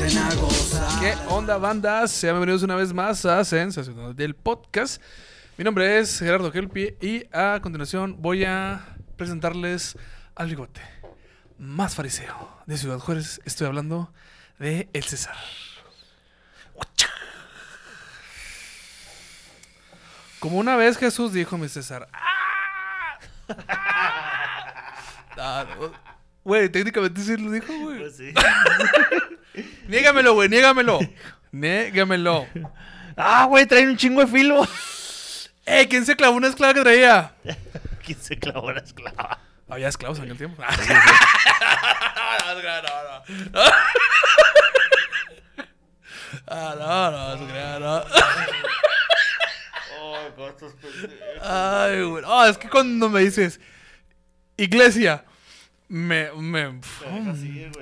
¿Qué 0.00 1.14
onda, 1.28 1.58
bandas? 1.58 2.10
Sean 2.10 2.32
bienvenidos 2.32 2.62
una 2.62 2.74
vez 2.74 2.90
más 2.94 3.26
a 3.26 3.44
Sensacional 3.44 4.16
del 4.16 4.34
Podcast. 4.34 5.02
Mi 5.58 5.64
nombre 5.64 5.98
es 5.98 6.20
Gerardo 6.20 6.50
Kelpi 6.50 6.94
y 7.02 7.26
a 7.30 7.60
continuación 7.60 8.16
voy 8.22 8.44
a 8.44 8.96
presentarles 9.18 9.98
al 10.34 10.48
bigote 10.48 10.80
más 11.58 11.94
fariseo 11.94 12.62
de 12.64 12.78
Ciudad 12.78 12.98
Juárez. 12.98 13.42
Estoy 13.44 13.66
hablando 13.66 14.10
de 14.58 14.88
El 14.94 15.04
César. 15.04 15.36
Como 20.38 20.56
una 20.56 20.76
vez 20.76 20.96
Jesús 20.96 21.34
dijo, 21.34 21.58
mi 21.58 21.68
César. 21.68 22.08
¡Ah! 22.14 23.18
Ah, 25.36 25.66
no. 25.78 25.92
Güey, 26.42 26.70
técnicamente 26.70 27.20
sí 27.20 27.36
lo 27.36 27.50
dijo, 27.50 27.70
güey. 27.80 27.98
Pues 27.98 28.16
sí. 28.16 28.32
Niégamelo, 29.90 30.34
güey, 30.34 30.48
niégamelo. 30.48 31.00
Niégamelo. 31.52 32.46
ah, 33.16 33.46
güey, 33.46 33.66
traen 33.66 33.88
un 33.88 33.96
chingo 33.96 34.20
de 34.20 34.28
filo. 34.28 34.62
¡Eh! 35.66 35.88
¿Quién 35.88 36.06
se 36.06 36.14
clavó 36.14 36.36
una 36.36 36.46
esclava 36.46 36.74
que 36.74 36.82
traía? 36.82 37.34
¿Quién 38.04 38.20
se 38.20 38.38
clavó 38.38 38.70
la 38.70 38.80
esclava? 38.80 39.40
Había 39.68 39.88
esclavos 39.88 40.18
en 40.18 40.24
aquel 40.24 40.36
tiempo. 40.36 40.62
no, 40.62 40.68
no, 42.54 42.62
no, 42.62 42.82
no. 43.52 43.60
Ah, 46.46 46.74
no, 46.78 47.10
no, 47.10 47.36
no, 47.36 47.80
no. 47.80 48.04
Costos 50.36 50.74
Ay, 51.42 52.02
güey. 52.02 52.24
Ah, 52.26 52.46
es 52.48 52.56
que 52.58 52.68
cuando 52.68 53.08
me 53.08 53.20
dices 53.20 53.60
iglesia, 54.56 55.24
me, 55.90 56.30
me, 56.34 56.80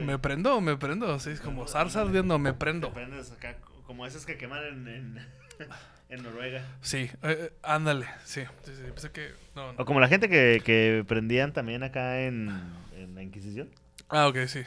me 0.00 0.18
prendo, 0.18 0.62
me 0.62 0.76
prendo. 0.78 1.20
Sí, 1.20 1.28
es 1.30 1.40
como 1.40 1.68
zarza 1.68 2.00
ardiendo, 2.00 2.38
me 2.38 2.54
prendo. 2.54 2.90
Prendes 2.90 3.30
acá, 3.30 3.56
como 3.86 4.06
esas 4.06 4.24
que 4.24 4.38
queman 4.38 4.64
en, 4.64 4.88
en, 4.88 5.26
en 6.08 6.22
Noruega. 6.22 6.64
Sí, 6.80 7.00
eh, 7.00 7.10
eh, 7.22 7.52
ándale, 7.62 8.06
sí. 8.24 8.44
sí, 8.64 8.72
sí, 8.74 8.82
pensé 8.86 9.10
que. 9.10 9.34
No, 9.54 9.74
no. 9.74 9.82
O 9.82 9.84
como 9.84 10.00
la 10.00 10.08
gente 10.08 10.30
que, 10.30 10.62
que 10.64 11.04
prendían 11.06 11.52
también 11.52 11.82
acá 11.82 12.22
en, 12.22 12.48
en 12.96 13.14
la 13.14 13.22
Inquisición. 13.22 13.68
Ah, 14.08 14.26
ok, 14.28 14.38
sí. 14.46 14.62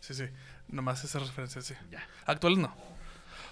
Sí, 0.00 0.14
sí. 0.14 0.24
Nomás 0.68 1.04
esa 1.04 1.18
referencia, 1.18 1.60
sí. 1.60 1.74
Ya. 1.90 2.02
Actuales 2.24 2.58
no. 2.58 2.74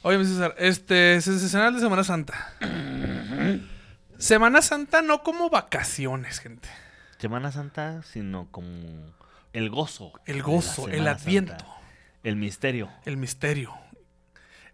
Oye, 0.01 0.17
mi 0.17 0.25
César, 0.25 0.55
este, 0.57 1.21
sensacional 1.21 1.75
de 1.75 1.81
Semana 1.81 2.03
Santa. 2.03 2.55
Semana 4.17 4.63
Santa 4.63 5.03
no 5.03 5.23
como 5.23 5.51
vacaciones, 5.51 6.41
gente. 6.41 6.71
Semana 7.19 7.53
Santa, 7.53 8.03
sino 8.05 8.49
como 8.51 9.13
el 9.55 9.71
gozo. 9.71 10.13
El 10.27 10.43
gozo, 10.43 10.89
el 10.89 11.09
adviento, 11.09 11.53
Santa. 11.57 11.75
El 12.23 12.37
misterio. 12.37 12.91
el 13.07 13.17
misterio. 13.17 13.73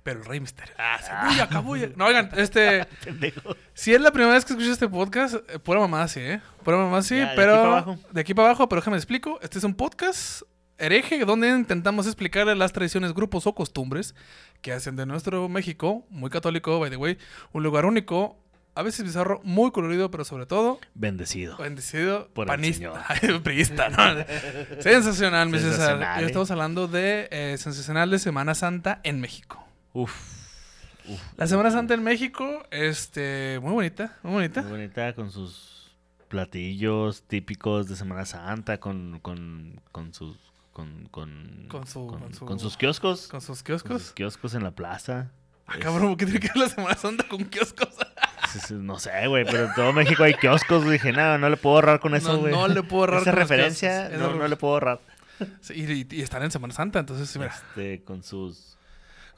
Pero 0.03 0.21
el 0.21 0.25
rey 0.25 0.41
misterio. 0.41 0.75
Ah. 0.79 1.29
Uy, 1.31 1.41
acabó. 1.41 1.77
ya- 1.77 1.91
No, 1.95 2.07
oigan, 2.07 2.31
este, 2.37 2.87
Pendejo. 3.05 3.55
si 3.75 3.93
es 3.95 4.01
la 4.01 4.11
primera 4.13 4.33
vez 4.33 4.45
que 4.47 4.55
escuchas 4.55 4.73
este 4.73 4.89
podcast, 4.89 5.35
eh, 5.49 5.59
pura 5.59 5.79
mamá 5.79 6.09
sí, 6.09 6.21
¿eh? 6.21 6.41
Pura 6.65 6.79
mamá 6.79 7.03
sí, 7.03 7.17
Ya, 7.17 7.21
de 7.21 7.27
aquí 7.27 7.37
pero... 7.37 7.53
para 7.57 7.69
abajo. 7.69 7.99
De 8.11 8.21
aquí 8.23 8.33
para 8.35 8.49
abajo, 8.49 8.69
pero 8.69 8.81
déjame 8.81 8.97
explico. 8.97 9.39
Este 9.43 9.59
es 9.59 9.65
un 9.65 9.75
podcast 9.75 10.43
hereje 10.79 11.23
donde 11.27 11.51
intentamos 11.51 12.07
explicar 12.07 12.47
las 12.47 12.73
tradiciones, 12.73 13.13
grupos 13.13 13.47
o 13.47 13.55
costumbres 13.55 14.15
que 14.63 14.73
hacen 14.73 14.97
de 14.97 15.05
nuestro 15.05 15.47
México, 15.51 16.07
muy 16.09 16.31
católico, 16.31 16.81
by 16.81 16.89
the 16.89 16.97
way, 16.97 17.19
un 17.53 17.63
lugar 17.63 17.85
único, 17.85 18.40
a 18.75 18.83
veces 18.83 19.05
bizarro, 19.05 19.41
muy 19.45 19.71
colorido, 19.73 20.11
pero 20.11 20.25
sobre 20.25 20.47
todo 20.47 20.79
Bendecido. 20.95 21.57
bendecido, 21.59 22.29
Por 22.35 22.45
el 22.45 22.49
panista, 22.49 23.05
priista, 23.43 23.89
¿no? 23.91 24.25
Sensacional, 24.81 25.49
mi 25.49 25.59
César. 25.59 26.21
¿eh? 26.23 26.27
estamos 26.27 26.51
hablando 26.51 26.87
de 26.89 27.29
eh, 27.31 27.57
sensacional 27.59 28.11
de 28.11 28.19
Semana 28.19 28.55
Santa 28.55 29.01
en 29.03 29.21
México. 29.21 29.65
Uf. 29.93 30.13
Uf. 31.09 31.21
La 31.37 31.47
Semana 31.47 31.71
Santa 31.71 31.95
en 31.95 32.03
México, 32.05 32.63
este, 32.71 33.59
muy 33.63 33.73
bonita, 33.73 34.19
muy 34.23 34.33
bonita. 34.35 34.63
Muy 34.63 34.71
bonita 34.73 35.13
con 35.15 35.31
sus 35.31 35.91
platillos 36.29 37.23
típicos 37.25 37.89
de 37.89 37.97
Semana 37.97 38.25
Santa, 38.25 38.79
con, 38.79 39.19
con, 39.21 39.81
con 39.93 40.15
sus 40.15 40.37
con, 40.73 41.09
con, 41.11 41.67
Con 41.69 41.87
su- 41.87 42.07
con 42.07 42.33
su- 42.33 42.47
con 42.47 42.61
sus 42.61 42.77
kioscos. 42.77 43.27
Con 43.27 43.41
sus 43.41 43.59
con 43.59 43.67
kioscos. 43.67 44.03
sus 44.03 44.13
kioscos 44.13 44.55
en 44.55 44.63
la 44.63 44.71
plaza. 44.71 45.33
Ah, 45.73 45.77
cabrón, 45.81 46.17
¿qué 46.17 46.25
tiene 46.27 46.41
que 46.41 46.49
ver 46.49 46.57
la 46.57 46.69
Semana 46.69 46.97
Santa 46.97 47.25
con 47.29 47.45
kioscos? 47.45 47.89
No 48.71 48.99
sé, 48.99 49.27
güey, 49.29 49.45
pero 49.45 49.67
en 49.67 49.75
todo 49.75 49.93
México 49.93 50.25
hay 50.25 50.35
kioscos. 50.35 50.89
Dije, 50.91 51.13
no, 51.13 51.39
no 51.39 51.49
le 51.49 51.57
puedo 51.57 51.77
ahorrar 51.77 52.01
con 52.01 52.15
eso, 52.17 52.39
güey. 52.39 52.53
no 52.53 52.67
le 52.67 52.83
puedo 52.83 53.03
ahorrar 53.05 53.23
Esa 53.23 53.31
con 53.31 53.39
referencia, 53.41 54.09
no, 54.19 54.35
no 54.35 54.49
le 54.49 54.57
puedo 54.57 54.75
ahorrar. 54.75 54.99
Sí, 55.61 56.07
y, 56.11 56.17
y 56.17 56.23
están 56.23 56.43
en 56.43 56.51
Semana 56.51 56.75
Santa, 56.75 56.99
entonces, 56.99 57.35
mira. 57.37 57.51
Este, 57.55 58.03
con 58.05 58.23
sus... 58.23 58.77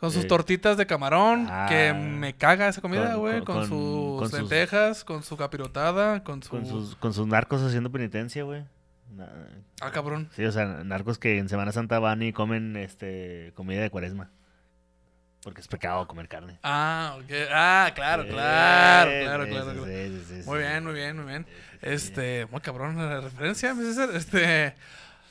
Con 0.00 0.10
sus 0.10 0.24
eh, 0.24 0.26
tortitas 0.26 0.76
de 0.76 0.84
camarón, 0.86 1.46
ah, 1.48 1.66
que 1.68 1.92
me 1.92 2.34
caga 2.34 2.66
esa 2.66 2.80
comida, 2.80 3.14
güey. 3.14 3.44
con- 3.44 3.44
Con, 3.44 3.56
con- 3.56 3.68
sus 3.68 4.18
con 4.18 4.30
sus- 4.30 4.38
lentejas, 4.40 5.04
con 5.04 5.22
su 5.22 5.36
capirotada, 5.36 6.24
con 6.24 6.42
su... 6.42 6.48
Con 6.48 6.66
sus, 6.66 6.96
con 6.96 7.12
sus 7.14 7.26
narcos 7.28 7.62
haciendo 7.62 7.92
penitencia, 7.92 8.42
güey. 8.42 8.64
Ah, 9.80 9.90
cabrón. 9.92 10.28
Sí, 10.34 10.44
o 10.44 10.50
sea, 10.52 10.64
narcos 10.84 11.18
que 11.18 11.38
en 11.38 11.48
Semana 11.48 11.70
Santa 11.70 11.98
van 11.98 12.22
y 12.22 12.32
comen 12.32 12.76
este 12.76 13.52
comida 13.54 13.80
de 13.82 13.90
cuaresma. 13.90 14.30
Porque 15.42 15.60
es 15.60 15.66
pecado 15.68 16.06
comer 16.06 16.28
carne. 16.28 16.58
Ah, 16.62 17.16
ok. 17.18 17.30
Ah, 17.50 17.90
claro, 17.94 18.22
Sí, 18.22 18.28
claro, 18.28 19.10
claro, 19.10 19.24
claro. 19.24 19.44
sí, 19.44 19.50
claro. 19.50 19.86
sí, 19.86 20.24
sí, 20.28 20.42
Muy 20.48 20.58
bien, 20.60 20.84
muy 20.84 20.94
bien, 20.94 21.16
muy 21.16 21.26
bien. 21.26 21.46
Este, 21.80 22.46
muy 22.50 22.60
cabrón 22.60 22.96
la 22.96 23.20
referencia, 23.20 23.74
César. 23.74 24.10
Este, 24.14 24.74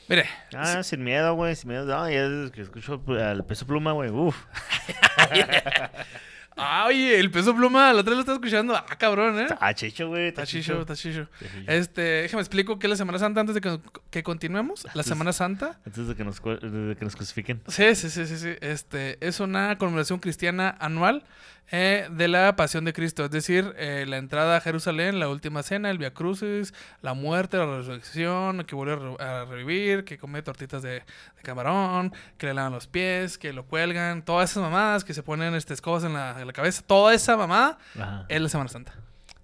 mire, 0.08 0.26
Ah, 0.54 0.82
sin 0.82 1.02
miedo, 1.02 1.32
güey, 1.34 1.56
sin 1.56 1.70
miedo. 1.70 1.86
No, 1.86 2.10
ya 2.10 2.26
es 2.26 2.50
que 2.50 2.60
escucho 2.60 3.02
al 3.18 3.44
peso 3.46 3.66
pluma, 3.66 3.92
güey. 3.92 4.10
Uf. 4.10 4.36
ah, 6.56 6.84
oye, 6.88 7.18
el 7.18 7.30
peso 7.30 7.56
pluma, 7.56 7.90
la 7.94 8.00
otra 8.00 8.10
vez 8.10 8.16
lo 8.16 8.20
estaba 8.20 8.36
escuchando. 8.36 8.76
Ah, 8.76 8.84
cabrón, 8.98 9.40
¿eh? 9.40 9.46
Ah, 9.60 9.72
chicho, 9.72 10.08
güey. 10.08 10.28
Está 10.28 10.44
chicho, 10.44 10.82
está 10.82 10.94
chicho. 10.94 11.26
Está. 11.40 11.72
Este, 11.72 12.02
déjame 12.02 12.42
explico 12.42 12.78
qué 12.78 12.86
es 12.86 12.90
la 12.90 12.96
Semana 12.96 13.18
Santa 13.18 13.40
antes 13.40 13.54
de 13.54 13.62
que, 13.62 13.80
que 14.12 14.22
continuemos. 14.22 14.86
La 14.94 15.02
Semana 15.02 15.32
Santa 15.32 15.80
Antes 15.84 16.06
de 16.06 16.14
que 16.14 16.22
nos, 16.22 16.40
de 16.40 16.94
que 16.96 17.04
nos 17.04 17.16
crucifiquen. 17.16 17.60
Sí, 17.66 17.96
sí, 17.96 18.10
sí, 18.10 18.26
sí, 18.26 18.36
sí. 18.38 18.50
Este, 18.60 19.16
es 19.26 19.40
una 19.40 19.76
conmemoración 19.78 20.20
cristiana 20.20 20.76
anual 20.78 21.24
eh, 21.70 22.06
de 22.12 22.28
la 22.28 22.54
Pasión 22.54 22.84
de 22.84 22.92
Cristo, 22.92 23.24
es 23.24 23.30
decir, 23.30 23.72
eh, 23.78 24.04
la 24.06 24.18
entrada 24.18 24.58
a 24.58 24.60
Jerusalén, 24.60 25.18
la 25.18 25.28
última 25.30 25.62
cena, 25.62 25.90
el 25.90 25.96
Via 25.96 26.12
Crucis, 26.12 26.74
la 27.00 27.14
muerte, 27.14 27.56
la 27.56 27.64
resurrección, 27.64 28.64
que 28.64 28.74
vuelve 28.74 28.92
a, 28.92 28.96
re- 28.96 29.24
a 29.24 29.44
revivir, 29.46 30.04
que 30.04 30.18
come 30.18 30.42
tortitas 30.42 30.82
de, 30.82 30.90
de 31.00 31.42
camarón, 31.42 32.12
que 32.36 32.46
le 32.48 32.54
lavan 32.54 32.72
los 32.72 32.86
pies, 32.88 33.38
que 33.38 33.54
lo 33.54 33.64
cuelgan, 33.64 34.22
todas 34.22 34.50
esas 34.50 34.62
mamadas 34.62 35.04
que 35.04 35.14
se 35.14 35.22
ponen 35.22 35.54
este, 35.54 35.72
escobas 35.72 36.04
en 36.04 36.12
la, 36.12 36.38
en 36.38 36.46
la 36.46 36.52
cabeza, 36.52 36.82
toda 36.86 37.14
esa 37.14 37.36
mamada 37.38 37.78
Ajá. 37.98 38.26
es 38.28 38.40
la 38.42 38.48
Semana 38.50 38.68
Santa. 38.68 38.92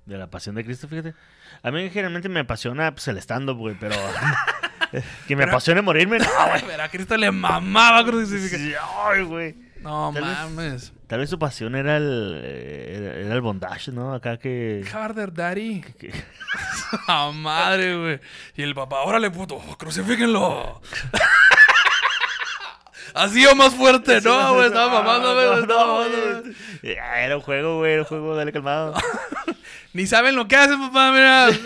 De 0.08 0.16
la 0.16 0.26
pasión 0.28 0.54
de 0.54 0.64
Cristo, 0.64 0.88
fíjate. 0.88 1.14
A 1.62 1.70
mí 1.70 1.90
generalmente 1.90 2.28
me 2.30 2.40
apasiona 2.40 2.92
pues, 2.92 3.06
el 3.08 3.18
stand-up, 3.18 3.58
güey, 3.58 3.76
pero. 3.78 3.94
que 5.28 5.36
me 5.36 5.44
apasione 5.44 5.82
morirme, 5.82 6.18
no, 6.18 6.24
güey. 6.48 6.62
Pero 6.66 6.82
a 6.82 6.88
Cristo 6.88 7.16
le 7.18 7.30
mamaba 7.30 8.04
crucificar. 8.06 8.58
Sí, 8.58 8.72
Ay, 9.04 9.22
güey. 9.24 9.54
No 9.82 10.10
Tal 10.14 10.24
vez- 10.24 10.32
mames. 10.38 10.92
Tal 11.06 11.20
vez 11.20 11.30
su 11.30 11.38
pasión 11.38 11.74
era 11.74 11.96
el, 11.96 12.42
era, 12.44 13.14
era 13.14 13.34
el 13.34 13.40
bondage, 13.40 13.92
¿no? 13.92 14.12
Acá 14.12 14.36
que... 14.38 14.84
Harder 14.92 15.32
Daddy. 15.32 15.80
que- 15.98 16.12
¡A 17.06 17.30
madre, 17.32 17.96
güey! 17.96 18.20
Y 18.56 18.62
el 18.62 18.74
papá, 18.74 19.02
órale, 19.02 19.30
puto, 19.30 19.58
crucifíquenlo. 19.78 20.80
Así 23.14 23.44
o 23.46 23.54
más 23.54 23.74
fuerte, 23.74 24.20
no, 24.20 24.54
güey, 24.54 24.66
estaba 24.66 25.02
mamando, 25.02 25.34
güey, 25.34 25.66
No. 25.66 26.02
Ah, 27.02 27.20
Era 27.20 27.36
un 27.36 27.42
juego, 27.42 27.78
güey, 27.78 27.92
era 27.94 28.02
un 28.02 28.08
juego, 28.08 28.34
dale 28.36 28.52
calmado. 28.52 28.94
Ni 29.92 30.06
saben 30.06 30.36
lo 30.36 30.46
que 30.48 30.56
hacen, 30.56 30.78
papá, 30.80 31.10
mira. 31.12 31.48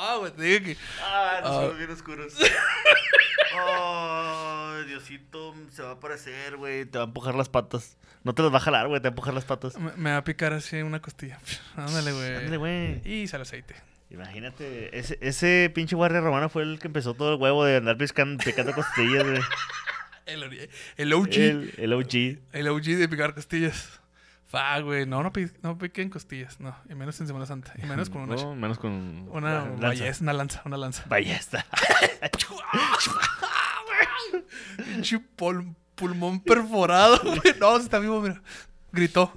Ah, 0.00 0.14
güey, 0.20 0.30
te 0.30 0.42
dije 0.42 0.62
que. 0.62 0.76
Ah, 1.02 1.40
nos 1.42 1.56
fuimos 1.56 1.78
bien 1.78 1.90
oscuros. 1.90 2.32
Oh, 3.60 4.74
Diosito, 4.86 5.54
se 5.72 5.82
va 5.82 5.88
a 5.90 5.92
aparecer, 5.94 6.56
güey. 6.56 6.84
Te 6.84 6.98
va 6.98 7.04
a 7.04 7.06
empujar 7.06 7.34
las 7.34 7.48
patas. 7.48 7.96
No 8.22 8.34
te 8.34 8.42
las 8.42 8.52
va 8.52 8.58
a 8.58 8.60
jalar, 8.60 8.86
güey, 8.88 9.00
te 9.00 9.08
va 9.08 9.10
a 9.10 9.12
empujar 9.14 9.34
las 9.34 9.44
patas. 9.44 9.76
Me, 9.78 9.90
me 9.96 10.10
va 10.12 10.18
a 10.18 10.24
picar 10.24 10.52
así 10.52 10.80
una 10.82 11.00
costilla. 11.00 11.38
Ándale, 11.76 12.10
Ándale, 12.10 12.56
güey. 12.58 12.98
güey. 13.00 13.12
Y 13.22 13.26
sale 13.26 13.42
aceite. 13.42 13.74
Imagínate, 14.10 14.98
ese, 14.98 15.18
ese 15.20 15.70
pinche 15.74 15.94
guardia 15.94 16.20
romano 16.20 16.48
fue 16.48 16.62
el 16.62 16.78
que 16.78 16.86
empezó 16.86 17.14
todo 17.14 17.34
el 17.34 17.40
huevo 17.40 17.64
de 17.64 17.76
andar 17.76 17.98
piscando, 17.98 18.42
picando 18.42 18.72
costillas, 18.74 19.24
güey. 19.24 19.40
El, 20.26 20.68
el 20.98 21.12
OG. 21.14 21.28
El, 21.36 21.72
El, 21.78 21.78
el 21.78 21.92
OG. 22.68 22.76
OG 22.76 22.84
de 22.98 23.08
picar 23.08 23.34
costillas. 23.34 24.00
Fa, 24.46 24.78
güey. 24.80 25.06
No, 25.06 25.22
no, 25.22 25.32
no 25.62 25.78
piquen 25.78 26.10
costillas. 26.10 26.60
No. 26.60 26.76
Y 26.90 26.94
menos 26.94 27.18
en 27.22 27.26
Semana 27.26 27.46
Santa. 27.46 27.72
Y 27.82 27.86
menos 27.86 28.10
con 28.10 28.20
una. 28.22 28.36
No, 28.36 28.54
menos 28.54 28.78
con 28.78 29.26
Una 29.30 29.64
lanza. 29.64 29.86
ballesta, 29.86 30.22
una 30.24 30.32
lanza, 30.34 30.62
una 30.66 30.76
lanza. 30.76 31.04
Ballesta. 31.06 31.64
Pol- 35.36 35.74
pulmón 35.94 36.40
perforado, 36.40 37.18
güey. 37.24 37.54
No, 37.58 37.76
se 37.78 37.84
está 37.84 37.98
vivo, 37.98 38.20
mira. 38.20 38.40
Gritó. 38.92 39.32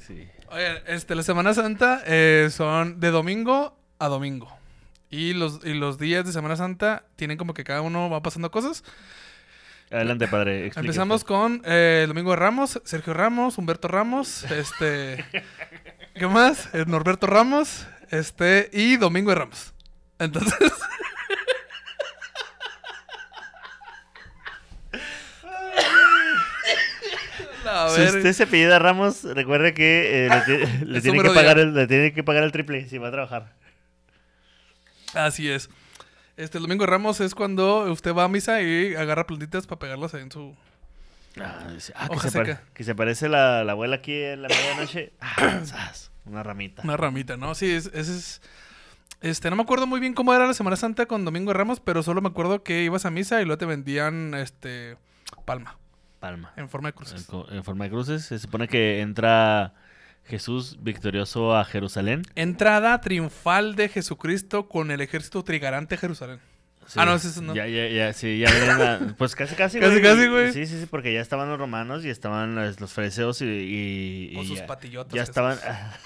Sí. 0.00 0.28
Oye, 0.50 0.82
este, 0.86 1.14
la 1.14 1.22
Semana 1.22 1.54
Santa 1.54 2.02
eh, 2.06 2.48
son 2.50 3.00
de 3.00 3.10
domingo 3.10 3.78
a 4.00 4.08
domingo. 4.08 4.48
Y 5.10 5.34
los, 5.34 5.64
y 5.64 5.74
los 5.74 5.98
días 5.98 6.24
de 6.24 6.32
Semana 6.32 6.56
Santa 6.56 7.04
tienen 7.16 7.36
como 7.36 7.54
que 7.54 7.62
cada 7.62 7.82
uno 7.82 8.10
va 8.10 8.22
pasando 8.22 8.50
cosas. 8.50 8.82
Adelante, 9.90 10.26
padre. 10.28 10.72
Empezamos 10.76 11.22
con 11.22 11.62
eh, 11.64 12.04
Domingo 12.08 12.30
de 12.30 12.36
Ramos, 12.36 12.80
Sergio 12.84 13.14
Ramos, 13.14 13.58
Humberto 13.58 13.88
Ramos, 13.88 14.44
este... 14.50 15.24
¿Qué 16.14 16.26
más? 16.26 16.68
Eh, 16.74 16.84
Norberto 16.86 17.26
Ramos, 17.26 17.86
este... 18.10 18.70
Y 18.72 18.96
Domingo 18.96 19.30
de 19.30 19.36
Ramos. 19.36 19.74
Entonces... 20.18 20.72
Si 27.94 28.02
usted 28.02 28.32
se 28.32 28.46
pide 28.46 28.74
a 28.74 28.78
Ramos, 28.78 29.22
recuerde 29.22 29.74
que 29.74 30.26
eh, 30.26 30.82
le, 30.84 31.00
tiene 31.00 31.22
que 31.22 31.30
pagar 31.30 31.58
el, 31.58 31.72
le 31.72 31.86
tiene 31.86 32.12
que 32.12 32.24
pagar 32.24 32.42
el 32.42 32.50
triple 32.50 32.88
si 32.88 32.98
va 32.98 33.08
a 33.08 33.12
trabajar. 33.12 33.52
Así 35.14 35.48
es. 35.50 35.68
Este, 36.36 36.58
el 36.58 36.62
Domingo 36.62 36.84
de 36.84 36.90
Ramos 36.90 37.20
es 37.20 37.34
cuando 37.34 37.90
usted 37.92 38.14
va 38.14 38.24
a 38.24 38.28
misa 38.28 38.62
y 38.62 38.94
agarra 38.94 39.26
plantitas 39.26 39.66
para 39.66 39.78
pegarlas 39.78 40.14
ahí 40.14 40.22
en 40.22 40.32
su... 40.32 40.56
Ah, 41.40 41.66
ah, 41.94 42.08
que, 42.08 42.16
Hoja 42.16 42.30
se 42.30 42.38
pare- 42.38 42.52
seca. 42.54 42.64
que 42.74 42.84
se 42.84 42.94
parece 42.94 43.28
la, 43.28 43.62
la 43.64 43.72
abuela 43.72 43.96
aquí 43.96 44.14
en 44.14 44.42
la 44.42 44.48
medianoche. 44.48 45.12
Ah, 45.20 45.60
zas, 45.64 46.10
una 46.24 46.42
ramita. 46.42 46.82
Una 46.82 46.96
ramita, 46.96 47.36
¿no? 47.36 47.54
Sí, 47.54 47.70
es- 47.70 47.90
ese 47.92 48.16
es... 48.16 48.42
Este, 49.20 49.50
no 49.50 49.56
me 49.56 49.62
acuerdo 49.62 49.86
muy 49.86 50.00
bien 50.00 50.14
cómo 50.14 50.32
era 50.32 50.46
la 50.46 50.54
Semana 50.54 50.76
Santa 50.76 51.04
con 51.04 51.26
Domingo 51.26 51.52
de 51.52 51.58
Ramos, 51.58 51.78
pero 51.80 52.02
solo 52.02 52.22
me 52.22 52.28
acuerdo 52.28 52.62
que 52.62 52.82
ibas 52.84 53.04
a 53.04 53.10
misa 53.10 53.42
y 53.42 53.44
luego 53.44 53.58
te 53.58 53.66
vendían, 53.66 54.32
este, 54.34 54.96
palma, 55.44 55.78
Palma. 56.20 56.54
en 56.56 56.70
forma 56.70 56.88
de 56.88 56.92
En, 56.92 56.96
cruces. 56.96 57.26
co- 57.26 57.46
en 57.50 57.62
forma 57.62 57.84
de 57.84 57.90
cruces. 57.90 58.24
Se 58.24 58.38
supone 58.38 58.66
que 58.66 59.02
entra 59.02 59.74
Jesús 60.24 60.78
victorioso 60.80 61.56
a 61.56 61.64
Jerusalén. 61.64 62.22
Entrada 62.34 63.00
triunfal 63.00 63.74
de 63.74 63.88
Jesucristo 63.88 64.68
con 64.68 64.90
el 64.90 65.00
ejército 65.00 65.42
trigarante 65.42 65.96
a 65.96 65.98
Jerusalén. 65.98 66.38
Ah, 66.96 67.04
no, 67.04 67.14
es 67.14 67.40
no. 67.40 67.54
Ya, 67.54 67.68
ya, 67.68 67.86
ya, 67.88 68.12
sí, 68.12 68.38
ya 68.38 68.50
la- 68.76 69.14
Pues 69.18 69.36
casi, 69.36 69.54
casi, 69.54 69.78
Casi, 69.78 70.00
casi, 70.02 70.26
güey. 70.26 70.52
Sí, 70.52 70.66
sí, 70.66 70.80
sí, 70.80 70.86
porque 70.90 71.12
ya 71.12 71.20
estaban 71.20 71.48
los 71.48 71.56
romanos 71.58 72.04
y 72.04 72.10
estaban 72.10 72.56
los, 72.56 72.80
los 72.80 72.92
fariseos 72.92 73.40
y... 73.42 73.44
y- 73.44 74.34
Con 74.34 74.44
y 74.44 74.48
sus 74.48 74.58
ya, 74.58 74.66
patillotas. 74.66 75.12
Ya 75.14 75.20
Jesús. 75.22 75.28
estaban... 75.30 75.58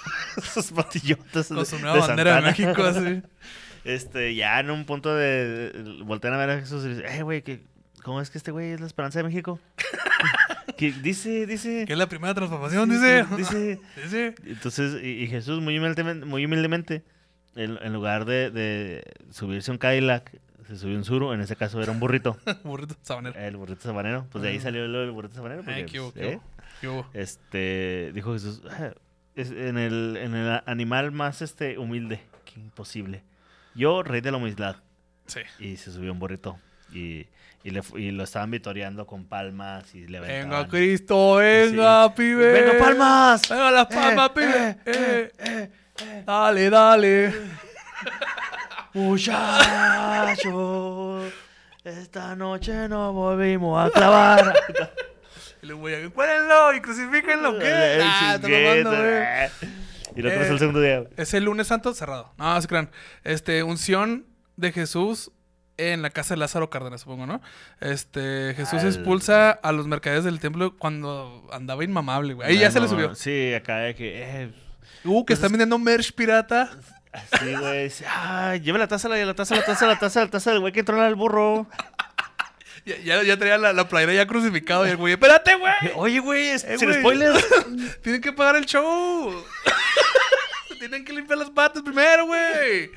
sus 0.53 0.73
patillotas 0.73 1.49
Con 1.49 1.57
de- 1.59 1.65
su 1.65 1.79
nueva 1.79 2.07
bandera 2.07 2.37
de 2.37 2.53
Santana. 2.53 2.67
México, 2.75 2.83
así. 2.85 3.23
Este, 3.85 4.35
ya 4.35 4.61
en 4.61 4.71
un 4.71 4.85
punto 4.87 5.15
de... 5.15 5.71
de- 5.71 6.03
Voltean 6.05 6.35
a 6.35 6.39
ver 6.39 6.51
a 6.51 6.59
Jesús 6.61 6.85
y 6.85 6.89
dicen, 6.89 7.07
eh, 7.07 7.23
güey, 7.23 7.43
que... 7.43 7.63
¿Cómo 8.03 8.21
es 8.21 8.29
que 8.29 8.37
este 8.37 8.51
güey 8.51 8.73
es 8.73 8.81
la 8.81 8.87
esperanza 8.87 9.19
de 9.21 9.23
México? 9.25 9.59
que 10.77 10.93
dice, 10.93 11.47
dice... 11.47 11.85
Que 11.87 11.93
es 11.93 11.99
la 11.99 12.09
primera 12.09 12.35
transformación, 12.35 12.89
dice. 12.91 13.25
Dice... 13.37 13.81
Dice. 14.03 14.35
Entonces, 14.45 15.03
y, 15.03 15.23
y 15.23 15.27
Jesús 15.29 15.61
muy 15.61 15.79
humildemente, 15.79 16.25
muy 16.27 16.45
humildemente 16.45 17.03
en, 17.57 17.79
en 17.83 17.93
lugar 17.93 18.25
de, 18.25 18.51
de 18.51 19.05
subirse 19.31 19.71
un 19.71 19.79
Cadillac, 19.79 20.33
se 20.67 20.77
subió 20.77 20.97
un 20.97 21.05
suru, 21.05 21.33
en 21.33 21.41
ese 21.41 21.57
caso 21.57 21.81
era 21.83 21.93
un 21.93 22.01
burrito, 22.01 22.37
Burrito 22.65 22.97
sabanero. 23.03 23.39
el 23.39 23.57
burrito 23.57 23.83
sabanero, 23.83 24.27
pues 24.31 24.43
de 24.43 24.49
ahí 24.51 24.57
Ah. 24.59 24.61
salió 24.63 24.83
del 24.91 25.11
burrito 25.11 25.35
sabanero. 25.35 25.63
porque, 25.63 25.81
Ay, 25.81 25.87
qué 25.87 26.01
hubo, 26.01 26.11
pues, 26.13 26.27
¿eh? 26.27 26.41
qué 26.81 26.89
hubo. 26.89 27.07
Este, 27.13 28.11
dijo 28.15 28.33
Jesús, 28.33 28.63
"Ah, 28.71 28.93
es 29.37 29.51
en 29.51 29.77
el, 29.79 30.17
en 30.17 30.35
el 30.35 30.61
animal 30.67 31.13
más 31.13 31.43
este 31.43 31.77
humilde 31.79 32.21
que 32.47 32.61
imposible. 32.61 33.23
Yo, 33.75 34.03
rey 34.03 34.21
de 34.21 34.31
la 34.31 34.37
humildad. 34.39 34.77
Sí. 35.27 35.41
Y 35.59 35.77
se 35.77 35.91
subió 35.93 36.13
un 36.13 36.19
burrito. 36.19 36.59
Y, 36.95 37.27
y, 37.65 37.71
le, 37.71 37.83
fu- 37.83 37.99
y 37.99 38.11
lo 38.13 38.25
estaban 38.25 38.51
vitoreando 38.51 39.07
con 39.07 39.25
palmas 39.25 39.95
y 39.95 40.07
le 40.07 40.21
Venga. 40.21 40.67
Cristo, 40.69 41.37
venga, 41.37 42.15
pibe. 42.15 42.53
¡Venga, 42.53 42.79
palmas! 42.79 43.43
Venga, 43.49 43.71
las 43.71 43.87
palmas, 43.87 44.31
pibe. 44.31 44.77
Eh, 44.87 45.71
Dale, 46.25 46.71
dale. 46.71 47.35
Muchachos, 50.05 51.33
esta 51.85 52.35
noche 52.37 52.89
nos 52.89 53.13
volvimos 53.13 53.87
a 53.87 53.91
clavar. 53.91 54.55
Y 55.63 55.67
le 55.67 55.73
voy 55.73 55.95
a 55.95 56.11
cuélenlo 56.11 56.75
y 56.75 56.81
crucifíquenlo. 56.83 57.59
¿Qué? 57.59 57.99
Ah, 58.03 58.37
te 58.39 58.49
güey. 58.49 58.85
eh. 58.87 59.49
Y 60.15 60.21
lo 60.21 60.29
Eh, 60.29 60.47
el 60.51 60.59
segundo 60.59 60.79
día. 60.83 61.05
Es 61.17 61.33
el 61.33 61.45
lunes 61.45 61.69
santo 61.69 61.95
cerrado. 61.95 62.35
No, 62.37 62.61
se 62.61 62.69
crean. 62.69 62.91
Este, 63.25 63.63
unción 63.63 64.27
de 64.57 64.73
Jesús 64.73 65.31
en 65.77 66.03
la 66.03 66.11
casa 66.11 66.35
de 66.35 66.39
Lázaro 66.39 66.71
Cárdenas, 66.71 67.01
supongo, 67.03 67.27
¿no? 67.27 67.41
Este, 67.81 68.55
Jesús 68.57 68.81
Al- 68.81 68.87
expulsa 68.87 69.51
a 69.51 69.73
los 69.73 69.87
mercaderes 69.87 70.25
del 70.25 70.41
templo 70.41 70.77
cuando 70.77 71.49
andaba 71.53 71.83
inmamable, 71.85 72.35
güey. 72.35 72.49
Ahí 72.49 72.59
ya 72.59 72.71
se 72.71 72.81
le 72.81 72.89
subió. 72.89 73.15
Sí, 73.15 73.53
acá 73.55 73.79
de 73.79 73.95
que. 73.95 74.23
Eh, 74.43 74.51
Uh, 75.07 75.25
que 75.27 75.35
están 75.35 75.51
vendiendo 75.51 75.79
merch 75.79 76.13
pirata. 76.15 76.71
así, 77.13 77.55
güey. 77.57 77.93
Ah, 78.09 78.57
lleva 78.57 78.79
la 78.79 78.89
taza, 78.89 79.07
la, 79.09 79.17
la 79.23 79.35
taza, 79.35 79.55
la 79.55 79.63
taza, 79.65 79.87
la 79.87 79.99
taza, 79.99 80.21
la 80.21 80.31
taza 80.31 80.51
del 80.51 80.61
güey 80.61 80.73
que 80.73 80.81
entró 80.81 81.01
al 81.01 81.15
burro. 81.15 81.67
Ya, 82.87 82.99
ya, 82.99 83.23
ya 83.23 83.39
traía 83.39 83.57
la, 83.57 83.73
la 83.73 83.89
playera 83.89 84.13
ya 84.13 84.27
crucificado. 84.27 84.87
Y 84.87 84.91
el 84.91 84.99
güey, 84.99 85.15
espérate, 85.15 85.55
güey. 85.55 85.73
Oye, 85.95 86.19
güey, 86.21 86.49
es- 86.49 86.65
Eh, 86.65 86.77
sin 86.79 86.89
güey. 86.91 87.01
spoilers. 87.01 87.47
Tienen 88.03 88.21
que 88.21 88.31
pagar 88.33 88.57
el 88.57 88.67
show. 88.67 89.33
Tienen 90.79 91.03
que 91.03 91.15
limpiar 91.15 91.39
las 91.39 91.49
patas 91.49 91.83
primero, 91.83 92.27
güey. 92.27 92.91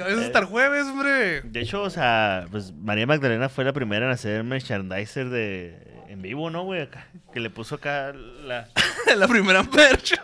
A 0.00 0.04
veces 0.04 0.26
hasta 0.26 0.40
el 0.40 0.44
jueves, 0.46 0.86
hombre. 0.86 1.42
De 1.42 1.60
hecho, 1.60 1.82
o 1.82 1.90
sea, 1.90 2.46
pues 2.50 2.72
María 2.72 3.06
Magdalena 3.06 3.48
fue 3.48 3.64
la 3.64 3.72
primera 3.72 4.06
en 4.06 4.12
hacer 4.12 4.42
merchandiser 4.44 5.28
de 5.30 5.92
en 6.08 6.20
vivo, 6.20 6.50
¿no, 6.50 6.64
güey? 6.64 6.82
Acá, 6.82 7.06
Que 7.32 7.40
le 7.40 7.48
puso 7.48 7.76
acá 7.76 8.12
la 8.12 8.68
la 9.16 9.28
primera 9.28 9.62
merch. 9.62 10.14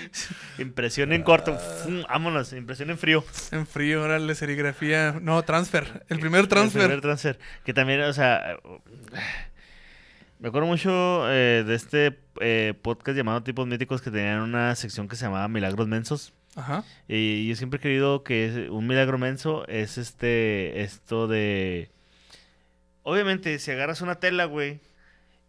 impresión 0.58 1.12
en 1.12 1.22
corto. 1.22 1.56
Fum, 1.58 2.02
vámonos, 2.08 2.52
impresión 2.52 2.90
en 2.90 2.98
frío. 2.98 3.24
En 3.52 3.66
frío, 3.66 4.02
órale, 4.02 4.34
serigrafía. 4.34 5.18
No, 5.20 5.42
transfer. 5.42 6.04
El 6.08 6.18
primer 6.18 6.40
El 6.40 6.48
transfer. 6.48 6.82
primer 6.82 7.00
transfer. 7.00 7.38
Que 7.64 7.72
también, 7.74 8.00
o 8.02 8.12
sea, 8.12 8.56
me 10.40 10.48
acuerdo 10.48 10.66
mucho 10.66 11.30
eh, 11.30 11.62
de 11.66 11.74
este 11.74 12.18
eh, 12.40 12.74
podcast 12.80 13.16
llamado 13.16 13.42
Tipos 13.42 13.66
Míticos 13.66 14.00
que 14.02 14.10
tenían 14.10 14.40
una 14.40 14.74
sección 14.74 15.08
que 15.08 15.16
se 15.16 15.26
llamaba 15.26 15.46
Milagros 15.48 15.86
Mensos. 15.88 16.32
Ajá. 16.58 16.84
Y 17.06 17.46
yo 17.46 17.54
siempre 17.54 17.78
he 17.78 17.80
querido 17.80 18.24
que 18.24 18.68
un 18.70 18.86
milagro 18.88 19.16
menso 19.16 19.66
es 19.68 19.96
este, 19.96 20.82
esto 20.82 21.28
de... 21.28 21.90
Obviamente, 23.04 23.58
si 23.60 23.70
agarras 23.70 24.00
una 24.00 24.16
tela, 24.16 24.44
güey, 24.46 24.80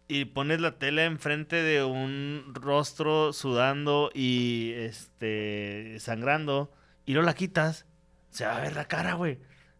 y 0.06 0.24
pones 0.24 0.60
la 0.60 0.78
tela 0.78 1.04
enfrente 1.04 1.56
de 1.56 1.82
un 1.82 2.52
rostro 2.54 3.32
sudando 3.32 4.10
y 4.14 4.72
este 4.76 5.96
sangrando, 5.98 6.72
y 7.06 7.14
no 7.14 7.22
la 7.22 7.34
quitas, 7.34 7.86
se 8.30 8.46
va 8.46 8.56
a 8.56 8.60
ver 8.60 8.76
la 8.76 8.86
cara, 8.86 9.14
güey. 9.14 9.38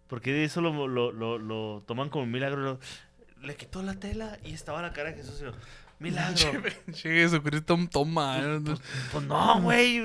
Porque 0.08 0.44
eso 0.44 0.60
lo, 0.60 0.88
lo, 0.88 1.12
lo, 1.12 1.38
lo 1.38 1.84
toman 1.86 2.08
como 2.08 2.24
un 2.24 2.32
milagro. 2.32 2.80
le 3.40 3.56
quitó 3.56 3.82
la 3.82 3.94
tela 3.94 4.36
y 4.44 4.52
estaba 4.52 4.82
la 4.82 4.92
cara 4.92 5.10
de 5.10 5.16
Jesús. 5.16 5.42
y 5.42 6.02
milagro. 6.02 6.62
Che, 6.92 7.08
Jesucristo, 7.08 7.78
toma. 7.88 8.60
pues 9.12 9.24
no, 9.24 9.62
güey. 9.62 10.02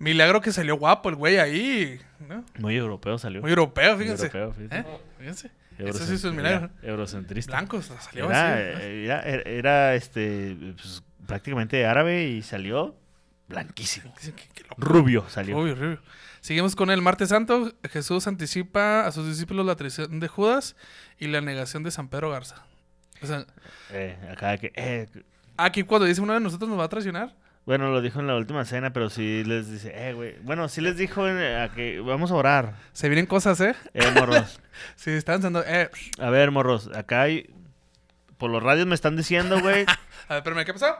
Milagro 0.00 0.40
que 0.40 0.50
salió 0.50 0.76
guapo 0.76 1.08
el 1.10 1.14
güey 1.14 1.38
ahí. 1.38 2.00
¿no? 2.28 2.44
Muy 2.58 2.74
europeo 2.76 3.16
salió. 3.18 3.40
Muy 3.42 3.50
europeo, 3.50 3.94
Muy 3.96 4.02
fíjense. 4.04 4.26
europeo, 4.26 4.52
fíjate. 4.52 4.78
¿Eh? 4.90 4.98
Fíjense. 5.18 5.50
Eso 5.78 6.04
sí 6.06 6.14
es 6.14 6.24
un 6.24 6.36
milagro. 6.36 6.70
era 6.82 6.90
Eurocentrista. 6.90 7.52
Blancos, 7.52 7.92
salió 8.00 8.26
Era, 8.28 8.54
así. 8.54 8.82
era, 8.82 9.20
era- 9.22 9.42
era, 9.50 9.94
este, 9.94 10.56
pues, 10.76 11.02
prácticamente 11.26 11.86
árabe 11.86 12.24
y 12.28 12.42
salió 12.42 12.96
blanquísimo. 13.48 14.12
Rubio 14.76 15.24
salió. 15.28 15.56
Rubio, 15.56 15.74
rubio. 15.74 15.98
Seguimos 16.40 16.74
con 16.76 16.90
el 16.90 17.00
martes 17.02 17.28
santo. 17.30 17.72
Jesús 17.90 18.26
anticipa 18.26 19.06
a 19.06 19.12
sus 19.12 19.26
discípulos 19.28 19.64
la 19.66 19.76
traición 19.76 20.18
de 20.20 20.28
Judas 20.28 20.76
y 21.18 21.28
la 21.28 21.40
negación 21.42 21.82
de 21.82 21.90
San 21.90 22.08
Pedro 22.08 22.30
Garza. 22.30 22.64
O 23.22 23.26
sea, 23.26 23.46
Eh, 23.90 24.16
acá 24.32 24.56
que, 24.56 24.72
eh, 24.74 25.08
aquí 25.58 25.82
cuando 25.82 26.06
dice 26.06 26.20
uno 26.22 26.32
de 26.34 26.40
nosotros 26.40 26.68
nos 26.70 26.78
va 26.78 26.84
a 26.84 26.88
traicionar. 26.88 27.34
Bueno, 27.66 27.90
lo 27.90 28.00
dijo 28.00 28.20
en 28.20 28.26
la 28.26 28.36
última 28.36 28.64
cena, 28.64 28.92
pero 28.92 29.10
sí 29.10 29.44
les 29.44 29.70
dice, 29.70 29.92
eh, 29.94 30.12
güey. 30.12 30.36
Bueno, 30.42 30.68
sí 30.68 30.80
les 30.80 30.96
dijo 30.96 31.28
en- 31.28 31.38
a 31.60 31.68
que 31.72 32.00
vamos 32.00 32.30
a 32.30 32.34
orar. 32.34 32.74
Se 32.92 33.08
vienen 33.08 33.26
cosas, 33.26 33.60
¿eh? 33.60 33.74
Eh, 33.94 34.02
morros. 34.14 34.60
Sí, 34.96 35.10
están 35.10 35.36
pensando, 35.36 35.62
eh. 35.66 35.90
A 36.18 36.30
ver, 36.30 36.50
morros, 36.50 36.88
acá 36.94 37.22
hay, 37.22 37.50
por 38.38 38.50
los 38.50 38.62
radios 38.62 38.86
me 38.86 38.94
están 38.94 39.14
diciendo, 39.16 39.60
güey, 39.60 39.84
A 40.28 40.34
ver, 40.34 40.38
espérame, 40.38 40.64
¿qué 40.64 40.72
pasó? 40.72 40.96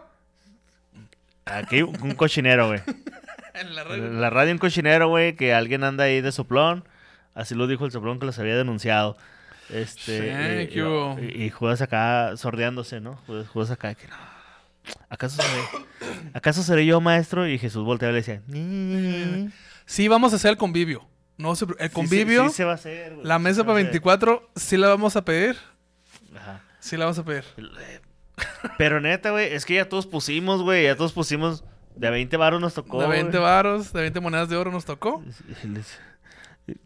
aquí 1.46 1.76
hay 1.76 1.82
un 1.82 2.14
cochinero, 2.14 2.68
güey. 2.68 2.80
En 3.54 3.74
la 3.74 3.82
radio. 3.84 4.06
En 4.06 4.20
la 4.20 4.30
radio 4.30 4.52
un 4.52 4.58
cochinero, 4.58 5.08
güey, 5.08 5.34
que 5.34 5.52
alguien 5.52 5.82
anda 5.82 6.04
ahí 6.04 6.20
de 6.20 6.30
soplón. 6.32 6.84
Así 7.34 7.54
lo 7.54 7.66
dijo 7.66 7.84
el 7.84 7.90
soplón 7.90 8.18
que 8.20 8.26
los 8.26 8.38
había 8.38 8.56
denunciado. 8.56 9.16
Este, 9.70 10.62
eh, 10.62 10.68
¿qué 10.72 10.82
hubo? 10.82 11.18
y, 11.20 11.44
y 11.44 11.50
Judas 11.50 11.80
acá 11.82 12.36
sordeándose, 12.36 13.00
¿no? 13.00 13.16
Judas, 13.26 13.48
Judas 13.48 13.70
acá 13.72 13.94
que 13.96 14.06
no. 14.06 14.14
¿Acaso 15.08 15.42
seré, 15.42 15.62
¿Acaso 16.34 16.62
seré 16.62 16.86
yo, 16.86 17.00
maestro? 17.00 17.46
Y 17.48 17.58
Jesús 17.58 17.84
volteaba 17.84 18.12
y 18.12 18.14
le 18.14 18.20
decía. 18.22 18.42
Sí, 19.86 20.08
vamos 20.08 20.32
a 20.32 20.36
hacer 20.36 20.52
el 20.52 20.56
convivio. 20.56 21.06
No 21.36 21.52
el 21.52 21.56
Sí 21.58 21.88
convivio, 21.94 22.48
sí 22.50 22.54
se 22.56 22.64
va 22.64 22.72
a 22.72 22.74
hacer, 22.74 23.14
güey, 23.14 23.26
la 23.26 23.38
mesa 23.38 23.62
para 23.64 23.72
a 23.72 23.76
hacer. 23.76 23.84
24, 23.86 24.50
sí 24.56 24.76
la 24.76 24.88
vamos 24.88 25.16
a 25.16 25.24
pedir. 25.24 25.56
Ajá. 26.36 26.60
Sí 26.80 26.96
la 26.98 27.06
vamos 27.06 27.18
a 27.18 27.24
pedir. 27.24 27.44
Pero 28.76 29.00
neta, 29.00 29.30
güey, 29.30 29.52
es 29.54 29.64
que 29.64 29.74
ya 29.74 29.88
todos 29.88 30.06
pusimos, 30.06 30.62
güey, 30.62 30.84
ya 30.84 30.96
todos 30.96 31.12
pusimos. 31.12 31.64
De 31.96 32.06
a 32.06 32.10
20 32.10 32.36
baros 32.36 32.60
nos 32.60 32.74
tocó. 32.74 33.00
De 33.00 33.08
20 33.08 33.30
güey. 33.30 33.42
varos, 33.42 33.92
de 33.92 34.00
20 34.02 34.20
monedas 34.20 34.48
de 34.48 34.56
oro 34.56 34.70
nos 34.70 34.84
tocó. 34.84 35.24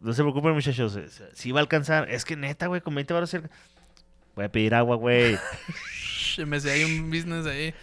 No 0.00 0.12
se 0.12 0.22
preocupen, 0.22 0.54
muchachos. 0.54 0.96
eh, 0.96 1.08
Sí 1.34 1.52
va 1.52 1.60
a 1.60 1.62
alcanzar. 1.62 2.08
Es 2.10 2.24
que 2.24 2.36
neta, 2.36 2.68
güey, 2.68 2.80
con 2.80 2.94
20 2.94 3.12
baros 3.12 3.30
cerca. 3.30 3.50
Voy 4.34 4.44
a 4.46 4.52
pedir 4.52 4.74
agua, 4.74 4.96
güey. 4.96 5.36
Me 6.46 6.58
sé, 6.60 6.70
hay 6.72 6.84
un 6.84 7.10
business 7.10 7.46
ahí. 7.46 7.74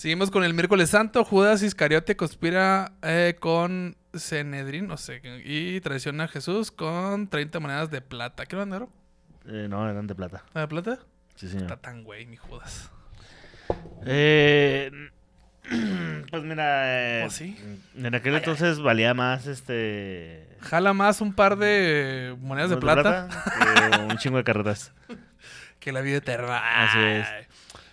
Seguimos 0.00 0.30
con 0.30 0.44
el 0.44 0.54
miércoles 0.54 0.88
santo. 0.88 1.26
Judas 1.26 1.62
Iscariote 1.62 2.16
conspira 2.16 2.92
eh, 3.02 3.36
con 3.38 3.98
Cenedrín, 4.16 4.86
no 4.86 4.96
sé, 4.96 5.20
y 5.44 5.78
traiciona 5.82 6.24
a 6.24 6.28
Jesús 6.28 6.70
con 6.70 7.28
30 7.28 7.60
monedas 7.60 7.90
de 7.90 8.00
plata. 8.00 8.46
¿Qué 8.46 8.56
eran 8.56 8.70
de 8.70 8.76
oro? 8.76 8.88
Eh, 9.46 9.66
no, 9.68 9.86
eran 9.86 10.06
de 10.06 10.14
plata. 10.14 10.42
¿Ah, 10.54 10.60
¿De 10.60 10.68
plata? 10.68 11.00
Sí, 11.34 11.48
señor. 11.48 11.64
Está 11.64 11.76
tan 11.76 12.02
güey, 12.02 12.24
mi 12.24 12.38
Judas. 12.38 12.90
Eh, 14.06 14.90
pues 16.30 16.44
mira, 16.44 17.20
eh, 17.20 17.24
¿Oh, 17.26 17.30
sí? 17.30 17.58
en 17.94 18.14
aquel 18.14 18.36
entonces 18.36 18.80
valía 18.80 19.12
más 19.12 19.46
este... 19.46 20.56
Jala 20.62 20.94
más 20.94 21.20
un 21.20 21.34
par 21.34 21.58
de 21.58 22.38
monedas 22.40 22.70
de 22.70 22.78
plata, 22.78 23.28
que 23.28 24.00
un 24.00 24.16
chingo 24.16 24.38
de 24.38 24.44
carretas. 24.44 24.94
que 25.78 25.92
la 25.92 26.00
vida 26.00 26.16
eterna. 26.16 26.84
Así 26.84 26.98
es. 26.98 27.49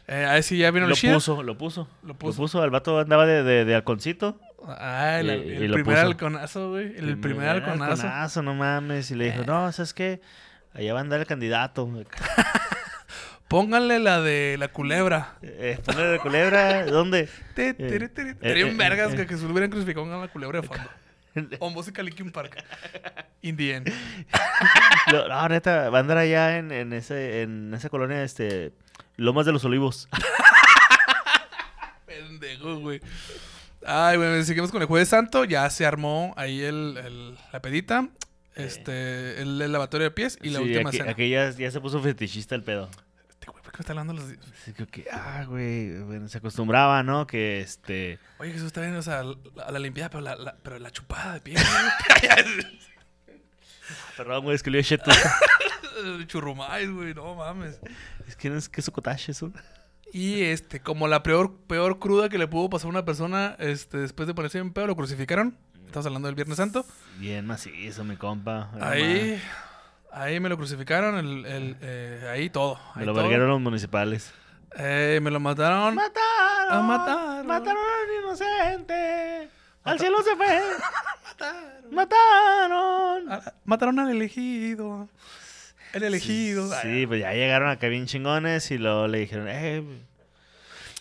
Eh, 0.07 0.25
a 0.25 0.33
ver 0.33 0.43
si 0.43 0.57
ya 0.57 0.71
vino 0.71 0.87
Lo 0.87 0.95
el 0.95 0.99
puso, 1.13 1.43
lo 1.43 1.57
puso. 1.57 1.87
Lo 2.01 2.09
Lo 2.09 2.13
puso. 2.17 2.37
puso. 2.37 2.63
El 2.63 2.69
vato 2.69 2.99
andaba 2.99 3.25
de, 3.25 3.43
de, 3.43 3.65
de 3.65 3.75
halconcito. 3.75 4.39
Ah, 4.65 5.19
el, 5.19 5.27
Y- 5.27 5.29
el 5.31 5.63
y 5.63 5.67
lo 5.67 5.73
primer 5.75 5.95
puso. 5.95 6.07
halconazo, 6.07 6.69
güey. 6.69 6.93
El, 6.97 7.17
primer 7.19 7.49
halconazo. 7.49 8.41
no 8.41 8.53
mames. 8.55 9.11
Y 9.11 9.15
le 9.15 9.25
dijo, 9.25 9.41
Eh. 9.41 9.45
no, 9.45 9.71
¿sabes 9.71 9.93
qué? 9.93 10.21
Allá 10.73 10.93
va 10.93 10.99
a 10.99 11.01
andar 11.01 11.19
el 11.19 11.25
candidato. 11.27 11.89
Pónganle 13.47 13.99
la 13.99 14.21
de 14.21 14.57
la 14.59 14.67
culebra. 14.67 15.35
Eh, 15.41 15.77
ponle 15.85 16.03
de 16.03 16.19
culebra, 16.19 16.85
¿dónde? 16.85 17.29
Eh, 17.55 17.75
Estaría 17.77 18.61
en 18.65 18.67
eh, 18.69 18.73
vergas 18.77 19.13
eh. 19.13 19.15
que 19.17 19.25
Jesús 19.25 19.43
lo 19.43 19.51
hubieran 19.51 19.69
crucificado 19.69 20.05
con 20.05 20.19
la 20.21 20.27
culebra 20.27 20.61
de 20.61 20.67
fondo. 20.67 20.83
O 21.59 21.69
música 21.69 22.01
Linkin 22.01 22.31
Park. 22.31 22.57
In 23.43 23.55
the 23.57 23.75
end. 23.75 23.93
No, 25.13 25.27
no, 25.29 25.47
neta, 25.49 25.89
va 25.89 25.99
a 25.99 26.01
andar 26.01 26.17
allá 26.17 26.57
en, 26.57 26.71
en, 26.71 26.91
ese, 26.91 27.43
en 27.43 27.73
esa 27.73 27.87
colonia, 27.89 28.23
este, 28.23 28.73
Lomas 29.17 29.45
de 29.45 29.51
los 29.53 29.63
Olivos. 29.65 30.07
Pendejo, 32.05 32.79
güey. 32.79 33.01
Ay, 33.85 34.17
bueno, 34.17 34.43
seguimos 34.43 34.71
con 34.71 34.81
el 34.81 34.87
Jueves 34.87 35.09
Santo. 35.09 35.43
Ya 35.45 35.69
se 35.69 35.85
armó 35.85 36.33
ahí 36.37 36.61
el, 36.61 36.97
el- 36.97 37.37
la 37.51 37.61
pedita. 37.61 38.07
Este, 38.55 39.39
el, 39.41 39.61
el 39.61 39.71
lavatorio 39.71 40.05
de 40.05 40.11
pies 40.11 40.39
y 40.41 40.49
la 40.49 40.59
Sí, 40.59 40.65
última 40.65 40.89
aquí, 40.89 40.97
cena. 40.97 41.11
aquí 41.11 41.29
ya, 41.29 41.51
ya 41.51 41.69
se 41.69 41.79
puso 41.79 42.01
fetichista 42.01 42.55
el 42.55 42.63
pedo. 42.63 42.89
Este 43.29 43.51
güey, 43.51 43.61
¿por 43.63 43.71
qué 43.71 43.77
me 43.77 43.81
está 43.81 43.91
hablando 43.93 44.13
los 44.13 44.23
Sí, 44.65 44.73
creo 44.73 44.87
que, 44.87 45.05
ah, 45.11 45.43
güey, 45.47 45.99
bueno, 45.99 46.27
se 46.27 46.39
acostumbraba, 46.39 47.03
¿no? 47.03 47.27
Que, 47.27 47.61
este, 47.61 48.17
Oye, 48.39 48.51
Jesús 48.53 48.67
está 48.67 48.81
bien, 48.81 48.95
o 48.95 49.01
sea, 49.03 49.21
la- 49.23 49.35
a 49.63 49.71
la 49.71 49.77
limpiada, 49.77 50.09
pero 50.09 50.21
la, 50.21 50.35
la- 50.35 50.55
pero 50.63 50.79
la 50.79 50.89
chupada 50.89 51.33
de 51.35 51.41
pie. 51.41 51.55
perdón, 54.17 54.43
güey, 54.43 54.55
es 54.55 54.63
que 54.63 54.71
le 54.71 54.79
dije 54.79 54.97
tú. 54.97 55.11
Churrumais, 56.27 56.89
güey, 56.91 57.13
no 57.13 57.35
mames. 57.35 57.79
Es 58.27 58.35
que 58.35 58.49
no 58.49 58.57
es 58.57 58.69
que 58.69 58.81
su 58.81 58.91
cottage 58.91 59.31
eso. 59.31 59.51
Y 60.13 60.41
este, 60.43 60.79
como 60.79 61.07
la 61.07 61.21
peor, 61.23 61.55
peor 61.67 61.99
cruda 61.99 62.29
que 62.29 62.37
le 62.37 62.47
pudo 62.47 62.69
pasar 62.69 62.87
a 62.87 62.89
una 62.91 63.05
persona, 63.05 63.55
este, 63.59 63.97
después 63.97 64.25
de 64.27 64.33
ponerse 64.33 64.57
en 64.59 64.71
pedo, 64.71 64.87
lo 64.87 64.95
crucificaron. 64.95 65.57
Estamos 65.85 66.05
hablando 66.05 66.27
del 66.27 66.35
Viernes 66.35 66.57
Santo. 66.57 66.85
Bien 67.17 67.45
macizo, 67.45 68.03
mi 68.03 68.15
compa. 68.15 68.71
Ahí, 68.81 69.41
ahí 70.11 70.39
me 70.39 70.49
lo 70.49 70.57
crucificaron, 70.57 71.17
el, 71.17 71.45
el, 71.45 71.77
eh, 71.81 72.27
ahí 72.31 72.49
todo. 72.49 72.75
Me 72.95 73.01
ahí 73.01 73.05
lo 73.05 73.13
todo. 73.13 73.23
vergueron 73.23 73.49
los 73.49 73.61
municipales. 73.61 74.33
Eh, 74.77 75.19
me 75.21 75.31
lo 75.31 75.39
mataron. 75.39 75.95
¡Mataron! 75.95 76.67
Ah, 76.69 76.81
mataron. 76.81 77.47
¡Mataron 77.47 77.81
al 77.83 78.23
inocente! 78.23 79.49
¡Al 79.83 79.97
cielo 79.99 80.21
se 80.23 80.35
fue! 80.35 80.61
Mataron. 81.91 81.95
¡Mataron! 81.95 83.31
Ah, 83.31 83.53
Mataron 83.65 83.99
al 83.99 84.09
elegido. 84.09 85.07
El 85.97 86.03
elegido. 86.03 86.69
Sí, 86.81 87.05
pues 87.07 87.19
ya 87.21 87.33
llegaron 87.33 87.69
acá 87.69 87.87
bien 87.87 88.05
chingones 88.05 88.69
y 88.71 88.77
luego 88.77 89.07
le 89.07 89.19
dijeron, 89.19 89.47
eh. 89.49 89.83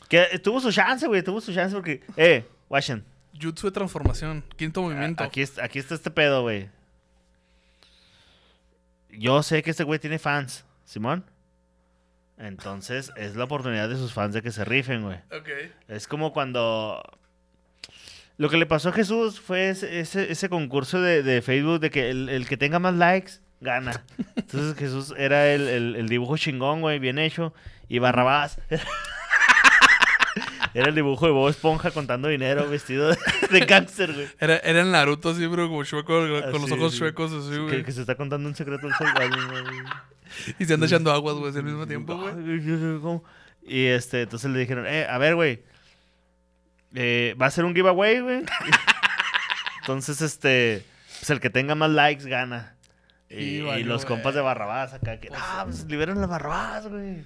Que 0.08 0.38
tuvo 0.42 0.60
su 0.60 0.70
chance, 0.72 1.06
güey, 1.06 1.22
tuvo 1.22 1.40
su 1.40 1.52
chance 1.52 1.74
porque, 1.74 2.00
eh, 2.16 2.44
Washington, 2.68 3.04
Jutsu 3.40 3.66
de 3.68 3.72
transformación. 3.72 4.44
Quinto 4.56 4.82
movimiento. 4.82 5.22
aquí, 5.24 5.42
es- 5.42 5.58
aquí 5.58 5.78
está 5.78 5.94
este 5.94 6.10
pedo, 6.10 6.42
güey. 6.42 6.68
Yo 9.10 9.42
sé 9.42 9.62
que 9.62 9.70
este 9.70 9.84
güey 9.84 9.98
tiene 9.98 10.18
fans, 10.18 10.64
Simón. 10.84 11.24
Entonces 12.38 13.12
es 13.16 13.34
la 13.34 13.44
oportunidad 13.44 13.88
de 13.88 13.96
sus 13.96 14.12
fans 14.12 14.34
de 14.34 14.42
que 14.42 14.52
se 14.52 14.64
rifen, 14.64 15.02
güey. 15.04 15.16
Ok. 15.32 15.48
Es 15.88 16.06
como 16.06 16.32
cuando... 16.32 17.02
Lo 18.36 18.50
que 18.50 18.58
le 18.58 18.66
pasó 18.66 18.90
a 18.90 18.92
Jesús 18.92 19.40
fue 19.40 19.70
ese, 19.70 20.00
ese, 20.00 20.30
ese 20.30 20.50
concurso 20.50 21.00
de, 21.00 21.22
de 21.22 21.40
Facebook 21.40 21.80
de 21.80 21.90
que 21.90 22.10
el, 22.10 22.28
el 22.28 22.46
que 22.46 22.58
tenga 22.58 22.78
más 22.78 22.94
likes 22.94 23.32
gana. 23.60 24.02
Entonces 24.36 24.76
Jesús 24.78 25.14
era 25.16 25.48
el, 25.52 25.68
el- 25.68 25.96
el 25.96 26.08
dibujo 26.08 26.36
chingón, 26.36 26.80
güey, 26.80 26.98
bien 26.98 27.18
hecho. 27.18 27.54
Y 27.88 27.98
Barrabás 28.00 28.58
era 30.74 30.88
el 30.88 30.94
dibujo 30.94 31.26
de 31.26 31.32
Bob 31.32 31.48
Esponja 31.48 31.90
contando 31.90 32.28
dinero 32.28 32.68
vestido 32.68 33.08
de, 33.08 33.16
de 33.50 33.60
gángster, 33.60 34.12
güey. 34.12 34.28
Era, 34.38 34.56
era 34.58 34.80
el 34.82 34.90
Naruto 34.90 35.30
así, 35.30 35.46
pero 35.48 35.68
como 35.68 35.84
chueco, 35.84 36.12
con 36.52 36.60
los 36.62 36.70
ojos 36.72 36.92
sí. 36.92 36.98
chuecos 36.98 37.32
así, 37.32 37.58
güey. 37.58 37.82
que 37.82 37.92
se 37.92 38.02
está 38.02 38.14
contando 38.14 38.48
un 38.48 38.54
secreto 38.54 38.86
al 38.86 38.94
soldado, 38.94 39.30
güey. 39.50 39.64
Y 40.58 40.64
se 40.66 40.74
anda 40.74 40.86
echando 40.86 41.12
aguas, 41.12 41.36
güey, 41.36 41.56
al 41.56 41.62
mismo 41.62 41.86
tiempo, 41.86 42.16
güey. 42.16 43.22
Y 43.62 43.86
este, 43.86 44.22
entonces 44.22 44.50
le 44.50 44.58
dijeron, 44.58 44.84
eh, 44.86 45.06
a 45.08 45.16
ver, 45.18 45.34
güey. 45.36 45.62
eh, 46.94 47.34
va 47.40 47.46
a 47.46 47.50
ser 47.50 47.64
un 47.64 47.74
giveaway, 47.74 48.20
güey. 48.20 48.42
entonces, 49.80 50.20
este, 50.20 50.84
pues 51.20 51.30
el 51.30 51.40
que 51.40 51.48
tenga 51.48 51.74
más 51.76 51.90
likes 51.90 52.28
gana. 52.28 52.75
Y, 53.28 53.34
Y 53.36 53.56
y 53.58 53.62
valió, 53.62 53.86
los 53.86 54.04
compas 54.04 54.34
de. 54.34 54.40
Barrabás 54.40 54.92
acá, 54.92 55.18
que, 55.18 55.30
ah, 55.34 55.62
pues 55.64 55.84
liberan 55.86 56.22
a 56.22 56.26
Barrabás, 56.26 56.88
güey. 56.88 57.24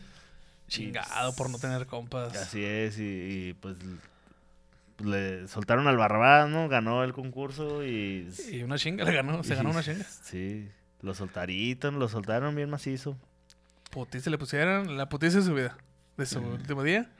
Chingado 0.68 1.34
por 1.34 1.50
no 1.50 1.58
tener 1.58 1.86
compas. 1.86 2.36
Así 2.36 2.64
es, 2.64 2.98
y, 2.98 3.02
y, 3.02 3.54
pues 3.54 3.76
le 5.04 5.48
soltaron 5.48 5.86
al 5.88 5.96
Barrabás, 5.96 6.48
¿no? 6.48 6.68
Ganó 6.68 7.04
el 7.04 7.12
concurso 7.12 7.84
y... 7.84 8.28
Y 8.50 8.62
una 8.62 8.76
chinga 8.78 9.04
le 9.04 9.12
ganó, 9.12 9.42
se 9.42 9.54
ganó 9.54 9.70
una 9.70 9.82
chinga. 9.82 10.04
Sí, 10.04 10.68
lo 11.00 11.14
soltaron, 11.14 11.98
lo 11.98 12.08
soltaron 12.08 12.54
bien 12.54 12.70
macizo. 12.70 13.16
Putiza 13.90 14.30
le 14.30 14.38
pusieron, 14.38 14.96
la 14.96 15.08
putiza 15.08 15.38
de 15.38 15.44
su 15.44 15.54
vida, 15.54 15.76
de 16.16 16.26
su 16.26 16.38
último 16.40 16.82
día. 16.82 17.10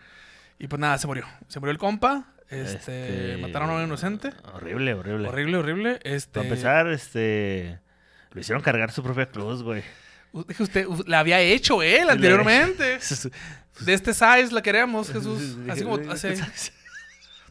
Y 0.59 0.69
pues 0.69 0.79
nada, 0.79 0.99
se 0.99 1.07
murió. 1.07 1.27
Se 1.49 1.59
murió 1.59 1.73
el 1.73 1.79
compa. 1.79 2.35
Este, 2.51 3.39
mataron 3.41 3.71
a 3.71 3.75
un 3.75 3.85
inocente. 3.85 4.33
Horrible, 4.53 4.95
horrible. 4.95 5.29
Horrible, 5.29 5.57
horrible. 5.57 6.01
Este, 6.03 6.33
Para 6.33 6.49
empezar, 6.49 6.89
este. 6.89 7.81
Lo 8.33 8.41
hicieron 8.41 8.63
cargar 8.63 8.93
su 8.93 9.03
propia 9.03 9.27
cruz, 9.27 9.63
güey. 9.63 9.83
Dije 10.49 10.63
usted, 10.63 10.87
la 11.07 11.19
había 11.21 11.41
hecho 11.41 11.83
él 11.83 12.09
anteriormente. 12.11 12.99
De 13.81 13.95
este 13.95 14.13
size 14.15 14.49
la 14.53 14.63
queremos, 14.63 15.11
Jesús. 15.11 15.57
Así 15.69 15.83
como, 15.83 15.97
así. 16.13 16.29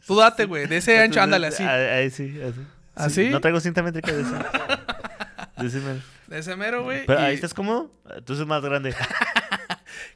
Tú 0.06 0.16
date, 0.16 0.44
güey. 0.44 0.66
De 0.66 0.76
ese 0.78 0.98
ancho, 1.00 1.20
ándale, 1.20 1.48
así. 1.48 1.62
Ah, 1.62 1.96
Ahí 1.96 2.10
sí, 2.10 2.40
así. 2.42 2.60
¿Así? 2.94 3.28
No 3.30 3.40
traigo 3.40 3.60
cinta 3.60 3.82
métrica 3.82 4.12
de 4.12 4.22
ese. 4.22 4.32
De 5.58 5.66
ese 5.66 5.80
mero. 5.80 6.00
De 6.26 6.38
ese 6.38 6.56
mero, 6.56 6.82
güey. 6.84 7.04
Pero 7.06 7.20
ahí 7.20 7.34
estás 7.34 7.52
cómodo. 7.54 7.90
Entonces 8.14 8.42
es 8.42 8.46
más 8.46 8.62
grande. 8.62 8.94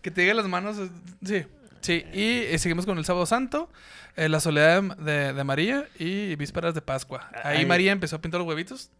Que 0.02 0.10
te 0.10 0.20
llegue 0.22 0.34
las 0.34 0.46
manos. 0.46 0.76
eh, 0.78 0.88
Sí. 1.24 1.44
Sí. 1.80 2.04
Y 2.12 2.52
eh, 2.54 2.58
seguimos 2.58 2.86
con 2.86 2.96
el 2.98 3.04
Sábado 3.04 3.26
Santo. 3.26 3.70
eh, 4.16 4.28
la 4.28 4.38
soledad 4.40 4.82
de, 4.98 5.32
de 5.32 5.44
María 5.44 5.88
y 5.98 6.36
vísperas 6.36 6.74
de 6.74 6.80
Pascua. 6.82 7.28
Ahí 7.42 7.58
Ay. 7.58 7.66
María 7.66 7.92
empezó 7.92 8.16
a 8.16 8.20
pintar 8.20 8.38
los 8.40 8.48
huevitos. 8.48 8.90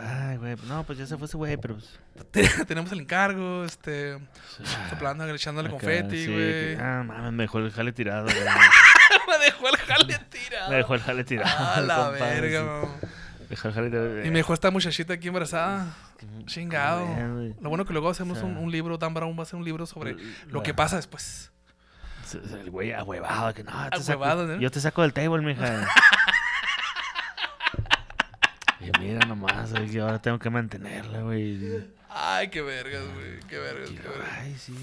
Ay, 0.00 0.36
güey. 0.36 0.56
No, 0.66 0.84
pues 0.84 0.98
ya 0.98 1.06
se 1.06 1.16
fue 1.16 1.26
ese 1.26 1.36
güey, 1.36 1.56
pero. 1.56 1.76
pues, 2.32 2.66
Tenemos 2.66 2.90
el 2.92 3.00
encargo, 3.00 3.64
este. 3.64 4.18
Soplando, 4.90 5.26
echándole 5.28 5.68
acá, 5.68 5.76
confeti, 5.78 6.24
sí, 6.24 6.32
güey. 6.32 6.38
que- 6.38 6.78
Ah, 6.80 7.02
mames, 7.06 7.32
me 7.32 7.42
dejó 7.44 7.58
el 7.58 7.70
jale 7.70 7.92
tirado, 7.92 8.24
güey. 8.24 8.36
me 8.36 9.44
dejó 9.44 9.68
el 9.68 9.76
jale 9.76 10.18
tirado. 10.30 10.70
Me 10.70 10.76
dejó 10.76 10.94
el 10.94 11.00
jale 11.00 11.24
tirado. 11.24 11.50
Ah, 11.58 11.80
la 11.80 11.96
compa, 11.96 12.10
verga, 12.26 12.58
sí. 12.60 12.64
mamá. 12.66 12.88
Me 13.40 13.46
dejó 13.48 13.68
el 13.68 13.74
jale 13.74 13.90
tirado. 13.90 14.24
Y 14.24 14.30
me 14.30 14.38
dejó 14.38 14.54
esta 14.54 14.70
muchachita 14.70 15.14
aquí 15.14 15.28
embarazada. 15.28 15.86
Chingado. 16.46 17.06
Lo 17.60 17.68
bueno 17.70 17.84
que 17.86 17.92
luego 17.92 18.10
hacemos 18.10 18.38
O 18.38 18.40
sea, 18.42 18.48
un, 18.50 18.56
un 18.58 18.70
libro, 18.70 18.98
Dan 18.98 19.14
Brown 19.14 19.34
va 19.36 19.40
a 19.40 19.42
hacer 19.42 19.56
un 19.58 19.64
libro 19.64 19.86
sobre 19.86 20.16
lo 20.48 20.62
que 20.62 20.74
pasa 20.74 20.96
después. 20.96 21.50
El 22.62 22.70
güey 22.70 22.92
ahuevado, 22.92 23.52
que 23.54 23.64
no, 23.64 23.72
te 23.90 23.98
saco- 24.02 24.58
yo 24.60 24.70
te 24.70 24.80
saco 24.80 25.02
del 25.02 25.12
table, 25.12 25.42
mija. 25.42 25.88
mira 28.98 29.24
nomás, 29.26 29.70
güey, 29.72 29.88
que 29.90 30.00
ahora 30.00 30.20
tengo 30.20 30.38
que 30.38 30.50
mantenerla, 30.50 31.20
güey. 31.20 31.86
Ay, 32.08 32.48
qué 32.48 32.62
vergas, 32.62 33.02
güey. 33.14 33.40
Qué 33.48 33.58
vergas, 33.58 33.90
qué. 33.90 34.00
Ay, 34.38 34.56
sí, 34.58 34.74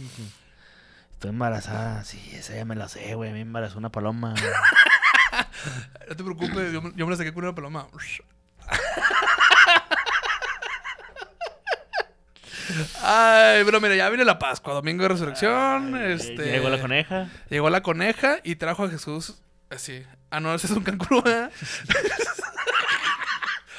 estoy 1.12 1.30
embarazada. 1.32 2.04
Sí, 2.04 2.32
esa 2.34 2.56
ya 2.56 2.66
me 2.66 2.76
la 2.76 2.88
sé, 2.88 3.16
güey. 3.16 3.30
A 3.30 3.34
mí 3.34 3.40
me 3.40 3.42
embarazó 3.44 3.78
una 3.78 3.90
paloma. 3.92 4.34
No 6.08 6.16
te 6.16 6.24
preocupes, 6.24 6.72
yo, 6.72 6.82
me- 6.82 6.94
yo 6.96 7.06
me 7.06 7.12
la 7.12 7.18
saqué 7.18 7.34
con 7.34 7.44
una 7.44 7.54
paloma. 7.54 7.88
Ay, 13.02 13.64
pero 13.66 13.80
mira, 13.80 13.96
ya 13.96 14.10
viene 14.10 14.26
la 14.26 14.40
Pascua, 14.40 14.74
domingo 14.74 15.04
de 15.04 15.10
resurrección. 15.10 15.96
este, 15.98 16.52
Llegó 16.52 16.70
la 16.70 16.80
coneja. 16.80 17.28
Llegó 17.50 17.70
la 17.70 17.82
coneja 17.82 18.38
y 18.44 18.56
trajo 18.56 18.86
a 18.86 18.90
Jesús 18.90 19.36
así. 19.70 20.04
Ah, 20.30 20.40
no, 20.40 20.54
ese 20.54 20.68
es 20.68 20.74
un 20.74 20.84
canguro, 20.84 21.24
¿eh? 21.30 21.50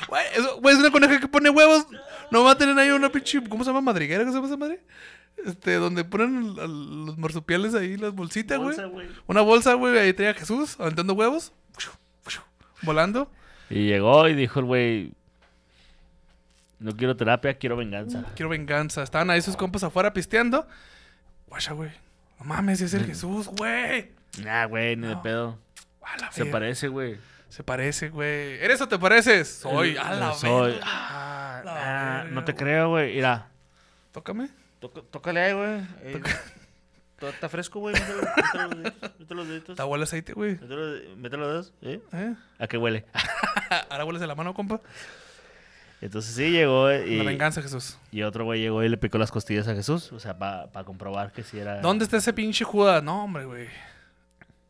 Güey, 0.09 0.25
es 0.35 0.79
una 0.79 0.91
coneja 0.91 1.21
que 1.21 1.29
pone 1.29 1.51
huevos. 1.51 1.87
No 2.31 2.45
va 2.45 2.53
a 2.53 2.59
tener 2.59 2.79
ahí 2.79 2.91
una 2.91 3.11
pinche. 3.11 3.43
¿Cómo 3.49 3.63
se 3.65 3.71
llama? 3.71 3.81
¿Madriguera? 3.81 4.25
¿Qué 4.25 4.31
se 4.31 4.37
llama 4.37 4.49
esa 4.49 4.57
madre? 4.57 4.81
Este, 5.45 5.75
donde 5.75 6.05
ponen 6.05 6.57
a 6.59 6.67
los 6.67 7.17
marsupiales 7.17 7.75
ahí, 7.75 7.97
las 7.97 8.13
bolsitas, 8.13 8.59
güey. 8.59 8.71
Bolsa, 8.71 8.85
güey. 8.87 9.09
Una 9.27 9.41
bolsa, 9.43 9.75
güey, 9.75 9.97
ahí 9.99 10.13
traía 10.13 10.33
a 10.33 10.35
Jesús 10.35 10.77
aventando 10.81 11.15
huevos. 11.15 11.53
Volando. 12.83 13.31
Y 13.71 13.87
llegó 13.87 14.29
y 14.29 14.35
dijo 14.35 14.61
el 14.61 14.67
güey, 14.67 15.13
no 16.79 16.97
quiero 16.97 17.17
terapia, 17.17 17.55
quiero 17.59 17.77
venganza. 17.77 18.25
Quiero 18.35 18.49
venganza. 18.49 19.03
Estaban 19.03 19.31
ahí 19.31 19.43
sus 19.43 19.57
compas 19.57 19.83
afuera 19.83 20.13
pisteando. 20.13 20.67
Guacha, 21.49 21.73
güey. 21.73 21.91
No 22.39 22.45
mames, 22.47 22.81
es 22.81 22.95
el 22.95 23.05
Jesús, 23.05 23.49
güey. 23.49 24.13
Nah, 24.43 24.67
güey, 24.67 24.97
ni 24.97 25.09
de 25.09 25.17
pedo. 25.17 25.59
A 26.03 26.17
la 26.19 26.33
Se 26.33 26.47
parece, 26.47 26.89
güey. 26.89 27.17
Se 27.49 27.63
parece, 27.65 28.11
güey. 28.11 28.55
¿Eres 28.63 28.81
o 28.81 28.89
te 28.89 28.99
pareces? 28.99 29.49
Soy. 29.49 29.97
A 29.97 30.13
la 30.15 30.35
Soy. 30.35 30.73
verga. 30.73 30.85
Ah, 30.87 31.63
La 31.65 31.73
ah, 31.73 32.17
verga, 32.23 32.31
no 32.35 32.45
te 32.45 32.53
güey. 32.53 32.65
creo, 32.65 32.89
güey. 32.91 33.15
Mira, 33.15 33.49
Tócame. 34.13 34.49
toca- 34.81 35.03
tócale 35.11 35.41
ahí, 35.41 35.53
güey. 35.55 35.81
Eh, 36.03 36.21
todo 37.19 37.31
Está 37.31 37.49
fresco, 37.49 37.81
güey. 37.81 37.95
Mete 37.95 38.13
los- 38.15 38.71
deditos, 38.71 39.37
los 39.37 39.49
deditos. 39.49 39.71
Está 39.71 39.87
huele 39.87 40.05
aceite, 40.05 40.35
güey. 40.35 40.53
Mete 40.61 40.75
los- 40.75 41.17
mete 41.17 41.37
los 41.37 41.49
dedos, 41.49 41.73
¿eh? 41.83 42.01
¿Eh? 42.13 42.35
¿A 42.59 42.67
qué 42.67 42.77
huele? 42.77 43.07
Ahora 43.91 44.05
hueles 44.05 44.21
de 44.21 44.27
la 44.27 44.35
mano, 44.35 44.53
compa. 44.55 44.81
Entonces 46.01 46.33
sí 46.37 46.51
llegó 46.51 46.89
eh, 46.91 47.01
La 47.01 47.23
y, 47.25 47.27
venganza, 47.27 47.61
Jesús. 47.61 47.99
y 48.13 48.23
otro 48.23 48.45
güey 48.45 48.61
llegó 48.61 48.85
y 48.85 48.89
le 48.89 48.97
picó 48.99 49.19
las 49.19 49.33
costillas 49.33 49.67
a 49.67 49.75
Jesús. 49.75 50.13
O 50.13 50.21
sea, 50.21 50.39
para 50.39 50.85
comprobar 50.85 51.33
que 51.33 51.43
sí 51.43 51.59
era... 51.59 51.81
¿Dónde 51.81 52.05
está 52.05 52.19
ese 52.19 52.33
pinche 52.33 52.65
Judas? 52.65 53.03
No, 53.03 53.25
hombre, 53.25 53.47
güey. 53.47 53.67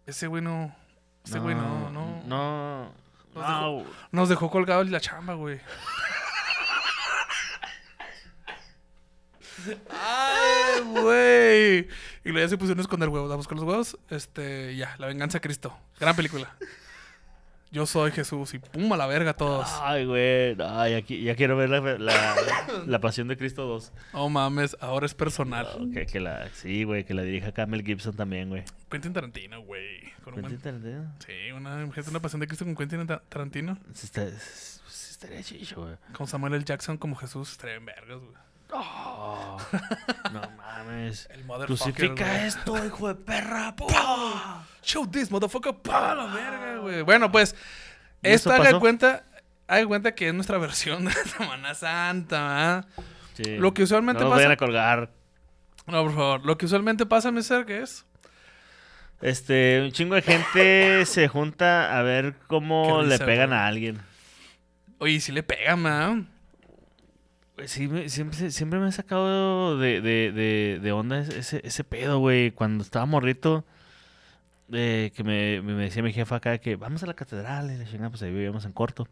Ese 0.06 0.26
güey 0.26 0.42
no. 0.42 0.75
Ese 1.28 1.38
güey 1.40 1.54
no, 1.54 1.90
no. 1.90 2.23
No. 2.25 2.92
Nos 3.35 3.49
No. 3.49 3.85
Nos 4.12 4.28
dejó 4.30 4.50
colgados 4.50 4.88
la 4.88 4.99
chamba, 5.00 5.35
güey. 5.35 5.61
Ay, 9.90 10.80
güey. 10.85 11.88
Y 12.25 12.30
luego 12.30 12.38
ya 12.40 12.49
se 12.49 12.56
pusieron 12.56 12.78
a 12.78 12.82
esconder 12.82 13.08
huevos. 13.08 13.30
A 13.30 13.37
buscar 13.37 13.56
los 13.56 13.66
huevos. 13.66 13.99
Este, 14.08 14.75
ya, 14.76 14.94
La 14.99 15.06
venganza 15.06 15.37
de 15.38 15.42
Cristo. 15.42 15.76
Gran 16.00 16.16
película. 16.16 16.54
Yo 17.71 17.85
soy 17.85 18.11
Jesús 18.13 18.55
y 18.55 18.59
pum 18.59 18.91
a 18.93 18.97
la 18.97 19.07
verga 19.07 19.35
todos. 19.35 19.69
Ay, 19.83 20.07
güey. 20.07 20.57
Ay, 20.61 20.95
aquí, 20.95 21.23
ya 21.23 21.35
quiero 21.35 21.57
ver 21.57 21.69
la, 21.69 21.81
la, 21.99 22.37
la 22.87 23.01
Pasión 23.01 23.29
de 23.29 23.37
Cristo 23.37 23.67
2. 23.67 23.93
Oh 24.15 24.31
mames, 24.31 24.77
ahora 24.81 25.05
es 25.05 25.15
personal. 25.15 25.67
No, 25.79 25.91
que, 25.93 26.07
que 26.07 26.19
la, 26.19 26.49
sí, 26.55 26.85
güey, 26.85 27.05
que 27.05 27.13
la 27.13 27.23
dirija 27.23 27.53
Camel 27.53 27.85
Gibson 27.85 28.17
también, 28.17 28.49
güey. 28.49 28.65
Quentin 28.91 29.13
Tarantino, 29.13 29.61
güey. 29.63 30.01
Un 30.27 30.35
Quentin 30.35 30.59
Tarantino. 30.59 31.13
Sí, 31.27 31.53
una, 31.53 31.85
una 31.85 32.21
pasión 32.21 32.41
de 32.41 32.47
Cristo 32.47 32.65
con 32.65 32.75
Quentin 32.75 33.07
Ta- 33.07 33.23
Tarantino. 33.29 33.79
Sí, 33.93 34.07
está, 34.07 34.29
sí 34.31 34.81
estaría 35.11 35.43
chicho, 35.43 35.83
güey. 35.83 35.97
Con 36.13 36.27
Samuel 36.27 36.55
L. 36.55 36.65
Jackson 36.65 36.97
como 36.97 37.17
Jesús. 37.17 37.53
Estaría 37.53 37.77
en 37.77 37.85
vergas, 37.85 38.19
güey. 38.19 38.35
Oh, 38.71 39.59
no 40.33 40.43
mames. 40.57 41.29
El 41.33 41.43
Crucifica 41.67 42.47
esto, 42.47 42.85
hijo 42.85 43.09
de 43.09 43.15
perra. 43.15 43.75
¡Pah! 43.77 44.65
Show 44.83 45.07
this, 45.11 45.31
motherfucker. 45.31 45.75
¡Pah! 45.75 46.15
La 46.15 46.27
verga, 46.27 46.77
güey. 46.79 47.03
Bueno, 47.03 47.33
pues, 47.33 47.55
¿Y 48.23 48.29
eso 48.29 48.51
esta 48.53 48.63
haga 48.63 48.79
cuenta, 48.79 49.25
haga 49.67 49.87
cuenta 49.87 50.15
que 50.15 50.29
es 50.29 50.35
nuestra 50.35 50.59
versión 50.59 51.07
de 51.07 51.13
Semana 51.37 51.75
Santa. 51.75 52.87
Sí. 53.35 53.57
Lo 53.57 53.73
que 53.73 53.85
usualmente 53.85 54.23
no 54.23 54.31
pasa- 54.31 54.37
vayan 54.39 54.53
a 54.53 54.57
colgar. 54.57 55.11
No, 55.87 56.03
por 56.03 56.15
favor. 56.15 56.45
Lo 56.45 56.59
que 56.59 56.67
usualmente 56.67 57.07
pasa, 57.07 57.31
Mr. 57.33 57.65
¿qué 57.65 57.83
es? 57.83 58.05
Este, 59.21 59.81
un 59.83 59.91
chingo 59.93 60.15
de 60.15 60.23
gente 60.23 61.07
se 61.07 61.27
junta 61.27 61.99
a 61.99 62.03
ver 62.03 62.35
cómo 62.47 63.03
le 63.03 63.19
pegan 63.19 63.53
a 63.53 63.67
alguien. 63.67 64.01
Oye, 64.99 65.19
si 65.21 65.33
le 65.33 65.43
pegan, 65.43 65.83
¿verdad? 65.83 66.17
Pues 67.59 67.73
Sí, 67.73 67.88
siempre, 68.09 68.53
siempre 68.53 68.79
me 68.79 68.87
ha 68.87 68.93
sacado 68.93 69.77
de, 69.79 70.00
de, 70.00 70.31
de, 70.31 70.79
de 70.81 70.93
onda 70.93 71.19
ese, 71.19 71.61
ese 71.65 71.83
pedo, 71.83 72.21
güey. 72.21 72.53
Cuando 72.53 72.85
estaba 72.85 73.05
morrito, 73.05 73.65
eh, 74.73 75.13
que 75.15 75.25
me, 75.25 75.61
me 75.63 75.73
decía 75.75 76.02
mi 76.02 76.13
jefa 76.13 76.37
acá 76.37 76.59
que 76.59 76.76
vamos 76.76 77.02
a 77.02 77.06
la 77.06 77.15
catedral. 77.15 77.71
Y 77.73 77.78
la 77.78 77.85
chingada, 77.85 78.11
pues 78.11 78.23
ahí 78.23 78.30
vivíamos 78.30 78.65
en 78.65 78.73
corto. 78.73 79.09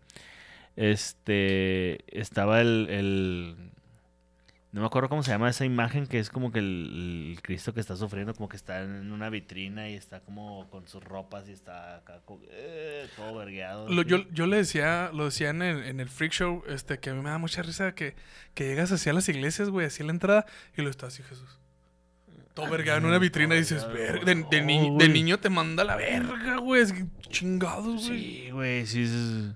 Este, 0.77 1.99
estaba 2.21 2.61
el- 2.61 3.73
No 4.77 4.83
me 4.83 4.89
acuerdo 4.89 5.09
cómo 5.09 5.23
se 5.23 5.31
llama 5.31 5.49
esa 5.49 5.65
imagen, 5.65 6.07
que 6.07 6.19
es 6.19 6.29
como 6.29 6.53
que 6.53 6.59
el, 6.59 7.31
el 7.35 7.41
Cristo 7.43 7.73
que 7.73 7.81
está 7.81 7.97
sufriendo, 7.97 8.35
como 8.35 8.47
que 8.47 8.57
está 8.57 8.83
en 8.83 9.11
una 9.11 9.31
vitrina 9.31 9.89
y 9.89 9.95
está 9.95 10.21
como 10.21 10.69
con 10.69 10.87
sus 10.87 11.03
ropas 11.03 11.49
y 11.49 11.53
está 11.53 11.97
acá 11.97 12.21
eh, 12.51 13.09
todo 13.17 13.37
vergueado. 13.39 13.89
Lo- 13.89 14.03
yo, 14.03 14.29
yo 14.33 14.47
le 14.47 14.59
decía, 14.59 15.11
lo 15.15 15.25
decía 15.25 15.49
en 15.49 15.63
el, 15.63 15.83
en 15.85 15.99
el 15.99 16.11
Freak 16.11 16.33
Show, 16.33 16.63
este, 16.69 16.99
que 16.99 17.09
a 17.09 17.15
mí 17.15 17.23
me 17.23 17.31
da 17.31 17.39
mucha 17.39 17.63
risa 17.63 17.95
que, 17.95 18.17
que 18.53 18.65
llegas 18.67 18.93
hacia 18.93 19.15
las 19.15 19.27
iglesias, 19.31 19.71
güey, 19.71 19.87
hacia 19.87 20.05
la 20.05 20.13
entrada, 20.13 20.45
y 20.77 20.83
lo 20.83 20.91
está 20.91 21.07
así, 21.07 21.23
Jesús. 21.23 21.59
Todo 22.53 22.69
vergado 22.69 22.99
en 22.99 23.07
una 23.07 23.19
vitrina 23.19 23.55
y 23.55 23.61
dices, 23.61 23.87
verga, 23.91 24.27
de, 24.27 24.35
de 24.51 24.61
ni- 24.61 24.91
No, 24.91 24.99
de 24.99 25.07
güey. 25.07 25.09
niño 25.09 25.39
te 25.41 25.49
manda 25.49 25.85
la 25.85 25.97
verga, 25.97 26.59
güey. 26.59 26.85
Chingados, 27.31 28.09
güey. 28.09 28.21
Sí, 28.21 28.51
güey, 28.51 28.85
sí. 28.87 29.05
es- 29.05 29.55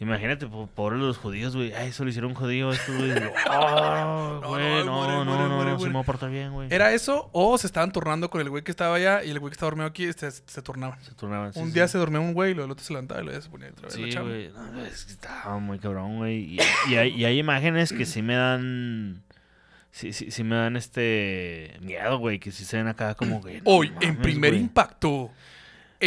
Imagínate, 0.00 0.46
po- 0.48 0.66
pobres 0.74 0.98
los 1.00 1.18
judíos, 1.18 1.54
güey. 1.54 1.72
Ay, 1.72 1.88
eso 1.90 2.02
lo 2.02 2.10
hicieron 2.10 2.32
un 2.32 2.36
judío, 2.36 2.72
esto, 2.72 2.92
güey. 2.92 3.12
Oh, 3.48 4.40
No, 4.42 4.48
güey, 4.48 4.84
no, 4.84 4.84
no, 4.84 5.24
no, 5.24 5.24
muere, 5.24 5.48
no, 5.48 5.54
muere, 5.56 5.70
no, 5.70 5.78
se 5.78 5.86
me 5.86 5.92
va 5.94 6.00
a 6.00 6.04
portar 6.04 6.30
bien, 6.30 6.52
güey. 6.52 6.68
¿Era 6.72 6.92
eso 6.92 7.30
o 7.32 7.56
se 7.58 7.66
estaban 7.68 7.92
turnando 7.92 8.28
con 8.28 8.40
el 8.40 8.50
güey 8.50 8.64
que 8.64 8.72
estaba 8.72 8.96
allá 8.96 9.22
y 9.22 9.30
el 9.30 9.38
güey 9.38 9.50
que 9.50 9.54
estaba 9.54 9.68
dormido 9.70 9.86
aquí 9.86 10.04
este, 10.04 10.30
se 10.30 10.62
turnaban? 10.62 11.00
Se 11.02 11.12
turnaban, 11.12 11.52
sí, 11.54 11.60
Un 11.60 11.68
sí. 11.68 11.74
día 11.74 11.86
se 11.88 11.96
dormía 11.98 12.18
un 12.20 12.34
güey 12.34 12.50
y 12.50 12.54
luego 12.54 12.66
el 12.66 12.72
otro 12.72 12.84
se 12.84 12.92
levantaba 12.92 13.22
y 13.22 13.26
ya 13.26 13.40
se 13.40 13.48
ponía 13.48 13.68
otra 13.68 13.86
vez 13.88 13.96
la 13.98 14.04
Sí, 14.06 14.12
chamba. 14.12 14.28
güey. 14.30 14.50
No, 14.52 14.84
es 14.84 15.04
que 15.04 15.12
estaba 15.12 15.58
muy 15.58 15.78
cabrón, 15.78 16.16
güey. 16.18 16.38
Y, 16.56 16.58
y 16.90 16.96
hay, 16.96 17.10
y 17.14 17.24
hay 17.24 17.38
imágenes 17.38 17.92
que 17.92 18.04
sí 18.04 18.20
me 18.20 18.34
dan... 18.34 19.22
Sí, 19.92 20.12
sí, 20.12 20.32
sí 20.32 20.42
me 20.42 20.56
dan 20.56 20.74
este... 20.76 21.78
Miedo, 21.80 22.18
güey. 22.18 22.40
Que 22.40 22.50
sí 22.50 22.64
se 22.64 22.78
ven 22.78 22.88
acá 22.88 23.14
como 23.14 23.40
que... 23.44 23.58
no 23.58 23.62
Hoy, 23.66 23.92
en 24.00 24.16
primer 24.16 24.50
güey. 24.50 24.60
impacto, 24.62 25.30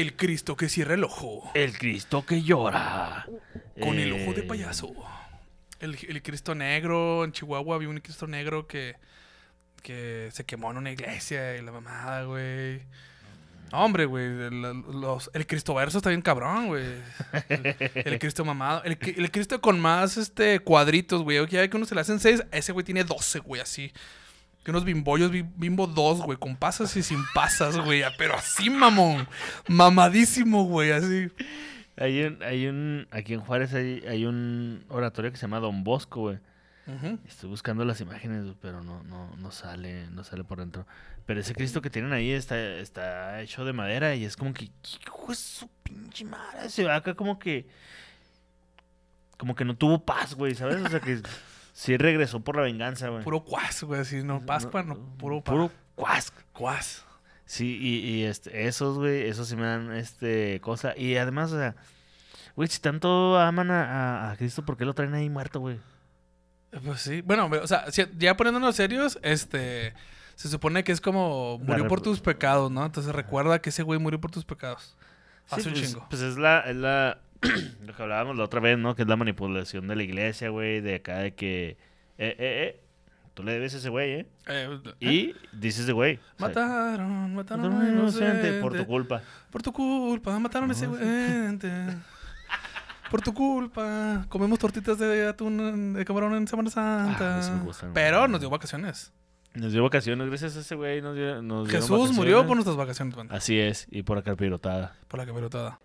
el 0.02 0.16
Cristo 0.16 0.56
que 0.56 0.70
cierra 0.70 0.94
el 0.96 1.04
ojo 1.04 1.50
El 1.54 1.78
Cristo 1.78 2.26
que 2.26 2.42
llora. 2.44 3.26
con 3.82 4.00
el 4.00 4.14
ojo 4.14 4.34
de 4.34 4.42
Eh, 4.42 4.44
payaso. 4.44 4.94
El, 5.80 5.98
el 6.10 6.22
Cristo 6.24 6.56
negro, 6.56 7.24
en 7.24 7.32
Chihuahua 7.32 7.76
había 7.76 7.90
un 7.90 8.00
Cristo 8.00 8.26
negro 8.28 8.66
que, 8.68 8.96
que 9.84 10.30
se 10.32 10.44
quemó 10.46 10.72
en 10.72 10.78
una 10.78 10.92
iglesia 10.92 11.56
y 11.58 11.62
la 11.62 11.72
mamada, 11.72 12.24
güey. 12.24 12.82
Hombre, 13.74 14.06
güey, 14.06 14.26
el, 14.26 14.62
los- 14.62 15.30
el 15.34 15.46
Cristo 15.46 15.74
verso 15.76 15.98
está 15.98 16.10
bien 16.10 16.22
cabrón, 16.22 16.68
güey. 16.68 16.86
El, 17.50 17.76
el 18.06 18.18
Cristo 18.20 18.46
mamado. 18.46 18.82
El, 18.86 18.98
cri- 18.98 19.16
el 19.18 19.30
Cristo 19.30 19.60
con 19.60 19.80
más 19.80 20.16
este 20.18 20.60
cuadritos, 20.62 21.22
güey. 21.22 21.46
Que 21.48 21.58
ya 21.58 21.68
que 21.68 21.76
uno 21.78 21.86
se 21.86 21.94
le 21.94 22.02
hacen 22.02 22.20
seis, 22.20 22.42
ese 22.52 22.72
güey 22.72 22.86
tiene 22.86 23.04
12, 23.04 23.40
güey, 23.40 23.62
así. 23.62 23.92
Que 24.68 24.72
unos 24.72 24.84
bimbollos, 24.84 25.32
bi- 25.32 25.46
bimbo 25.56 25.88
dos, 25.88 26.20
güey, 26.22 26.38
con 26.38 26.58
pasas 26.58 26.94
y 26.98 27.02
sin 27.02 27.24
pasas, 27.34 27.78
güey. 27.80 28.04
Pero 28.18 28.36
así, 28.36 28.70
mamón. 28.70 29.26
Mamadísimo, 29.70 30.66
güey, 30.66 30.92
así. 30.92 31.30
Hay 31.96 32.24
un, 32.24 32.44
hay 32.44 32.68
un... 32.68 33.08
Aquí 33.12 33.34
en 33.34 33.40
Juárez 33.40 33.74
hay, 33.74 34.04
hay 34.06 34.26
un 34.26 34.84
oratorio 34.90 35.32
que 35.32 35.38
se 35.38 35.44
llama 35.44 35.62
Don 35.62 35.86
Bosco, 35.86 36.20
güey. 36.20 36.40
Ujú. 36.86 37.18
Estoy 37.26 37.50
buscando 37.50 37.86
las 37.86 38.02
imágenes, 38.02 38.44
pero 38.62 38.84
no, 38.84 39.04
no, 39.04 39.34
no 39.38 39.52
sale, 39.52 40.06
no 40.12 40.26
sale 40.26 40.44
por 40.44 40.60
dentro. 40.60 40.86
Pero 41.26 41.40
ese 41.40 41.56
Cristo 41.56 41.82
que 41.82 41.90
tienen 41.90 42.12
ahí 42.12 42.32
está, 42.32 42.60
está 42.60 43.40
hecho 43.42 43.64
de 43.64 43.72
madera 43.72 44.16
y 44.16 44.26
es 44.26 44.36
como 44.36 44.54
que, 44.54 44.66
hijo 44.66 45.28
de 45.30 45.36
su 45.36 45.70
pinche 45.84 46.26
madre, 46.26 46.68
se 46.70 46.84
ve 46.84 46.92
acá 46.92 47.14
como 47.14 47.40
que, 47.40 47.70
como 49.38 49.56
que 49.56 49.64
no 49.64 49.78
tuvo 49.78 50.04
paz, 50.04 50.36
güey, 50.36 50.56
¿sabes? 50.56 50.82
O 50.84 50.90
sea 50.90 51.00
que 51.00 51.22
sí 51.78 51.96
regresó 51.96 52.40
por 52.40 52.56
la 52.56 52.64
venganza, 52.64 53.10
güey. 53.10 53.24
Puro 53.24 53.44
cuas, 53.44 53.84
güey, 53.84 54.02
así, 54.02 54.24
no, 54.24 54.44
Pascua, 54.46 54.82
no, 54.82 54.96
puro, 55.18 55.42
puro 55.42 55.72
cuas. 55.96 56.34
cuas. 56.54 57.06
Sí, 57.46 57.78
y, 57.80 58.00
y 58.00 58.24
este, 58.24 58.68
esos, 58.68 58.98
güey, 58.98 59.28
esos 59.30 59.48
sí 59.48 59.56
me 59.56 59.68
dan, 59.68 59.94
este, 59.96 60.60
cosa. 60.62 60.98
Y 60.98 61.16
además, 61.18 61.52
o 61.52 61.58
sea, 61.60 61.76
güey, 62.56 62.68
si 62.68 62.80
tanto 62.80 63.38
aman 63.40 63.70
a, 63.72 63.84
a- 64.30 64.32
a 64.32 64.38
Cristo, 64.38 64.66
¿por 64.66 64.76
qué 64.76 64.86
lo 64.86 64.94
traen 64.96 65.14
ahí 65.14 65.30
muerto, 65.30 65.60
güey? 65.60 65.78
Pues 66.84 67.02
sí, 67.02 67.22
bueno, 67.22 67.48
o 67.62 67.68
sea, 67.68 67.86
ya 68.18 68.36
poniéndonos 68.36 68.76
serios, 68.76 69.18
este, 69.22 69.94
se 70.36 70.50
supone 70.50 70.84
que 70.84 70.92
es 70.92 71.00
como 71.00 71.60
murió 71.60 71.88
por 71.88 72.02
tus 72.02 72.20
pecados, 72.20 72.70
¿no? 72.72 72.86
Entonces 72.86 73.14
recuerda 73.16 73.60
que 73.62 73.70
ese 73.70 73.84
güey 73.84 74.00
murió 74.00 74.20
por 74.20 74.32
tus 74.32 74.44
pecados. 74.44 74.98
Hace 75.50 75.62
Sí, 75.62 75.68
un 75.70 75.74
pues, 75.76 75.88
chingo. 75.92 76.08
Pues 76.10 76.22
es 76.24 76.38
la, 76.38 76.60
es 76.62 76.76
la 76.76 77.20
lo 77.86 77.96
que 77.96 78.02
hablábamos 78.04 78.38
la 78.38 78.44
otra 78.44 78.60
vez, 78.60 78.78
¿no? 78.78 78.96
Que 78.96 79.04
es 79.04 79.08
la 79.08 79.16
manipulación 79.16 79.88
de 79.88 79.96
la 79.96 80.04
iglesia, 80.04 80.50
güey, 80.50 80.82
de 80.82 80.96
acá 80.96 81.18
de 81.20 81.34
que 81.36 81.70
eh, 81.70 81.78
eh, 82.18 82.36
eh, 82.40 82.82
tú 83.34 83.44
le 83.44 83.52
debes 83.54 83.74
a 83.76 83.78
ese 83.78 83.90
güey, 83.90 84.12
¿eh? 84.12 84.28
Eh, 84.48 84.80
Y 85.00 85.36
dices 85.54 85.86
de 85.88 85.94
güey. 85.94 86.16
o 86.16 86.20
sea, 86.40 86.48
Mataron, 86.48 87.36
mataron 87.36 87.66
a 87.66 87.78
un 87.78 87.88
inocente 87.90 88.60
por 88.62 88.76
tu 88.76 88.86
culpa. 88.86 89.22
Por 89.52 89.62
tu 89.62 89.72
culpa, 89.72 90.38
mataron 90.40 90.70
a 90.70 90.74
ese 90.74 90.88
güey. 90.88 91.00
Por 93.10 93.22
tu 93.22 93.34
culpa, 93.34 94.26
comemos 94.28 94.60
tortitas 94.60 95.00
de 95.00 95.28
atún, 95.30 95.94
de 95.94 96.04
camarón 96.04 96.36
en 96.36 96.46
Semana 96.46 96.70
Santa. 96.70 97.38
Ah, 97.38 97.42
sí 97.42 97.52
me 97.52 97.64
gustan, 97.64 97.94
Pero 97.94 98.20
güey. 98.20 98.32
nos 98.32 98.42
dio 98.42 98.50
vacaciones. 98.50 99.14
Nos 99.54 99.72
dio 99.72 99.82
vacaciones, 99.82 100.28
gracias 100.28 100.58
a 100.58 100.60
ese 100.60 100.76
güey. 100.76 101.02
Nos 101.02 101.16
dio, 101.16 101.42
nos 101.42 101.70
Jesús 101.70 102.12
murió 102.12 102.46
por 102.46 102.58
nuestras 102.58 102.76
vacaciones. 102.76 103.16
Así 103.30 103.58
es, 103.58 103.88
y 103.92 104.04
por 104.04 104.18
la 104.18 104.24
carpirotada. 104.24 104.94
Por 105.08 105.22
la 105.22 105.26
capirotada. 105.26 105.80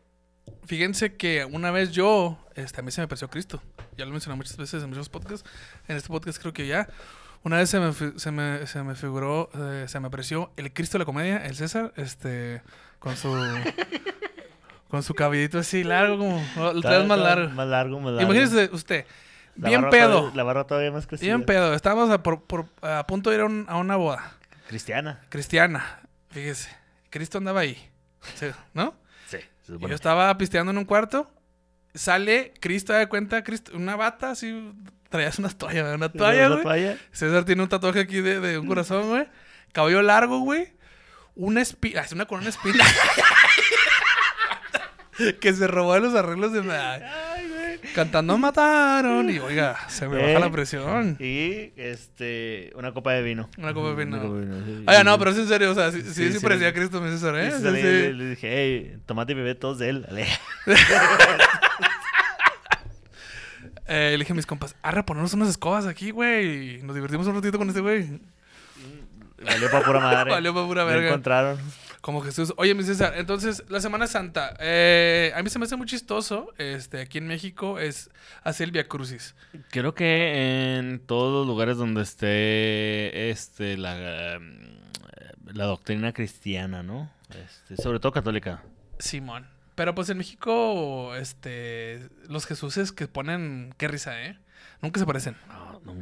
Fíjense 0.66 1.16
que 1.16 1.44
una 1.44 1.70
vez 1.70 1.92
yo, 1.92 2.38
este, 2.54 2.80
a 2.80 2.82
mí 2.82 2.90
se 2.90 3.00
me 3.00 3.08
pareció 3.08 3.28
Cristo. 3.28 3.62
Ya 3.96 4.04
lo 4.04 4.10
mencioné 4.12 4.36
muchas 4.36 4.56
veces 4.56 4.82
en 4.82 4.88
muchos 4.90 5.08
podcasts. 5.08 5.48
En 5.88 5.96
este 5.96 6.08
podcast 6.08 6.38
creo 6.40 6.52
que 6.52 6.66
ya. 6.66 6.88
Una 7.44 7.56
vez 7.58 7.68
se 7.70 7.80
me, 7.80 7.92
se 7.92 8.30
me, 8.30 8.66
se 8.66 8.82
me 8.84 8.94
figuró, 8.94 9.50
eh, 9.54 9.86
se 9.88 9.98
me 10.00 10.06
apareció 10.06 10.52
el 10.56 10.72
Cristo 10.72 10.96
de 10.96 11.00
la 11.00 11.04
comedia, 11.04 11.44
el 11.44 11.56
César, 11.56 11.92
este, 11.96 12.62
con 13.00 13.16
su, 13.16 13.28
con 14.88 15.02
su 15.02 15.14
cabellito 15.14 15.58
así 15.58 15.82
largo, 15.84 16.16
como, 16.54 16.80
traes 16.80 17.06
más 17.06 17.18
largo. 17.18 17.48
Más 17.50 17.66
largo, 17.66 18.00
más 18.00 18.12
largo. 18.12 18.32
Imagínese 18.32 18.70
usted, 18.72 19.06
La 19.56 19.68
bien 19.70 19.90
pedo, 19.90 20.10
todavía- 20.18 20.36
la 20.36 20.42
barba 20.44 20.64
todavía 20.68 20.92
más 20.92 21.06
crecida. 21.06 21.34
bien 21.34 21.44
pedo. 21.44 21.74
Estábamos 21.74 22.10
a, 22.10 22.22
por- 22.22 22.42
por- 22.44 22.66
a 22.82 23.06
punto 23.06 23.30
de 23.30 23.36
ir 23.36 23.42
a, 23.42 23.46
un- 23.46 23.66
a 23.68 23.76
una 23.76 23.96
boda 23.96 24.36
Cristiana. 24.68 25.20
cristiana, 25.28 26.00
fíjese. 26.30 26.70
Cristo 27.10 27.38
andaba 27.38 27.60
ahí, 27.60 27.90
¿no? 28.72 28.94
Yo 29.68 29.94
estaba 29.94 30.36
pisteando 30.38 30.72
en 30.72 30.78
un 30.78 30.84
cuarto, 30.84 31.30
sale 31.94 32.52
Cristo, 32.60 32.92
de 32.92 33.08
cuenta, 33.08 33.42
Cristo, 33.44 33.72
una 33.74 33.96
bata 33.96 34.30
así, 34.30 34.72
traías 35.08 35.38
una 35.38 35.50
toalla, 35.50 35.94
una 35.94 36.08
toalla, 36.12 36.46
¿Una 36.46 36.54
güey. 36.56 36.62
toalla? 36.64 36.98
César 37.12 37.44
tiene 37.44 37.62
un 37.62 37.68
tatuaje 37.68 38.00
aquí 38.00 38.20
de, 38.20 38.40
de 38.40 38.58
un 38.58 38.66
corazón, 38.66 39.08
güey. 39.08 39.28
Cabello 39.72 40.02
largo, 40.02 40.40
güey. 40.40 40.72
Una 41.34 41.62
espina. 41.62 42.02
Es 42.02 42.12
una 42.12 42.26
con 42.26 42.40
una 42.40 42.50
espina. 42.50 42.84
que 45.40 45.52
se 45.52 45.66
robó 45.66 45.94
de 45.94 46.00
los 46.00 46.14
arreglos 46.14 46.52
de. 46.52 46.60
Cantando 47.94 48.38
mataron. 48.38 49.28
Y 49.30 49.38
oiga, 49.38 49.76
se 49.88 50.08
me 50.08 50.16
baja 50.16 50.30
Eh, 50.30 50.40
la 50.40 50.50
presión. 50.50 51.16
Y 51.20 51.72
este, 51.76 52.72
una 52.74 52.92
copa 52.92 53.12
de 53.12 53.22
vino. 53.22 53.48
Una 53.58 53.74
copa 53.74 53.90
de 53.94 54.04
vino. 54.04 54.20
Copa 54.20 54.34
de 54.34 54.40
vino, 54.46 54.56
sí. 54.64 54.84
Oiga, 54.86 55.04
no, 55.04 55.18
pero 55.18 55.30
es 55.32 55.38
en 55.38 55.48
serio. 55.48 55.70
O 55.70 55.74
sea, 55.74 55.92
sí, 55.92 56.02
sí, 56.02 56.32
Sí, 56.32 56.38
parecía 56.40 56.72
Cristo, 56.72 57.00
mi 57.00 57.10
César, 57.10 57.34
Y 57.34 57.38
¿eh? 57.48 57.52
sí 57.56 57.62
le, 57.64 58.12
le 58.14 58.30
dije, 58.30 58.48
hey, 58.50 58.96
tomate 59.06 59.32
y 59.32 59.34
bebé 59.34 59.54
todos 59.54 59.78
de 59.78 59.88
él. 59.90 60.06
Ale. 60.08 60.26
Eh, 63.86 64.12
le 64.12 64.18
dije 64.18 64.32
a 64.32 64.36
mis 64.36 64.46
compas, 64.46 64.74
arre, 64.80 65.02
ponernos 65.02 65.34
unas 65.34 65.48
escobas 65.50 65.86
aquí, 65.86 66.12
güey. 66.12 66.80
Nos 66.82 66.94
divertimos 66.94 67.26
un 67.26 67.34
ratito 67.34 67.58
con 67.58 67.68
este 67.68 67.80
güey. 67.80 68.20
Valió 69.44 69.70
para 69.70 69.84
pura 69.84 70.00
madre. 70.00 70.30
Valió 70.30 70.54
pa' 70.54 70.66
pura 70.66 70.84
verga. 70.84 71.08
encontraron. 71.08 71.58
Como 72.02 72.20
Jesús. 72.20 72.52
Oye, 72.56 72.74
mi 72.74 72.82
César, 72.82 73.14
entonces, 73.16 73.62
la 73.68 73.80
Semana 73.80 74.08
Santa. 74.08 74.56
eh, 74.58 75.32
a 75.36 75.42
mí 75.42 75.48
se 75.48 75.58
me 75.60 75.66
hace 75.66 75.76
muy 75.76 75.86
chistoso. 75.86 76.52
Este, 76.58 77.00
aquí 77.00 77.18
en 77.18 77.28
México 77.28 77.78
es 77.78 78.10
hacer 78.42 78.64
el 78.66 78.72
Via 78.72 78.88
Crucis. 78.88 79.36
Creo 79.70 79.94
que 79.94 80.76
en 80.78 80.98
todos 80.98 81.32
los 81.32 81.46
lugares 81.46 81.76
donde 81.76 82.02
esté 82.02 83.30
este 83.30 83.76
la, 83.76 84.38
mm, 84.40 85.54
la 85.56 85.64
doctrina 85.64 86.12
cristiana, 86.12 86.82
¿no? 86.82 87.08
Este, 87.30 87.80
sobre 87.80 88.00
todo 88.00 88.10
católica. 88.10 88.64
Simón. 88.98 89.46
Pero 89.76 89.94
pues 89.94 90.10
en 90.10 90.18
México, 90.18 91.14
este, 91.14 92.08
los 92.28 92.46
Jesuses 92.46 92.90
que 92.90 93.06
ponen, 93.06 93.74
qué 93.78 93.86
risa, 93.86 94.20
¿eh? 94.24 94.38
Nunca 94.80 94.98
se 94.98 95.06
parecen. 95.06 95.36
No, 95.48 95.80
no, 95.84 95.94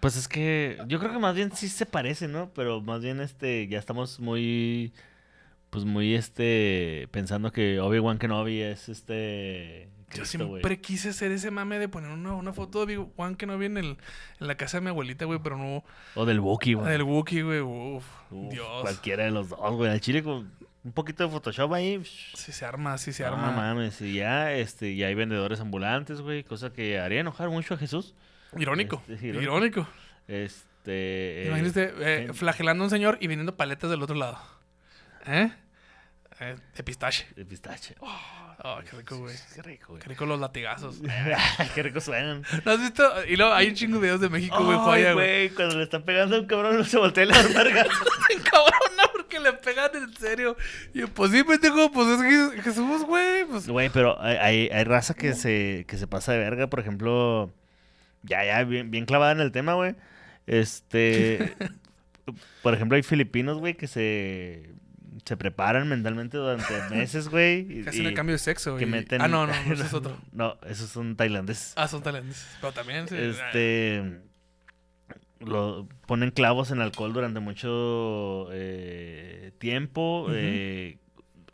Pues 0.00 0.16
es 0.16 0.28
que 0.28 0.78
yo 0.86 0.98
creo 1.00 1.12
que 1.12 1.18
más 1.18 1.34
bien 1.34 1.50
sí 1.56 1.68
se 1.68 1.86
parece, 1.86 2.28
¿no? 2.28 2.50
Pero 2.54 2.82
más 2.82 3.00
bien 3.00 3.20
este 3.20 3.66
ya 3.68 3.78
estamos 3.78 4.20
muy 4.20 4.92
pues 5.76 5.84
muy 5.84 6.14
este 6.14 7.06
pensando 7.10 7.52
que 7.52 7.80
Obi-Wan 7.80 8.16
Kenobi 8.16 8.62
es 8.62 8.88
este 8.88 9.90
Yo 10.08 10.22
Cristo, 10.22 10.24
siempre 10.24 10.80
quise 10.80 11.10
hacer 11.10 11.32
ese 11.32 11.50
mame 11.50 11.78
de 11.78 11.86
poner 11.86 12.12
una, 12.12 12.32
una 12.32 12.54
foto 12.54 12.86
de 12.86 12.96
no 12.96 13.58
vi 13.58 13.66
en, 13.66 13.76
el, 13.76 13.98
en 14.40 14.46
la 14.46 14.54
casa 14.56 14.78
de 14.78 14.80
mi 14.84 14.88
abuelita, 14.88 15.26
güey, 15.26 15.38
pero 15.42 15.58
no 15.58 15.84
O 16.14 16.24
del 16.24 16.40
Wookiee, 16.40 16.72
güey. 16.76 16.90
del 16.90 17.02
Wookiee, 17.02 17.42
güey. 17.42 17.60
Uf, 17.60 18.06
Uf, 18.30 18.50
Dios. 18.52 18.80
Cualquiera 18.80 19.24
de 19.24 19.32
los 19.32 19.50
dos, 19.50 19.74
güey. 19.74 19.90
Al 19.90 20.00
chile 20.00 20.22
con 20.22 20.50
un 20.82 20.92
poquito 20.92 21.24
de 21.24 21.28
Photoshop 21.30 21.70
ahí. 21.74 22.02
Sí 22.04 22.52
se 22.52 22.64
arma, 22.64 22.96
sí 22.96 23.12
se 23.12 23.24
no 23.24 23.32
arma. 23.34 23.50
mames, 23.50 24.00
y 24.00 24.14
ya 24.14 24.54
este 24.54 24.96
ya 24.96 25.08
hay 25.08 25.14
vendedores 25.14 25.60
ambulantes, 25.60 26.22
güey, 26.22 26.42
cosa 26.42 26.72
que 26.72 26.98
haría 26.98 27.20
enojar 27.20 27.50
mucho 27.50 27.74
a 27.74 27.76
Jesús. 27.76 28.14
Irónico, 28.56 29.02
Este, 29.08 29.26
irónico. 29.26 29.42
irónico. 29.52 29.88
Este 30.26 31.44
Imagínate 31.48 31.82
eh, 31.84 32.26
eh, 32.30 32.32
flagelando 32.32 32.82
a 32.82 32.86
un 32.86 32.90
señor 32.90 33.18
y 33.20 33.26
viniendo 33.26 33.56
paletas 33.58 33.90
del 33.90 34.02
otro 34.02 34.16
lado. 34.16 34.38
¿Eh? 35.26 35.50
Eh, 36.40 36.54
de 36.76 36.82
pistache. 36.84 37.26
de 37.34 37.44
pistache. 37.44 37.94
Oh, 38.00 38.78
qué 38.90 38.96
rico, 38.96 39.18
güey. 39.18 39.34
Qué 39.54 39.62
rico, 39.62 39.86
güey. 39.88 40.02
Qué 40.02 40.08
rico 40.08 40.26
los 40.26 40.40
latigazos. 40.40 40.96
Qué 41.74 41.82
rico 41.82 42.00
suenan. 42.00 42.42
¿No 42.64 42.72
has 42.72 42.80
visto? 42.80 43.04
Y 43.26 43.36
luego 43.36 43.52
hay 43.54 43.68
un 43.68 43.74
chingo 43.74 43.96
de 43.96 44.02
videos 44.02 44.20
de 44.20 44.28
México, 44.28 44.62
güey, 44.64 44.78
joya, 44.78 45.12
güey. 45.12 45.50
cuando 45.50 45.76
le 45.76 45.84
están 45.84 46.02
pegando 46.02 46.36
a 46.36 46.40
un 46.40 46.46
cabrón, 46.46 46.76
no 46.76 46.84
se 46.84 46.98
voltea 46.98 47.24
y 47.24 47.26
le 47.28 47.34
dan 47.34 47.52
vergas. 47.54 47.86
Cabrona, 48.50 49.02
porque 49.12 49.38
le 49.40 49.52
pegan 49.54 49.90
en 49.94 50.14
serio. 50.16 50.56
Y 50.94 51.00
yo, 51.00 51.08
pues 51.08 51.30
sí, 51.32 51.42
pendejo, 51.44 51.90
pues 51.92 52.08
es 52.08 52.20
Je- 52.20 52.62
Jesús, 52.62 53.04
güey. 53.04 53.44
Pues 53.44 53.68
Güey, 53.68 53.88
pero 53.90 54.20
hay, 54.20 54.36
hay, 54.36 54.68
hay 54.68 54.84
raza 54.84 55.14
que 55.14 55.34
se, 55.34 55.84
que 55.88 55.96
se 55.98 56.06
pasa 56.06 56.32
de 56.32 56.38
verga, 56.38 56.68
por 56.68 56.80
ejemplo, 56.80 57.52
ya, 58.22 58.44
ya, 58.44 58.62
bien, 58.64 58.90
bien 58.90 59.04
clavada 59.06 59.32
en 59.32 59.40
el 59.40 59.52
tema, 59.52 59.74
güey. 59.74 59.94
Este, 60.46 61.54
por 62.62 62.74
ejemplo, 62.74 62.96
hay 62.96 63.02
filipinos, 63.02 63.58
güey, 63.58 63.74
que 63.74 63.86
se, 63.88 64.70
se 65.26 65.36
preparan 65.36 65.88
mentalmente 65.88 66.38
durante 66.38 66.72
meses, 66.90 67.28
güey. 67.28 67.80
y- 67.80 67.86
hacen 67.86 68.06
el 68.06 68.14
cambio 68.14 68.34
de 68.34 68.38
sexo, 68.38 68.76
que 68.76 68.84
y- 68.84 68.86
meten... 68.86 69.20
Ah, 69.20 69.28
no, 69.28 69.46
no, 69.46 69.52
no, 69.66 69.72
ese 69.74 69.82
es 69.84 69.92
otro. 69.92 70.16
No, 70.32 70.56
esos 70.66 70.88
son 70.88 71.16
tailandeses. 71.16 71.74
Ah, 71.76 71.88
son 71.88 72.02
talentos. 72.02 72.46
Pero 72.60 72.72
también, 72.72 73.08
sí. 73.08 73.16
Este, 73.16 74.20
lo, 75.40 75.88
ponen 76.06 76.30
clavos 76.30 76.70
en 76.70 76.80
alcohol 76.80 77.12
durante 77.12 77.40
mucho 77.40 78.48
eh, 78.52 79.52
tiempo. 79.58 80.28
Eh, 80.30 80.98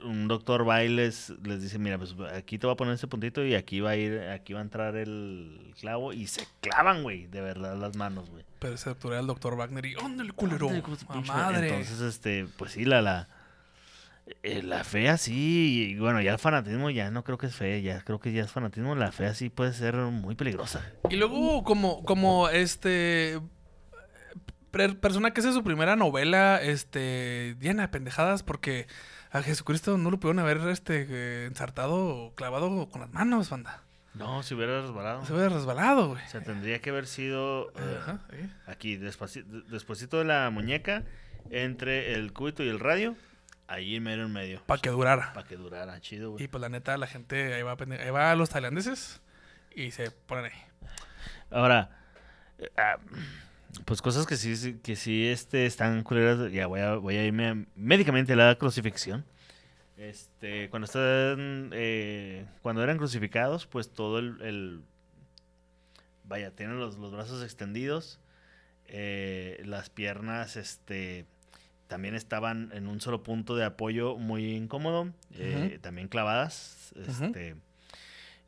un 0.05 0.29
doctor 0.29 0.69
va 0.69 0.83
y 0.85 0.89
les, 0.89 1.31
les 1.45 1.63
dice, 1.63 1.79
mira, 1.79 1.97
pues 1.97 2.15
aquí 2.35 2.59
te 2.59 2.67
va 2.67 2.75
a 2.75 2.77
poner 2.77 2.95
este 2.95 3.07
puntito 3.07 3.45
y 3.45 3.55
aquí 3.55 3.81
va 3.81 3.91
a 3.91 3.97
ir, 3.97 4.19
aquí 4.31 4.53
va 4.53 4.59
a 4.59 4.63
entrar 4.63 4.97
el 4.97 5.73
clavo 5.81 6.13
y 6.13 6.27
se 6.27 6.47
clavan, 6.61 7.03
güey, 7.03 7.27
de 7.29 7.41
verdad 7.41 7.77
las 7.77 7.97
manos, 7.97 8.29
güey. 8.29 8.45
Pero 8.59 8.75
ese 8.75 8.91
doctor 8.91 9.13
era 9.13 9.21
el 9.21 9.27
doctor 9.27 9.57
Wagner 9.57 9.87
y 9.87 9.95
¡Onda 9.97 10.23
el 10.23 10.35
culero! 10.35 10.67
Ándale, 10.67 10.83
con 10.83 10.99
su 10.99 11.07
¡A 11.09 11.13
pinche 11.15 11.33
madre! 11.33 11.69
Entonces, 11.69 12.01
este, 12.01 12.47
pues 12.57 12.73
sí, 12.73 12.85
la, 12.85 13.01
la, 13.01 13.29
eh, 14.43 14.63
la 14.63 14.85
fe 14.85 15.09
así, 15.09 15.91
y 15.93 15.99
bueno, 15.99 16.21
ya 16.21 16.33
el 16.33 16.39
fanatismo 16.39 16.91
ya 16.91 17.11
no 17.11 17.25
creo 17.25 17.39
que 17.39 17.47
es 17.47 17.55
fe, 17.55 17.83
ya 17.83 18.01
creo 18.03 18.21
que 18.21 18.33
ya 18.33 18.43
es 18.43 18.51
fanatismo, 18.51 18.95
la 18.95 19.13
fe 19.13 19.27
así 19.27 19.51
puede 19.51 19.73
ser 19.73 19.95
muy 19.97 20.35
peligrosa. 20.35 20.85
Y 21.11 21.17
luego, 21.17 21.65
como, 21.65 22.03
como 22.05 22.49
este. 22.49 23.41
per- 24.71 24.99
persona 24.99 25.33
que 25.33 25.41
hace 25.41 25.53
su 25.53 25.63
primera 25.65 25.97
novela, 25.97 26.61
este. 26.63 27.57
llena 27.61 27.83
de 27.83 27.89
pendejadas, 27.89 28.43
porque 28.43 28.87
a 29.31 29.43
Jesucristo 29.43 29.99
no 29.99 30.11
lo 30.11 30.19
pudieron 30.21 30.39
haber 30.41 30.59
este, 30.69 31.07
eh, 31.09 31.47
ensartado 31.47 31.95
o 32.27 32.35
clavado 32.35 32.89
con 32.89 33.01
las 33.01 33.11
manos, 33.13 33.51
banda. 33.51 33.83
No, 34.15 34.43
si 34.43 34.55
hubiera 34.55 34.83
resbalado. 34.83 35.25
Se 35.25 35.33
hubiera 35.33 35.49
resbalado, 35.49 36.09
güey. 36.11 36.23
O 36.23 36.29
sea, 36.29 36.43
tendría 36.43 36.81
que 36.81 36.91
haber 36.91 37.07
sido 37.07 37.71
eh, 37.71 37.97
Ajá, 37.99 38.21
sí. 38.31 38.47
aquí, 38.67 38.99
despaci- 38.99 39.45
despuesito 39.69 40.19
de 40.19 40.25
la 40.27 40.51
muñeca, 40.51 41.05
entre 41.51 42.13
el 42.15 42.35
cúbito 42.35 42.63
y 42.63 42.69
el 42.69 42.79
radio, 42.79 43.17
ahí 43.67 43.99
mero 44.01 44.25
en 44.27 44.33
medio. 44.33 44.63
Para 44.67 44.81
que 44.81 44.91
durara. 44.91 45.33
Para 45.33 45.47
que 45.47 45.57
durara, 45.57 46.01
chido, 46.01 46.33
güey. 46.33 46.45
Y 46.45 46.49
pues 46.49 46.61
la 46.61 46.69
neta, 46.69 46.97
la 46.99 47.07
gente 47.07 47.55
ahí 47.55 47.63
va, 47.63 47.77
ahí 48.01 48.11
va 48.11 48.31
a 48.31 48.37
los 48.37 48.51
tailandeses 48.51 49.21
y 49.75 49.91
se 49.91 50.11
ponen 50.11 50.47
ahí. 50.47 50.59
Ahora, 51.51 51.91
eh, 52.59 52.71
ah, 52.77 52.99
pues 53.85 54.03
cosas 54.03 54.27
que 54.27 54.37
sí, 54.37 54.57
sí- 54.57 54.79
que 54.83 54.97
sí 54.97 55.27
este, 55.29 55.67
están 55.67 56.03
culeras, 56.03 56.51
ya 56.53 56.67
voy 56.67 56.81
a, 56.81 56.95
voy 56.97 57.17
a 57.17 57.25
irme 57.25 57.49
a- 57.49 57.57
médicamente 57.75 58.33
a 58.35 58.37
la 58.37 58.55
crucifixión. 58.57 59.25
Este, 59.97 60.69
cuando 60.71 60.87
están, 60.87 61.71
eh, 61.73 62.47
cuando 62.63 62.83
eran 62.83 62.97
crucificados, 62.99 63.67
pues 63.67 63.93
todo 63.93 64.19
el, 64.19 64.41
el- 64.43 64.83
vaya, 66.25 66.51
tienen 66.51 66.79
los, 66.79 66.97
los 66.99 67.13
brazos 67.13 67.43
extendidos, 67.45 68.19
eh, 68.87 69.63
las 69.65 69.91
piernas, 69.91 70.57
este, 70.57 71.27
también 71.93 72.15
estaban 72.15 72.71
en 72.73 72.87
un 72.89 73.03
solo 73.03 73.23
punto 73.23 73.55
de 73.55 73.67
apoyo 73.67 74.17
muy 74.17 74.55
incómodo, 74.55 75.13
eh, 75.35 75.79
también 75.83 76.09
clavadas, 76.09 76.95
este, 76.97 77.55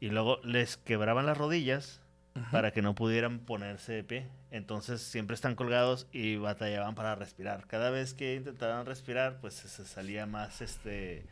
y 0.00 0.08
luego 0.08 0.40
les 0.44 0.78
quebraban 0.78 1.26
las 1.26 1.36
rodillas 1.36 2.00
para 2.50 2.70
que 2.72 2.80
no 2.80 2.94
pudieran 2.94 3.40
ponerse 3.40 3.92
de 3.92 4.02
pie. 4.02 4.26
Entonces 4.50 5.02
siempre 5.02 5.34
están 5.34 5.56
colgados 5.56 6.06
y 6.10 6.36
batallaban 6.36 6.94
para 6.94 7.14
respirar. 7.16 7.66
Cada 7.66 7.90
vez 7.90 8.14
que 8.14 8.36
intentaban 8.36 8.86
respirar, 8.86 9.40
pues 9.42 9.52
se 9.52 9.68
se 9.68 9.84
salía 9.84 10.24
más 10.24 10.62
este... 10.62 11.26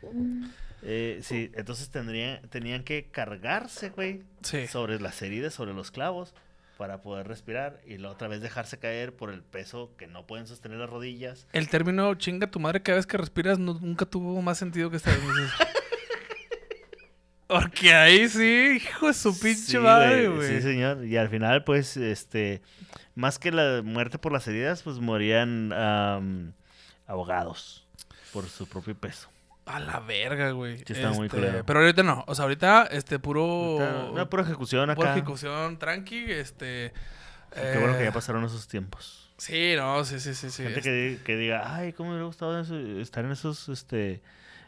eh, 0.83 1.19
sí, 1.23 1.49
entonces 1.55 1.89
tendrían, 1.89 2.47
tenían 2.49 2.83
que 2.83 3.05
cargarse, 3.09 3.89
güey, 3.89 4.21
Sí. 4.43 4.67
sobre 4.67 4.99
las 5.01 5.19
heridas, 5.23 5.55
sobre 5.55 5.73
los 5.73 5.89
clavos, 5.89 6.35
para 6.77 7.01
poder 7.01 7.27
respirar 7.27 7.79
y 7.85 7.97
la 7.97 8.09
otra 8.09 8.27
vez 8.27 8.41
dejarse 8.41 8.79
caer 8.79 9.15
por 9.15 9.29
el 9.31 9.43
peso 9.43 9.93
que 9.97 10.07
no 10.07 10.25
pueden 10.25 10.47
sostener 10.47 10.79
las 10.79 10.89
rodillas. 10.89 11.47
El 11.53 11.69
término 11.69 12.13
chinga 12.15 12.47
tu 12.49 12.59
madre 12.59 12.81
cada 12.81 12.97
vez 12.97 13.05
que 13.05 13.17
respiras 13.17 13.59
no- 13.59 13.79
nunca 13.79 14.05
tuvo 14.05 14.41
más 14.41 14.57
sentido 14.57 14.89
que 14.89 14.97
esta 14.97 15.11
vez. 15.11 15.19
Porque 17.47 17.93
ahí 17.93 18.27
sí, 18.29 18.77
hijo 18.83 19.07
de 19.07 19.13
su 19.13 19.37
pinche 19.39 19.73
Sí, 19.73 19.77
madre, 19.77 20.27
güey. 20.29 20.47
Sí, 20.47 20.61
señor. 20.61 21.05
Y 21.05 21.17
al 21.17 21.29
final, 21.29 21.63
pues, 21.63 21.97
este, 21.97 22.61
más 23.13 23.37
que 23.37 23.51
la 23.51 23.81
muerte 23.83 24.17
por 24.17 24.31
las 24.31 24.47
heridas, 24.47 24.81
pues 24.81 24.97
morían 24.99 25.71
am, 25.73 26.53
ahogados 27.05 27.85
por 28.31 28.47
su 28.49 28.67
propio 28.67 28.95
peso. 28.95 29.29
A 29.65 29.79
la 29.79 29.99
verga, 30.01 30.51
güey. 30.51 30.77
Sí, 30.79 30.93
está 30.93 31.11
muy 31.11 31.27
Este, 31.27 31.37
culero. 31.37 31.65
Pero 31.65 31.79
ahorita 31.79 32.03
no. 32.03 32.23
O 32.27 32.35
sea, 32.35 32.43
ahorita, 32.43 32.83
este, 32.91 33.17
puro. 33.19 33.79
Ahorita, 33.79 34.11
Una 34.11 34.29
pura 34.29 34.43
ejecución 34.43 34.93
pura 34.95 35.11
acá. 35.11 35.17
ejecución 35.19 35.77
tranqui, 35.79 36.31
este. 36.31 36.91
Qué 37.53 37.77
bueno 37.79 37.93
que 37.95 38.01
eh, 38.01 38.05
ya 38.05 38.11
pasaron 38.11 38.43
esos 38.43 38.67
tiempos. 38.67 39.31
Sí, 39.37 39.73
no, 39.77 40.03
sí, 40.05 40.19
sí, 40.19 40.33
sí. 40.35 40.49
sí. 40.49 40.63
Gente 40.63 40.81
que, 40.81 40.91
di- 40.91 41.17
que 41.17 41.35
diga, 41.37 41.75
ay, 41.75 41.93
cómo 41.93 42.09
me 42.09 42.15
hubiera 42.15 42.25
gustado 42.27 42.59
estar 43.01 43.23
en 43.25 43.31
esos 43.31 43.69
este, 43.69 44.21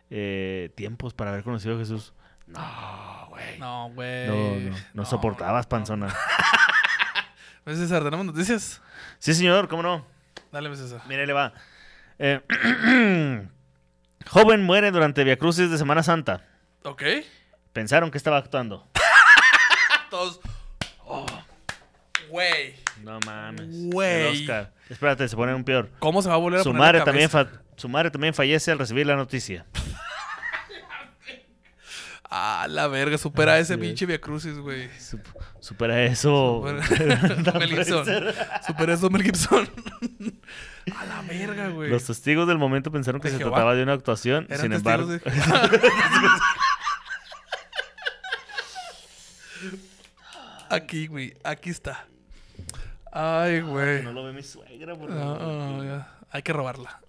eh, 0.10 0.72
tiempos 0.76 1.14
para 1.14 1.32
haber 1.32 1.44
conocido 1.44 1.76
a 1.76 1.80
Jesús. 1.80 2.14
No, 2.48 3.28
güey. 3.30 3.58
No, 3.60 3.90
güey. 3.94 4.28
No, 4.28 4.70
no, 4.72 4.78
no 4.94 5.06
soportabas, 5.06 5.66
panzona. 5.68 6.14
¿Ves, 7.66 7.78
César? 7.80 8.04
¿Tenemos 8.04 8.26
noticias? 8.26 8.82
Sí, 9.20 9.34
señor, 9.34 9.68
¿cómo 9.68 9.82
no? 9.84 10.06
Dale, 10.52 10.70
mi 10.70 10.76
César. 10.76 11.02
Mire, 11.08 11.26
le 11.26 11.34
va. 11.34 11.54
Eh, 12.20 12.42
joven 14.28 14.64
muere 14.64 14.92
durante 14.92 15.24
Via 15.24 15.38
Crucis 15.38 15.70
de 15.70 15.78
Semana 15.78 16.04
Santa. 16.04 16.44
Ok. 16.84 17.04
Pensaron 17.74 18.12
que 18.12 18.18
estaba 18.18 18.38
actuando. 18.38 18.88
Todos. 20.10 20.40
Oh. 21.06 21.26
Güey. 22.30 22.76
No 23.04 23.20
mames. 23.26 23.68
Güey. 23.92 24.42
Oscar. 24.42 24.72
Espérate, 24.90 25.28
se 25.28 25.36
pone 25.36 25.54
un 25.54 25.64
peor. 25.64 25.90
¿Cómo 26.00 26.22
se 26.22 26.30
va 26.30 26.36
a 26.36 26.38
volver 26.38 26.60
a 26.60 26.64
Su 26.64 26.70
poner 26.70 26.80
madre, 26.80 27.00
la 27.00 27.06
también 27.06 27.30
su 27.76 27.90
madre 27.90 28.10
también 28.10 28.34
fallece 28.34 28.72
al 28.72 28.80
recibir 28.80 29.06
la 29.06 29.16
noticia. 29.16 29.66
Ah, 32.38 32.66
la 32.70 32.88
verga. 32.88 33.18
Supera 33.18 33.60
ese 33.60 33.78
pinche 33.78 34.06
Via 34.06 34.20
Crucis, 34.20 34.58
güey. 34.58 34.90
Sup- 35.00 35.22
supera 35.62 36.04
eso. 36.04 36.64
Supera- 36.66 37.54
Mel 37.60 37.70
Gibson. 37.70 38.06
Supera 38.66 38.94
eso, 38.94 39.10
Mel 39.10 39.24
Gibson. 39.24 39.70
A 40.96 41.06
la 41.06 41.22
verga, 41.24 41.70
güey. 41.70 41.90
Los 41.90 42.04
testigos 42.06 42.48
del 42.48 42.58
momento 42.58 42.92
pensaron 42.92 43.22
que 43.22 43.30
¿De 43.30 43.34
se 43.34 43.38
Jehová? 43.40 43.52
trataba 43.56 43.76
de 43.76 43.84
una 43.84 43.94
actuación, 43.94 44.48
sin 44.60 44.74
embargo, 44.74 45.08
de- 45.08 45.22
Aquí, 50.70 51.08
güey. 51.08 51.36
Aquí 51.44 51.70
está. 51.70 52.06
Ay, 53.12 53.62
güey. 53.62 54.04
no 54.04 54.12
lo 54.12 54.24
ve 54.26 54.34
mi 54.34 54.44
suegra. 54.44 54.96
por 54.96 55.10
No, 55.10 55.84
no. 55.84 56.06
Hay 56.32 56.42
que 56.42 56.52
robarla. 56.54 57.00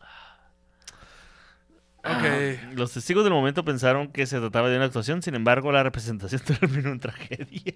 Los 2.74 2.92
testigos 2.92 3.24
del 3.24 3.32
momento 3.32 3.64
pensaron 3.64 4.08
que 4.08 4.26
se 4.26 4.38
trataba 4.38 4.68
de 4.68 4.76
una 4.76 4.86
actuación, 4.86 5.22
sin 5.22 5.34
embargo, 5.34 5.72
la 5.72 5.82
representación 5.82 6.40
terminó 6.60 6.90
en 6.90 7.00
tragedia. 7.00 7.74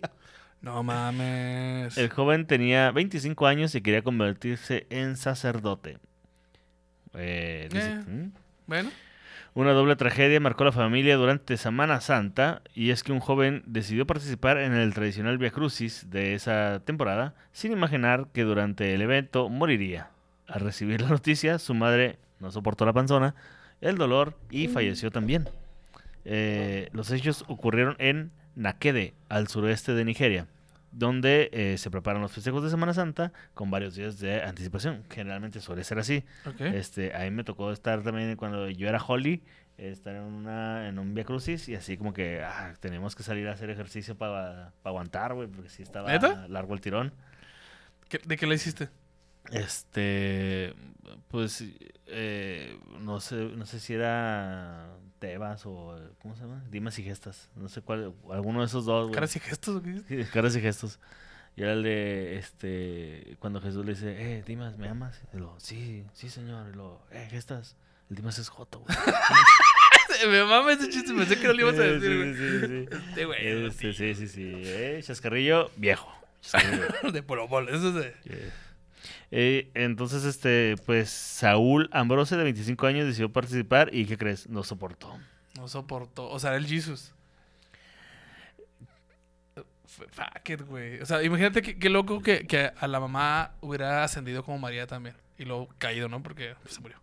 No 0.63 0.83
mames. 0.83 1.97
El 1.97 2.11
joven 2.11 2.47
tenía 2.47 2.91
25 2.91 3.47
años 3.47 3.75
y 3.75 3.81
quería 3.81 4.03
convertirse 4.03 4.87
en 4.91 5.17
sacerdote. 5.17 5.99
Eh, 7.15 7.69
dice- 7.73 7.93
Eh. 7.93 8.05
¿Mm? 8.07 8.33
Bueno. 8.67 8.91
Una 9.53 9.73
doble 9.73 9.97
tragedia 9.97 10.39
marcó 10.39 10.63
a 10.63 10.67
la 10.67 10.73
familia 10.73 11.17
durante 11.17 11.57
Semana 11.57 12.01
Santa 12.01 12.63
y 12.73 12.91
es 12.91 13.03
que 13.03 13.11
un 13.11 13.19
joven 13.19 13.65
decidió 13.67 14.07
participar 14.07 14.59
en 14.59 14.75
el 14.75 14.95
tradicional 14.95 15.39
Via 15.39 15.51
Crucis 15.51 16.09
de 16.09 16.35
esa 16.35 16.83
temporada 16.85 17.35
sin 17.51 17.73
imaginar 17.73 18.29
que 18.33 18.45
durante 18.45 18.95
el 18.95 19.03
evento 19.03 19.49
moriría. 19.49 20.11
Al 20.47 20.61
recibir 20.61 21.01
la 21.01 21.09
noticia, 21.09 21.59
su 21.59 21.75
madre 21.75 22.19
no 22.39 22.53
soportó 22.53 22.87
la 22.87 22.93
panzona, 22.93 23.35
el 23.81 23.97
dolor 23.97 24.37
y 24.51 24.69
falleció 24.69 25.11
también. 25.11 25.49
Eh, 26.25 26.89
los 26.93 27.11
hechos 27.11 27.45
ocurrieron 27.49 27.97
en 27.99 28.31
Nakede, 28.55 29.15
al 29.29 29.49
suroeste 29.49 29.95
de 29.95 30.05
Nigeria, 30.05 30.47
donde 30.93 31.49
eh, 31.53 31.79
se 31.79 31.91
preparan 31.91 32.21
los 32.21 32.33
festejos 32.33 32.63
de 32.63 32.71
Semana 32.71 32.93
Santa 32.93 33.33
con 33.55 33.71
varios 33.71 33.95
días 33.95 34.19
de 34.19 34.43
anticipación. 34.43 35.05
Generalmente 35.11 35.61
suele 35.61 35.85
ser 35.85 35.99
así. 35.99 36.25
Ok. 36.47 36.61
Este, 36.63 37.15
a 37.15 37.21
mí 37.21 37.31
me 37.31 37.45
tocó 37.45 37.73
estar 37.73 38.03
también 38.03 38.37
cuando 38.37 38.69
yo 38.69 38.89
era 38.89 39.03
Holly, 39.03 39.43
estar 39.79 40.15
en 40.15 40.23
una 40.25 40.89
en 40.89 40.99
un 40.99 41.15
Via 41.15 41.25
Crucis 41.25 41.67
y 41.71 41.75
así 41.75 41.97
como 41.97 42.13
que 42.13 42.43
ah, 42.43 42.75
tenemos 42.81 43.15
que 43.17 43.23
salir 43.23 43.49
a 43.49 43.53
hacer 43.53 43.71
ejercicio 43.71 44.15
para 44.19 44.75
aguantar, 44.85 45.33
güey, 45.33 45.49
porque 45.49 45.71
sí 45.71 45.83
estaba 45.83 46.11
¿Neta? 46.13 46.47
largo 46.49 46.75
el 46.75 46.83
tirón. 46.83 47.15
¿Qué- 48.11 48.21
¿De 48.27 48.37
qué 48.37 48.47
la 48.47 48.55
hiciste? 48.57 48.91
Este, 49.53 50.75
pues 51.29 51.65
eh, 52.07 52.79
no 53.01 53.21
sé, 53.21 53.37
no 53.37 53.67
sé 53.67 53.81
si 53.81 53.95
era 53.95 54.97
Tebas 55.19 55.67
o 55.67 55.99
¿cómo 56.21 56.35
se 56.35 56.43
llama? 56.43 56.63
Dimas 56.71 56.99
y 56.99 57.03
gestas, 57.03 57.51
no 57.57 57.69
sé 57.69 57.83
cuál, 57.83 58.15
alguno 58.31 58.61
de 58.61 58.67
esos 58.67 58.85
dos, 58.85 59.05
güey. 59.05 59.15
¿Caras 59.15 59.37
y 59.37 59.41
gestos? 59.41 59.83
Sí, 60.09 60.25
caras 60.33 60.57
y 60.57 60.61
gestos. 60.61 60.99
Y 61.57 61.63
era 61.63 61.73
el 61.73 61.83
de, 61.83 62.37
este, 62.39 63.37
cuando 63.39 63.61
Jesús 63.61 63.85
le 63.85 63.93
dice, 63.93 64.15
eh, 64.19 64.43
Dimas, 64.47 64.79
¿me 64.79 64.89
amas? 64.89 65.21
Y 65.35 65.39
lo, 65.39 65.59
sí, 65.59 66.05
sí, 66.13 66.31
señor. 66.31 66.71
Y 66.73 66.77
lo, 66.77 67.03
eh, 67.11 67.27
gestas. 67.31 67.77
El 68.09 68.17
Dimas 68.17 68.39
es 68.39 68.49
Joto, 68.49 68.81
güey. 68.81 68.97
Me 70.29 70.45
mama 70.45 70.73
ese 70.73 70.89
chiste. 70.89 71.15
Pensé 71.15 71.39
que 71.39 71.47
no 71.47 71.53
lo 71.53 71.61
ibas 71.61 71.79
a 71.79 71.83
decir, 71.83 72.17
güey. 72.17 72.35
Sí, 72.35 72.61
sí, 72.61 72.67
sí. 72.67 72.97
Este 73.09 73.25
güey. 73.25 73.67
Este, 73.67 73.93
sí, 73.93 74.15
sí, 74.15 74.29
sí. 74.29 74.53
Eh, 74.65 75.01
chascarrillo, 75.03 75.71
viejo. 75.77 76.13
Chascarrillo. 76.41 77.13
De 77.13 77.23
Polo 77.23 77.49
Polo. 77.49 77.71
Eso 77.75 77.89
es 77.89 77.95
de... 77.95 78.15
Eh, 78.27 78.51
eh, 79.31 79.71
entonces, 79.75 80.25
este, 80.25 80.77
pues, 80.87 81.11
Saúl 81.11 81.89
Ambrose, 81.93 82.37
de 82.37 82.45
25 82.45 82.87
años, 82.87 83.07
decidió 83.07 83.33
participar 83.33 83.95
y, 83.95 84.07
¿qué 84.07 84.17
crees? 84.17 84.49
No 84.49 84.63
soportó. 84.63 85.19
No 85.57 85.69
soportó. 85.69 86.29
O 86.29 86.39
sea, 86.39 86.51
era 86.51 86.59
el 86.59 86.67
Jesus. 86.67 87.15
Fuck 89.85 90.49
it, 90.49 90.63
güey. 90.63 91.01
O 91.01 91.07
sea, 91.07 91.23
imagínate 91.23 91.63
qué, 91.63 91.89
loco 91.91 92.23
que, 92.23 92.47
que 92.47 92.71
a 92.77 92.87
la 92.87 93.01
mamá 93.01 93.53
hubiera 93.61 94.05
ascendido 94.05 94.45
como 94.45 94.59
María 94.59 94.87
también. 94.87 95.17
Y 95.37 95.45
luego 95.45 95.69
caído, 95.79 96.09
¿no? 96.09 96.23
Porque 96.23 96.55
se 96.67 96.81
murió. 96.81 96.99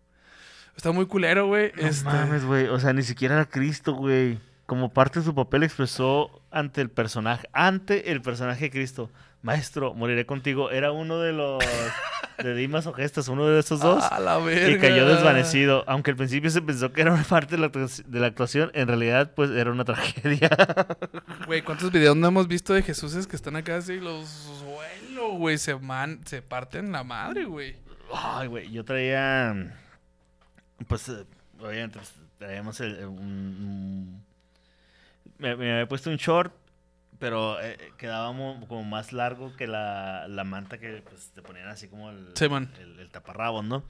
Está 0.75 0.91
muy 0.91 1.07
culero, 1.07 1.47
güey. 1.47 1.71
No 1.75 1.87
este... 1.87 2.05
mames, 2.05 2.45
güey. 2.45 2.67
O 2.67 2.79
sea, 2.79 2.93
ni 2.93 3.03
siquiera 3.03 3.35
era 3.35 3.45
Cristo, 3.45 3.93
güey. 3.93 4.39
Como 4.65 4.93
parte 4.93 5.19
de 5.19 5.25
su 5.25 5.33
papel 5.33 5.63
expresó 5.63 6.41
ante 6.51 6.81
el 6.81 6.89
personaje, 6.89 7.49
ante 7.53 8.11
el 8.11 8.21
personaje 8.21 8.65
de 8.65 8.71
Cristo. 8.71 9.09
Maestro, 9.47 9.93
moriré 9.93 10.25
contigo. 10.25 10.71
Era 10.71 10.91
uno 10.91 11.19
de 11.21 11.31
los 11.31 11.63
de 12.43 12.53
Dimas 12.53 12.85
o 12.85 12.91
Gestas, 12.93 13.29
uno 13.29 13.47
de 13.47 13.59
esos 13.61 13.79
dos. 13.79 14.03
A 14.03 14.19
la 14.19 14.37
verga. 14.39 14.75
Y 14.75 14.77
cayó 14.79 15.07
desvanecido. 15.07 15.85
Aunque 15.87 16.11
al 16.11 16.17
principio 16.17 16.49
se 16.49 16.61
pensó 16.61 16.91
que 16.91 16.99
era 17.01 17.13
una 17.13 17.23
parte 17.23 17.55
de 17.55 17.61
la, 17.61 17.71
actu- 17.71 18.03
de 18.05 18.19
la 18.19 18.27
actuación, 18.27 18.69
en 18.73 18.87
realidad, 18.89 19.31
pues 19.35 19.49
era 19.51 19.71
una 19.71 19.85
tragedia. 19.85 20.49
Güey, 21.47 21.61
¿cuántos 21.61 21.91
videos 21.93 22.17
no 22.17 22.27
hemos 22.27 22.47
visto 22.49 22.73
de 22.73 22.83
Jesuses 22.83 23.25
que 23.25 23.37
están 23.37 23.55
acá 23.55 23.77
así 23.77 23.99
los 24.01 24.27
suelo, 24.27 25.29
güey? 25.37 25.57
Se, 25.57 25.75
man, 25.75 26.19
se 26.25 26.41
parten 26.41 26.91
la 26.91 27.03
madre, 27.05 27.45
güey. 27.45 27.77
Ay, 28.13 28.47
güey, 28.49 28.69
yo 28.69 28.83
traía. 28.83 29.73
Pues, 30.89 31.09
obviamente, 31.59 31.99
pues, 31.99 32.13
traíamos 32.37 32.79
el, 32.81 33.05
un- 33.05 33.17
un- 33.17 34.23
me, 35.37 35.55
me 35.55 35.71
había 35.71 35.87
puesto 35.87 36.09
un 36.09 36.17
short, 36.17 36.53
pero 37.19 37.59
eh, 37.61 37.77
quedaba 37.97 38.31
mo- 38.31 38.65
como 38.67 38.83
más 38.83 39.11
largo 39.13 39.55
que 39.55 39.67
la, 39.67 40.27
la 40.27 40.43
manta 40.43 40.77
que 40.77 41.01
pues, 41.09 41.31
te 41.33 41.41
ponían 41.41 41.67
así 41.67 41.87
como 41.87 42.09
el, 42.11 42.31
Sí, 42.35 42.47
man. 42.49 42.71
el, 42.79 42.99
el 42.99 43.09
taparrabos, 43.11 43.63
¿no? 43.65 43.83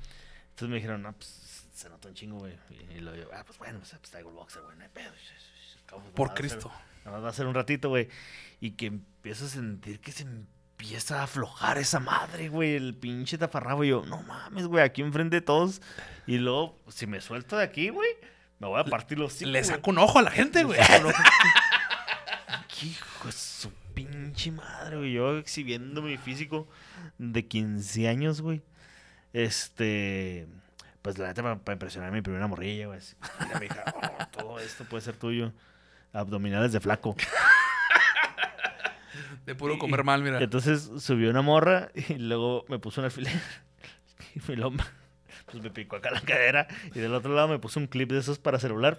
Entonces 0.49 0.69
me 0.69 0.75
dijeron, 0.77 1.01
no, 1.03 1.13
pues 1.13 1.67
se 1.73 1.89
nota 1.89 2.07
un 2.07 2.13
chingo, 2.15 2.37
güey. 2.39 2.55
Y, 2.95 2.99
lo 3.01 3.15
yo, 3.15 3.27
ah, 3.33 3.43
pues 3.45 3.57
bueno, 3.59 3.79
pues, 3.79 3.91
pues, 3.99 4.09
traigo 4.11 4.29
el 4.29 4.35
boxer, 4.35 4.61
güey, 4.63 4.77
no 4.77 4.83
hay 4.83 4.89
pedo. 4.89 5.11
Por 6.15 6.33
Cristo. 6.33 6.71
Nada 7.05 7.17
más 7.17 7.25
va 7.25 7.29
a 7.29 7.33
ser 7.33 7.45
un 7.47 7.53
ratito, 7.53 7.89
güey. 7.89 8.09
Y 8.59 8.71
que 8.71 8.87
empiezo 8.87 9.45
a 9.45 9.47
sentir 9.49 9.99
que 10.01 10.11
se 10.11 10.23
empieza 10.23 11.19
a 11.21 11.23
aflojar 11.23 11.77
esa 11.77 11.99
madre, 11.99 12.49
güey. 12.49 12.75
El 12.75 12.95
pinche 12.95 13.37
taparrabo. 13.37 13.83
Y 13.83 13.89
yo, 13.89 14.03
no 14.05 14.21
mames, 14.23 14.65
güey, 14.67 14.83
aquí 14.83 15.01
enfrente 15.01 15.37
de 15.37 15.41
todos. 15.41 15.81
Y 16.25 16.39
luego, 16.39 16.77
si 16.89 17.07
me 17.07 17.21
suelto 17.21 17.55
de 17.57 17.63
aquí, 17.63 17.89
güey, 17.89 18.09
me 18.59 18.67
voy 18.67 18.81
a 18.81 18.83
partir 18.83 19.17
los 19.19 19.33
cinco. 19.33 19.51
Le 19.51 19.63
saco 19.63 19.91
un 19.91 19.99
ojo 19.99 20.19
a 20.19 20.23
la 20.23 20.31
gente, 20.31 20.63
güey. 20.63 20.79
Hijo 23.27 23.35
de 23.35 23.41
su 23.41 23.71
pinche 23.93 24.51
madre, 24.51 24.97
güey. 24.97 25.13
Yo 25.13 25.37
exhibiendo 25.37 26.01
mi 26.01 26.17
físico 26.17 26.67
de 27.17 27.45
15 27.45 28.07
años, 28.07 28.41
güey. 28.41 28.61
Este. 29.33 30.47
Pues 31.01 31.17
la 31.17 31.27
neta, 31.27 31.41
para, 31.43 31.73
impresionar 31.73 32.09
a 32.09 32.13
mi 32.13 32.21
primera 32.21 32.47
morrilla, 32.47 32.87
güey. 32.87 32.99
Mira, 33.45 33.59
mija, 33.59 33.83
oh, 33.95 34.27
todo 34.37 34.59
esto 34.59 34.83
puede 34.85 35.01
ser 35.01 35.15
tuyo. 35.17 35.53
Abdominales 36.13 36.71
de 36.71 36.79
flaco. 36.79 37.15
De 39.45 39.55
puro 39.55 39.77
comer 39.77 40.03
mal, 40.03 40.21
mira. 40.21 40.41
Entonces 40.41 40.89
subió 40.99 41.29
una 41.29 41.41
morra 41.41 41.89
y 41.95 42.15
luego 42.15 42.65
me 42.69 42.79
puso 42.79 43.01
un 43.01 43.05
alfiler. 43.05 43.33
Y 44.35 44.41
me 44.47 44.57
lo- 44.57 44.71
pues 45.45 45.63
me 45.63 45.69
picó 45.69 45.95
acá 45.95 46.11
la 46.11 46.21
cadera. 46.21 46.67
Y 46.93 46.99
del 46.99 47.13
otro 47.13 47.33
lado 47.33 47.47
me 47.47 47.59
puso 47.59 47.79
un 47.79 47.87
clip 47.87 48.11
de 48.11 48.19
esos 48.19 48.39
para 48.39 48.59
celular. 48.59 48.97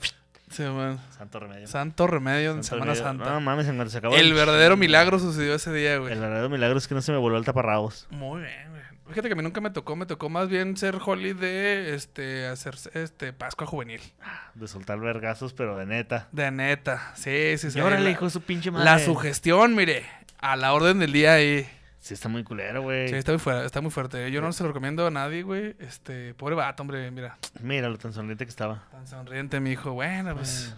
Sí, 0.50 0.62
man. 0.62 0.98
Santo 1.16 1.40
remedio. 1.40 1.66
Santo 1.66 2.06
remedio 2.06 2.50
en 2.52 2.64
Santo 2.64 2.84
Semana 2.84 2.92
remedio. 2.94 3.04
Santa. 3.04 3.30
No 3.32 3.40
mames, 3.40 3.66
en 3.68 3.76
cuanto 3.76 3.90
se 3.90 3.98
acabó 3.98 4.16
el 4.16 4.32
verdadero 4.34 4.76
milagro 4.76 5.18
sucedió 5.18 5.54
ese 5.54 5.72
día, 5.72 5.98
güey. 5.98 6.12
El 6.12 6.20
verdadero 6.20 6.48
milagro 6.48 6.78
es 6.78 6.88
que 6.88 6.94
no 6.94 7.02
se 7.02 7.12
me 7.12 7.18
voló 7.18 7.36
el 7.38 7.44
taparrabos. 7.44 8.06
Muy 8.10 8.42
bien, 8.42 8.70
güey. 8.70 8.78
Fíjate 9.08 9.28
que 9.28 9.32
a 9.32 9.36
mí 9.36 9.42
nunca 9.42 9.62
me 9.62 9.70
tocó, 9.70 9.96
me 9.96 10.04
tocó 10.04 10.28
más 10.28 10.50
bien 10.50 10.76
ser 10.76 10.98
Holly 11.02 11.32
de 11.32 11.94
este 11.94 12.46
hacer 12.46 12.74
este 12.92 13.32
Pascua 13.32 13.66
juvenil. 13.66 14.02
De 14.54 14.68
soltar 14.68 15.00
vergazos, 15.00 15.54
pero 15.54 15.78
de 15.78 15.86
neta. 15.86 16.28
De 16.30 16.50
neta. 16.50 17.12
Sí, 17.14 17.56
sí, 17.56 17.70
sí. 17.70 17.78
Y 17.78 17.82
La- 17.82 18.10
hijo 18.10 18.26
de 18.26 18.30
su 18.30 18.42
pinche 18.42 18.70
madre. 18.70 18.84
La 18.84 18.98
sugestión, 18.98 19.74
mire, 19.74 20.04
a 20.40 20.56
la 20.56 20.74
orden 20.74 20.98
del 20.98 21.12
día 21.12 21.32
ahí. 21.34 21.66
Sí, 22.08 22.14
está 22.14 22.30
muy 22.30 22.42
culero, 22.42 22.80
güey. 22.80 23.06
Sí, 23.08 23.16
está 23.16 23.32
muy 23.32 23.38
fuerte, 23.38 23.66
está 23.66 23.80
muy 23.82 23.90
fuerte. 23.90 24.30
Yo 24.30 24.40
no 24.40 24.50
se 24.52 24.62
lo 24.62 24.68
recomiendo 24.70 25.06
a 25.06 25.10
nadie, 25.10 25.42
güey. 25.42 25.76
Este, 25.78 26.32
pobre 26.32 26.54
vato, 26.54 26.82
hombre, 26.82 27.10
mira. 27.10 27.36
Mira 27.60 27.90
lo 27.90 27.98
tan 27.98 28.14
sonriente 28.14 28.46
que 28.46 28.48
estaba. 28.50 28.82
Tan 28.90 29.06
sonriente, 29.06 29.60
mi 29.60 29.72
hijo. 29.72 29.92
Bueno, 29.92 30.34
pues. 30.34 30.74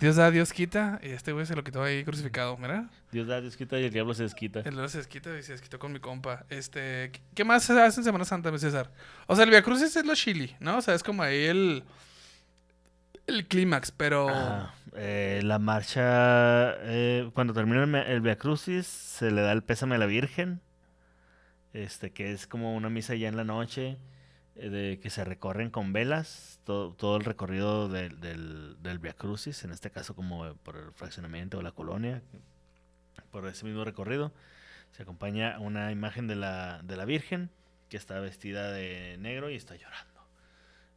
Dios 0.00 0.16
da, 0.16 0.30
Dios 0.30 0.54
quita. 0.54 0.98
Y 1.02 1.10
este 1.10 1.32
güey 1.32 1.44
se 1.44 1.54
lo 1.54 1.62
quitó 1.62 1.82
ahí 1.82 2.04
crucificado, 2.04 2.56
mira. 2.56 2.88
Dios 3.12 3.26
da, 3.26 3.42
Dios 3.42 3.54
quita 3.54 3.78
y 3.78 3.84
el 3.84 3.92
diablo 3.92 4.14
se 4.14 4.22
desquita. 4.22 4.60
El 4.60 4.70
diablo 4.70 4.88
se 4.88 4.96
desquita 4.96 5.38
y 5.38 5.42
se 5.42 5.52
desquitó 5.52 5.78
con 5.78 5.92
mi 5.92 6.00
compa. 6.00 6.46
Este, 6.48 7.10
¿qué- 7.12 7.20
¿qué 7.34 7.44
más 7.44 7.62
se 7.62 7.78
hace 7.78 8.00
en 8.00 8.04
Semana 8.04 8.24
Santa, 8.24 8.50
mi 8.50 8.58
César? 8.58 8.90
O 9.26 9.34
sea, 9.36 9.44
el 9.44 9.50
Via 9.50 9.60
Crucis 9.62 9.94
es 9.94 10.06
lo 10.06 10.14
chili, 10.14 10.56
¿no? 10.58 10.78
O 10.78 10.80
sea, 10.80 10.94
es 10.94 11.02
como 11.02 11.22
ahí 11.22 11.44
el... 11.44 11.84
El 13.26 13.46
clímax, 13.46 13.90
pero... 13.90 14.28
Ajá. 14.30 14.72
Eh, 14.98 15.40
la 15.44 15.58
marcha, 15.58 16.74
eh, 16.84 17.30
cuando 17.34 17.52
termina 17.52 17.84
el, 17.84 17.94
el 17.94 18.20
Via 18.22 18.38
Crucis, 18.38 18.86
se 18.86 19.30
le 19.30 19.42
da 19.42 19.52
el 19.52 19.62
pésame 19.62 19.96
a 19.96 19.98
la 19.98 20.06
Virgen, 20.06 20.62
este, 21.74 22.12
que 22.12 22.32
es 22.32 22.46
como 22.46 22.74
una 22.74 22.88
misa 22.88 23.14
ya 23.14 23.28
en 23.28 23.36
la 23.36 23.44
noche, 23.44 23.98
eh, 24.54 24.70
de 24.70 24.98
que 24.98 25.10
se 25.10 25.22
recorren 25.24 25.70
con 25.70 25.92
velas, 25.92 26.60
todo, 26.64 26.94
todo 26.94 27.18
el 27.18 27.24
recorrido 27.24 27.90
del, 27.90 28.20
del, 28.20 28.76
del 28.82 28.98
Via 28.98 29.12
Crucis, 29.12 29.64
en 29.64 29.72
este 29.72 29.90
caso 29.90 30.16
como 30.16 30.54
por 30.62 30.76
el 30.76 30.90
fraccionamiento 30.92 31.58
o 31.58 31.62
la 31.62 31.72
colonia, 31.72 32.22
por 33.30 33.46
ese 33.46 33.66
mismo 33.66 33.84
recorrido. 33.84 34.32
Se 34.92 35.02
acompaña 35.02 35.58
una 35.58 35.92
imagen 35.92 36.26
de 36.26 36.36
la, 36.36 36.80
de 36.82 36.96
la 36.96 37.04
Virgen, 37.04 37.50
que 37.90 37.98
está 37.98 38.18
vestida 38.20 38.72
de 38.72 39.16
negro 39.18 39.50
y 39.50 39.56
está 39.56 39.76
llorando. 39.76 40.22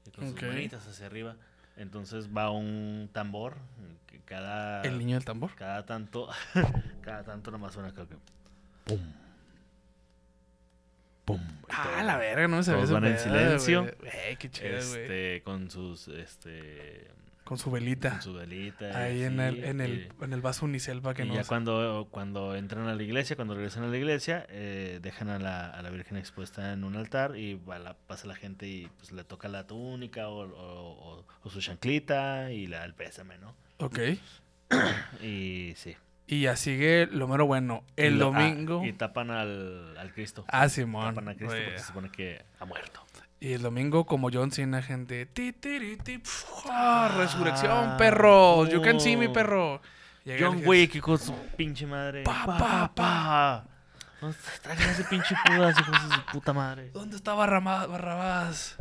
Y 0.05 0.11
con 0.11 0.29
sus 0.29 0.41
manitas 0.41 0.87
hacia 0.87 1.05
arriba. 1.05 1.35
Entonces 1.79 2.29
va 2.35 2.51
un 2.51 3.09
tambor 3.13 3.55
que 4.05 4.19
cada 4.19 4.81
El 4.83 4.99
niño 4.99 5.15
del 5.15 5.25
tambor. 5.25 5.55
cada 5.55 5.85
tanto 5.85 6.29
cada 7.01 7.23
tanto 7.23 7.49
nomás 7.51 7.73
suena 7.73 7.91
creo 7.93 8.07
que 8.07 8.15
pum 8.85 8.99
pum 11.25 11.39
Ah, 11.69 11.83
todo- 11.95 12.03
la 12.03 12.17
verga, 12.17 12.47
no 12.47 12.57
me 12.57 12.63
sabía 12.63 12.79
todos 12.85 12.91
van 12.93 13.05
en 13.05 13.19
silencio. 13.19 13.81
güey. 13.83 13.95
Güey, 13.99 14.35
qué 14.37 14.49
chido, 14.49 14.77
este 14.77 15.41
con 15.43 15.69
sus 15.71 16.07
este 16.09 17.07
Con 17.49 17.57
su 17.57 17.71
velita. 17.71 18.11
con 18.11 18.21
su 18.21 18.33
velita 18.33 18.95
Ahí 18.95 19.23
en 19.23 19.37
sí, 19.37 19.41
el, 19.41 19.63
en 19.63 19.81
el, 19.81 19.91
y- 20.19 20.23
en 20.23 20.33
el 20.33 20.41
vaso 20.41 20.65
unicel 20.65 21.01
para 21.01 21.15
que 21.15 21.25
no... 21.25 21.33
ya 21.33 21.43
cuando, 21.45 22.07
cuando 22.11 22.55
entran 22.55 22.87
a 22.87 22.93
la 22.93 23.01
iglesia, 23.01 23.35
cuando 23.35 23.55
regresan 23.55 23.83
a 23.83 23.87
la 23.87 23.97
iglesia, 23.97 24.45
eh, 24.49 24.99
dejan 25.01 25.29
a 25.29 25.39
la, 25.39 25.67
a 25.71 25.81
la 25.81 25.89
Virgen 25.89 26.15
expuesta 26.17 26.71
en 26.73 26.83
un 26.83 26.95
altar 26.95 27.35
y 27.37 27.55
va 27.55 27.79
la- 27.79 27.95
pasa 27.95 28.27
la 28.27 28.35
gente 28.35 28.67
y 28.67 28.87
pues 28.97 29.11
le 29.11 29.23
toca 29.23 29.47
la 29.47 29.65
túnica 29.65 30.27
o, 30.29 30.41
o- 30.47 31.17
o- 31.19 31.25
o 31.41 31.49
su 31.49 31.59
chanclita 31.59 32.51
y 32.51 32.67
le 32.67 32.77
da 32.77 32.85
el 32.85 32.93
pésame, 32.93 33.39
¿no? 33.39 33.55
Ok. 33.79 33.97
Y 35.23 35.73
sí. 35.75 35.95
Y 36.27 36.41
ya 36.41 36.55
sigue 36.55 37.07
lo 37.11 37.27
mero 37.27 37.47
bueno. 37.47 37.83
El 37.95 38.13
Y 38.13 38.17
lo- 38.17 38.31
ah, 38.35 38.39
domingo... 38.43 38.85
y 38.85 38.93
tapan 38.93 39.31
al, 39.31 39.97
al 39.97 40.13
Cristo. 40.13 40.45
Ah, 40.47 40.69
Simón. 40.69 41.15
tapan 41.15 41.29
a 41.29 41.33
Cristo 41.33 41.47
güey. 41.55 41.63
porque 41.65 41.79
se 41.79 41.85
supone 41.87 42.11
que 42.11 42.43
ha 42.59 42.65
muerto. 42.65 43.03
Y 43.41 43.53
el 43.53 43.61
domingo, 43.61 44.05
como 44.05 44.29
John 44.31 44.51
Cena, 44.51 44.81
gente. 44.81 45.25
Ti, 45.25 45.53
tiri, 45.53 45.95
ti, 45.97 46.17
pf, 46.17 46.45
ah, 46.69 47.09
resurrección, 47.17 47.95
perros. 47.97 48.69
You 48.69 48.81
can 48.81 48.99
see 48.99 49.15
me, 49.15 49.27
oh. 49.27 49.33
perro. 49.33 49.81
Llega 50.25 50.47
John. 50.47 50.61
Wick 50.65 50.95
y 50.95 50.99
con 50.99 51.17
su 51.17 51.33
pinche 51.55 51.85
madre. 51.85 52.23
Pa, 52.23 52.45
pa, 52.45 52.91
pa. 52.93 53.65
No, 54.21 54.33
traigan 54.61 54.89
ese 54.89 55.05
pinche 55.05 55.33
Judas, 55.47 55.79
hijos 55.79 56.09
de 56.09 56.15
su 56.15 56.25
puta 56.33 56.51
madre. 56.51 56.89
¿Dónde 56.91 57.15
está 57.15 57.33
Barrama- 57.33 57.87
Barrabás? 57.87 58.75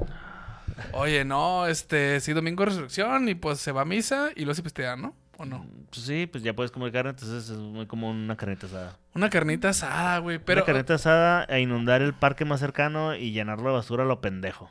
Oye, 0.92 1.24
no, 1.24 1.66
este, 1.66 2.20
sí, 2.20 2.32
domingo 2.32 2.64
de 2.64 2.70
resurrección 2.70 3.28
y 3.28 3.36
pues 3.36 3.60
se 3.60 3.70
va 3.70 3.82
a 3.82 3.84
misa 3.84 4.30
y 4.34 4.40
luego 4.40 4.54
se 4.54 4.62
pistea, 4.62 4.96
¿no? 4.96 5.14
¿O 5.38 5.44
no? 5.44 5.64
Pues 5.90 6.04
sí, 6.04 6.26
pues 6.26 6.42
ya 6.44 6.52
puedes 6.54 6.70
comer 6.72 6.90
carne, 6.92 7.10
entonces 7.10 7.48
es 7.48 7.56
muy 7.56 7.86
como 7.86 8.10
una 8.10 8.36
carnita 8.36 8.66
asada. 8.66 8.98
Una 9.14 9.30
carnita 9.30 9.68
asada, 9.70 10.18
güey, 10.18 10.38
pero 10.38 10.60
una 10.62 10.66
carnita 10.66 10.94
asada 10.94 11.46
a 11.48 11.58
inundar 11.60 12.02
el 12.02 12.12
parque 12.12 12.44
más 12.44 12.58
cercano 12.60 13.14
y 13.14 13.30
llenarlo 13.32 13.68
de 13.70 13.76
basura 13.76 14.02
a 14.02 14.06
lo 14.06 14.20
pendejo. 14.20 14.68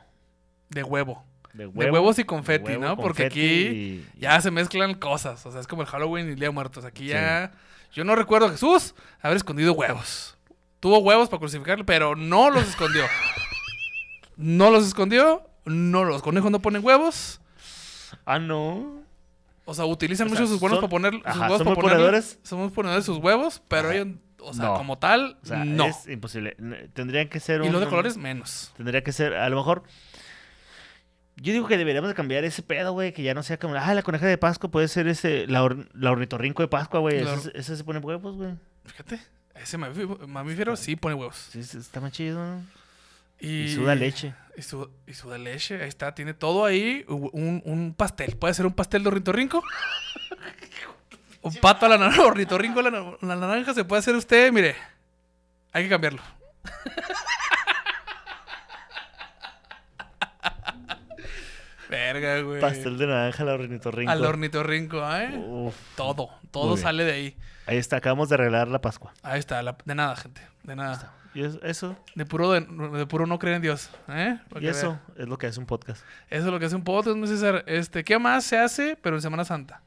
de 0.68 0.82
huevo. 0.82 1.24
De, 1.54 1.64
De 1.64 1.66
huevo, 1.66 1.94
huevos 1.94 2.18
y 2.18 2.24
confeti, 2.24 2.72
huevo, 2.72 2.84
¿no? 2.84 2.96
Porque 2.98 3.24
aquí 3.24 3.40
y- 3.40 4.06
ya 4.20 4.38
se 4.42 4.50
mezclan 4.50 4.94
cosas. 4.94 5.44
O 5.46 5.50
sea, 5.50 5.60
es 5.62 5.66
como 5.66 5.80
el 5.82 5.88
Halloween 5.88 6.26
y 6.28 6.32
el 6.32 6.36
Día 6.38 6.48
de 6.48 6.54
Muertos. 6.54 6.84
Aquí 6.84 7.04
Sí. 7.04 7.08
ya... 7.10 7.50
Yo 7.94 8.04
no 8.04 8.14
recuerdo 8.14 8.46
a 8.48 8.50
Jesús 8.50 8.94
haber 9.22 9.38
escondido 9.38 9.72
huevos. 9.72 10.36
Tuvo 10.78 10.98
huevos 10.98 11.30
para 11.30 11.40
crucificarlo, 11.40 11.86
pero 11.86 12.14
no 12.14 12.50
los 12.50 12.68
escondió. 12.68 13.04
no 14.36 14.70
los 14.70 14.86
escondió. 14.86 15.42
No, 15.64 16.04
los 16.04 16.20
conejos 16.22 16.50
no 16.50 16.60
ponen 16.60 16.84
huevos. 16.84 17.40
Ah, 18.26 18.38
no. 18.38 18.97
O 19.70 19.74
sea, 19.74 19.84
utilizan 19.84 20.28
O 20.28 20.30
mucho 20.30 20.46
sus 20.46 20.62
huevos 20.62 20.78
son- 20.78 20.88
para 20.88 20.90
poner 20.90 21.12
sus 21.12 21.26
ajá, 21.26 21.40
huevos 21.42 21.58
¿son 21.58 21.66
para 21.66 21.80
ponedores? 21.80 22.38
Somos 22.42 22.72
ponedores 22.72 23.04
de 23.04 23.12
sus 23.12 23.22
huevos, 23.22 23.60
pero 23.68 23.90
ellos, 23.90 24.08
o 24.40 24.54
sea, 24.54 24.64
No. 24.64 24.74
como 24.76 24.96
tal, 24.98 25.36
O 25.42 25.46
sea, 25.46 25.62
no. 25.64 25.84
es 25.84 26.08
imposible. 26.08 26.56
Tendrían 26.94 27.28
que 27.28 27.38
ser 27.38 27.60
Y 27.62 27.66
un... 27.66 27.72
los 27.72 27.82
de 27.82 27.86
colores 27.88 28.16
menos. 28.16 28.72
Tendría 28.78 29.02
que 29.04 29.12
ser, 29.12 29.34
a 29.34 29.48
lo 29.50 29.56
mejor... 29.56 29.82
Yo 31.36 31.52
digo 31.52 31.68
que 31.68 31.76
deberíamos 31.76 32.08
de 32.08 32.14
cambiar 32.14 32.44
ese 32.44 32.62
pedo, 32.62 32.92
güey, 32.92 33.12
que 33.12 33.22
ya 33.22 33.32
no 33.34 33.42
sea 33.44 33.58
como, 33.58 33.74
ah, 33.76 33.94
la 33.94 34.02
coneja 34.02 34.26
de 34.26 34.38
Pascua 34.38 34.70
puede 34.70 34.88
ser 34.88 35.06
ese, 35.06 35.46
la, 35.46 35.62
or- 35.62 35.86
la 35.94 36.10
ornitorrinco 36.10 36.62
de 36.62 36.68
Pascua, 36.68 36.98
güey. 37.00 37.18
Ese, 37.18 37.52
ese 37.54 37.76
se 37.76 37.84
pone 37.84 38.00
huevos, 38.00 38.36
güey. 38.36 38.54
Fíjate, 38.86 39.20
ese 39.54 39.78
mamífero, 39.78 40.26
mamífero 40.26 40.76
sí 40.76 40.96
pone 40.96 41.14
huevos. 41.14 41.36
Sí, 41.52 41.62
sí, 41.62 41.78
está 41.78 42.00
más 42.00 42.10
chido. 42.12 42.42
¿no? 42.44 42.62
Y, 43.40 43.62
Y 43.62 43.74
suda 43.74 43.94
leche. 43.94 44.34
Y, 44.56 44.62
su, 44.62 44.90
y 45.06 45.14
suda 45.14 45.38
leche, 45.38 45.80
ahí 45.82 45.88
está, 45.88 46.14
tiene 46.14 46.34
todo 46.34 46.64
ahí. 46.64 47.04
Un, 47.08 47.62
un 47.64 47.94
pastel, 47.94 48.36
puede 48.36 48.54
ser 48.54 48.66
un 48.66 48.72
pastel 48.72 49.02
de 49.04 49.08
ornitorrinco. 49.08 49.62
un 51.42 51.54
pato 51.56 51.86
a 51.86 51.88
la 51.90 51.98
naranja, 51.98 52.22
ornitorrinco 52.26 52.80
a 52.80 52.82
la, 52.82 52.90
la 53.20 53.36
naranja, 53.36 53.74
se 53.74 53.84
puede 53.84 54.00
hacer 54.00 54.14
usted, 54.16 54.50
mire. 54.52 54.74
Hay 55.72 55.84
que 55.84 55.90
cambiarlo. 55.90 56.22
Verga, 61.88 62.40
güey. 62.42 62.60
Pastel 62.60 62.98
de 62.98 63.06
naranja, 63.06 63.44
la 63.44 63.54
ornitorrinco. 63.54 64.10
Al 64.12 64.24
ornitorrinco, 64.24 65.16
¿eh? 65.16 65.38
Uf. 65.38 65.74
Todo, 65.96 66.30
todo 66.50 66.76
sale 66.76 67.04
de 67.04 67.12
ahí. 67.12 67.36
Ahí 67.66 67.78
está, 67.78 67.96
acabamos 67.96 68.28
de 68.28 68.34
arreglar 68.34 68.68
la 68.68 68.80
Pascua. 68.80 69.12
Ahí 69.22 69.38
está, 69.38 69.62
la- 69.62 69.76
de 69.84 69.94
nada, 69.94 70.14
gente. 70.16 70.42
De 70.64 70.76
nada. 70.76 71.14
Y 71.38 71.44
es- 71.44 71.58
eso, 71.62 71.96
De 72.16 72.24
puro, 72.26 72.50
de, 72.52 72.60
de 72.62 73.06
puro 73.06 73.26
no 73.26 73.38
creer 73.38 73.56
en 73.56 73.62
Dios. 73.62 73.90
¿eh? 74.08 74.38
Y 74.60 74.66
eso 74.66 74.98
vea. 75.14 75.22
es 75.22 75.28
lo 75.28 75.38
que 75.38 75.46
hace 75.46 75.60
un 75.60 75.66
podcast. 75.66 76.02
Eso 76.30 76.46
es 76.46 76.52
lo 76.52 76.58
que 76.58 76.66
hace 76.66 76.74
un 76.76 76.84
podcast, 76.84 77.16
mi 77.16 77.26
César. 77.28 77.64
Este, 77.68 78.02
¿qué 78.02 78.18
más 78.18 78.44
se 78.44 78.58
hace? 78.58 78.98
Pero 79.00 79.16
en 79.16 79.22
Semana 79.22 79.44
Santa. 79.44 79.82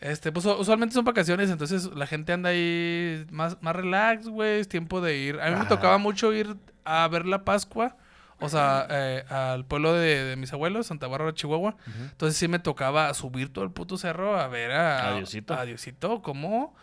Este, 0.00 0.30
pues 0.32 0.44
usualmente 0.44 0.94
son 0.94 1.04
vacaciones, 1.04 1.48
entonces 1.50 1.86
la 1.94 2.06
gente 2.06 2.32
anda 2.32 2.50
ahí 2.50 3.26
más, 3.30 3.56
más 3.62 3.74
relax, 3.74 4.28
güey. 4.28 4.60
Es 4.60 4.68
tiempo 4.68 5.00
de 5.00 5.16
ir. 5.16 5.40
A 5.40 5.46
mí 5.46 5.52
me 5.52 5.60
Ajá. 5.60 5.68
tocaba 5.68 5.98
mucho 5.98 6.32
ir 6.32 6.56
a 6.84 7.08
ver 7.08 7.26
la 7.26 7.44
Pascua. 7.44 7.96
O 8.40 8.48
sea, 8.48 8.86
eh, 8.90 9.24
al 9.30 9.64
pueblo 9.64 9.92
de, 9.94 10.22
de 10.24 10.36
mis 10.36 10.52
abuelos, 10.52 10.88
Santa 10.88 11.06
Bárbara, 11.06 11.32
Chihuahua. 11.32 11.76
Entonces 12.10 12.36
sí 12.36 12.48
me 12.48 12.58
tocaba 12.58 13.12
subir 13.14 13.50
todo 13.52 13.64
el 13.64 13.70
puto 13.70 13.96
cerro 13.96 14.38
a 14.38 14.46
ver 14.48 14.72
a... 14.72 15.08
A 15.08 15.16
Diosito. 15.16 15.54
A 15.54 15.64
Diosito, 15.64 16.20
cómo... 16.20 16.74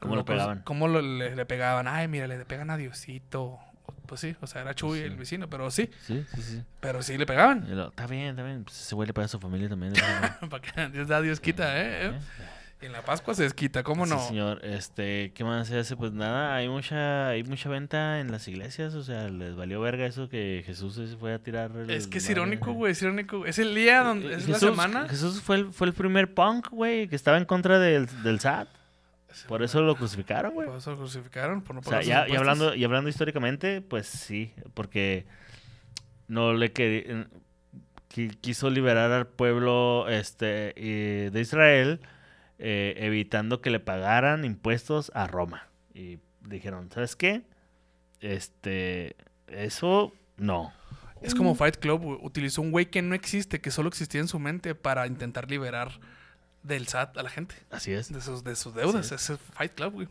¿Cómo 0.00 0.16
lo 0.16 0.24
pegaban? 0.24 0.62
Cómo 0.64 0.88
lo- 0.88 1.00
le, 1.02 1.36
le 1.36 1.46
pegaban. 1.46 1.86
Ay, 1.86 2.08
mira, 2.08 2.26
le 2.26 2.44
pegan 2.44 2.70
a 2.70 2.76
Diosito. 2.76 3.58
Pues 4.06 4.20
sí, 4.22 4.34
o 4.40 4.46
sea, 4.48 4.62
era 4.62 4.74
Chuy 4.74 4.98
Sí. 4.98 5.04
el 5.04 5.16
vecino, 5.16 5.48
pero 5.48 5.70
sí. 5.70 5.88
Sí, 6.06 6.24
sí, 6.34 6.42
sí. 6.42 6.62
Pero 6.80 7.00
sí 7.02 7.16
le 7.16 7.26
pegaban. 7.26 7.64
Lo- 7.76 7.90
está 7.90 8.06
bien, 8.08 8.30
está 8.30 8.42
bien. 8.42 8.64
Pues 8.64 8.80
ese 8.80 8.94
güey 8.96 9.06
le 9.06 9.12
pega 9.14 9.26
a 9.26 9.28
su 9.28 9.38
familia 9.38 9.68
también. 9.68 9.92
Para 10.50 10.60
que 10.62 10.88
Dios 10.88 11.06
da, 11.06 11.20
Dios 11.20 11.38
quita, 11.38 11.80
¿eh? 11.80 12.06
¿eh? 12.08 12.12
Y 12.82 12.86
en 12.86 12.92
la 12.92 13.02
Pascua 13.02 13.34
se 13.34 13.42
desquita, 13.42 13.82
¿cómo 13.82 14.06
no? 14.06 14.18
Sí, 14.18 14.28
señor. 14.28 14.64
Este, 14.64 15.32
¿qué 15.34 15.44
más 15.44 15.68
se 15.68 15.78
hace? 15.78 15.96
Pues 15.96 16.12
nada, 16.12 16.54
hay 16.56 16.66
mucha, 16.68 17.28
hay 17.28 17.44
mucha 17.44 17.68
venta 17.68 18.20
en 18.20 18.32
las 18.32 18.48
iglesias. 18.48 18.94
O 18.94 19.02
sea, 19.04 19.28
les 19.28 19.54
valió 19.54 19.80
verga 19.82 20.06
eso 20.06 20.28
que 20.30 20.62
Jesús 20.64 20.94
se 20.94 21.16
fue 21.18 21.34
a 21.34 21.38
tirar. 21.38 21.70
Es 21.88 22.06
que 22.06 22.18
es 22.18 22.24
madre. 22.24 22.32
irónico, 22.32 22.72
güey, 22.72 22.92
es 22.92 23.02
irónico. 23.02 23.44
Es 23.44 23.58
el 23.58 23.74
día 23.74 24.00
donde... 24.02 24.28
Eh, 24.32 24.36
Es 24.36 24.46
Jesús, 24.46 24.62
la 24.62 24.70
semana. 24.70 25.08
Jesús 25.10 25.42
fue 25.42 25.56
el, 25.56 25.72
fue 25.74 25.88
el 25.88 25.92
primer 25.92 26.32
punk, 26.32 26.68
güey, 26.70 27.06
que 27.06 27.16
estaba 27.16 27.36
en 27.36 27.44
contra 27.44 27.78
del, 27.78 28.08
del 28.22 28.40
SAT. 28.40 28.66
Por 29.48 29.62
eso 29.62 29.80
lo 29.82 29.94
crucificaron, 29.96 30.52
güey. 30.54 30.66
Por 30.68 30.78
eso 30.78 30.90
lo 30.92 30.96
crucificaron, 30.98 31.62
por 31.62 31.74
no 31.74 31.80
O 31.80 31.84
sea, 31.84 32.00
pagar 32.00 32.04
ya, 32.04 32.28
y 32.28 32.36
hablando, 32.36 32.74
y 32.74 32.84
hablando 32.84 33.08
históricamente, 33.10 33.80
pues 33.80 34.06
sí, 34.06 34.52
porque 34.74 35.26
no 36.28 36.52
le 36.52 36.72
quería, 36.72 37.26
qui- 38.12 38.36
quiso 38.40 38.70
liberar 38.70 39.10
al 39.12 39.26
pueblo 39.26 40.08
este 40.08 40.72
de 41.32 41.40
Israel, 41.40 42.00
eh, 42.58 42.94
evitando 42.98 43.60
que 43.60 43.70
le 43.70 43.80
pagaran 43.80 44.44
impuestos 44.44 45.10
a 45.14 45.26
Roma. 45.26 45.68
Y 45.94 46.18
dijeron, 46.42 46.90
¿sabes 46.92 47.16
qué? 47.16 47.42
Este, 48.20 49.16
eso 49.48 50.12
no. 50.36 50.72
Es 51.22 51.34
como 51.34 51.54
Fight 51.54 51.76
Club. 51.76 52.18
Utilizó 52.22 52.62
un 52.62 52.70
güey 52.70 52.86
que 52.86 53.02
no 53.02 53.14
existe, 53.14 53.60
que 53.60 53.70
solo 53.70 53.88
existía 53.88 54.20
en 54.20 54.28
su 54.28 54.38
mente 54.38 54.74
para 54.74 55.06
intentar 55.06 55.50
liberar 55.50 56.00
del 56.62 56.86
SAT 56.88 57.16
a 57.18 57.22
la 57.22 57.30
gente. 57.30 57.54
Así 57.70 57.92
es. 57.92 58.12
De 58.12 58.20
sus, 58.20 58.44
de 58.44 58.54
sus 58.56 58.74
deudas. 58.74 59.06
Sí. 59.06 59.14
Ese 59.14 59.34
es 59.34 59.40
Fight 59.54 59.74
Club, 59.74 59.92
güey. 59.92 60.08